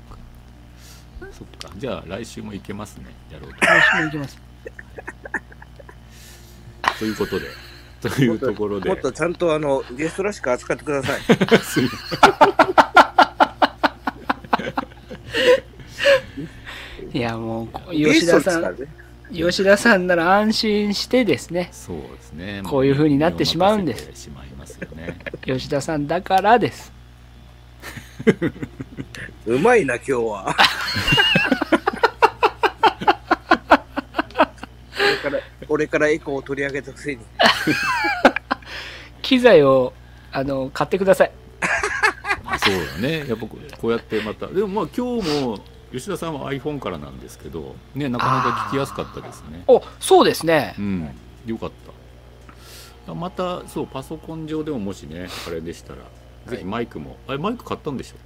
[1.33, 4.37] そっかじゃあ来週も行けますねやろう来週も行きます
[6.83, 7.47] と ということで
[8.01, 11.21] というところでもっとちゃんとあの、ゲストらしく扱ってください。
[15.33, 18.77] す いいやもう吉田さん。
[19.33, 26.93] 吉田さんなら安心してですねそうですねこういう風になってしまうんですしまいますよね吉田さんだからです
[29.47, 30.55] うまいな、今日は。
[34.99, 37.21] 俺から、俺からエコーを取り上げたくせに。
[39.21, 39.93] 機材を、
[40.31, 41.33] あの、買ってください。
[42.59, 43.27] そうだね。
[43.29, 44.47] やっぱこうこうやってまた。
[44.47, 45.59] でもまあ今日も
[45.93, 49.63] 吉田さんは iPhone からなんですけどねなかなか聞きやすかったですね。
[49.67, 50.75] お、そうですね。
[50.79, 51.11] うん。
[51.47, 51.71] よかっ
[53.07, 53.15] た。
[53.15, 55.99] またそうパソコン上でももしねあれでしたら、
[56.47, 57.17] ぜひマイクも。
[57.27, 58.17] あれマイク買ったんでしょ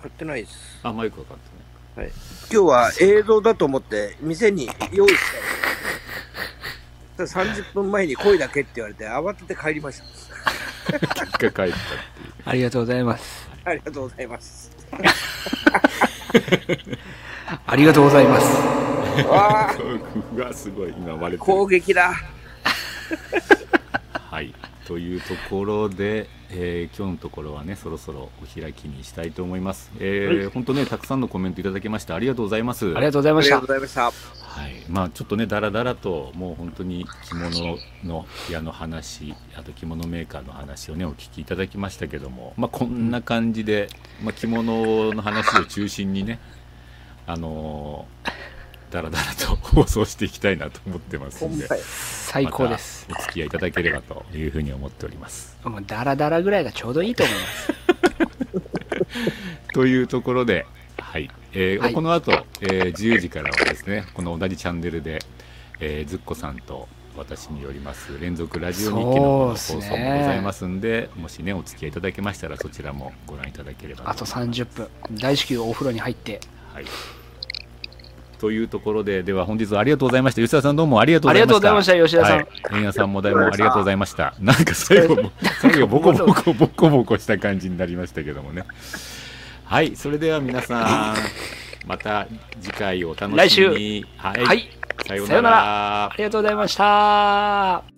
[0.00, 0.80] 買ってないです。
[0.82, 2.12] あマイクは買ったね
[2.52, 5.14] 今日は映像だと思って、店に用意し
[7.16, 7.22] た。
[7.22, 7.28] の。
[7.28, 10.04] 30分前に声だけって言われて、慌てて帰りました。
[11.38, 11.78] 結果帰った
[12.48, 13.46] ありがとうございます。
[13.62, 14.70] ありがとうございます。
[17.66, 18.56] ありがとうございます。
[19.26, 19.76] わあ、
[20.34, 22.14] うわすごい今割れてる攻撃だ。
[24.92, 33.80] はいというところで、えー今日のところはねそろそろお開きにしたいと思いますえー本当ねたくさんのコメントいただきましてありがとうございますありがとうございましたありがとう。
[33.80, 34.38] ございました。
[34.48, 43.88] はいまあ、ちょっとねだらだらともう本当に着物の屋の話あと着物メーカーの話をねお聞きいただきましたけども、まあ、こんな感じで、
[44.22, 46.40] まあ、着物の話を中心にね
[47.26, 48.57] あのー
[48.90, 53.06] だらだらと放送していきたいなと思ってますんで最高です。
[53.10, 57.72] お付き合いいただければというふうに思っておりますもうダラダラぐらいがちょうどいいと思います。
[59.74, 60.66] というところで、
[60.98, 65.20] はいえーはいこの後、えー10時からはですねこの同じチャンネルで、
[65.80, 74.88] えーずっこさんと私によります連続ラジオ日記の放送ねもございますんでもしねお付き合いいただけましたらそちらもご覧いただければあと思います30分。
[75.12, 76.40] 大至急お風呂に入って。
[76.72, 76.84] はい
[78.38, 80.42] というところで、では本日はありがとうございました。
[80.42, 81.54] 吉田さんどうもありがとうございました。
[81.54, 82.48] ありがとうございました吉田さんはい。
[82.78, 84.34] 円谷さんも大もありがとうございました。
[84.40, 88.64] なんか最後も、最後ボコボコボコボコした感じになりましたけどもね。
[89.64, 91.16] はい、それでは皆さん、
[91.86, 92.26] また
[92.60, 94.06] 次回お楽しみに。
[94.16, 94.44] はい。
[94.44, 94.70] はい。
[95.06, 96.14] さようならあ。
[96.16, 97.82] りがとうございました。「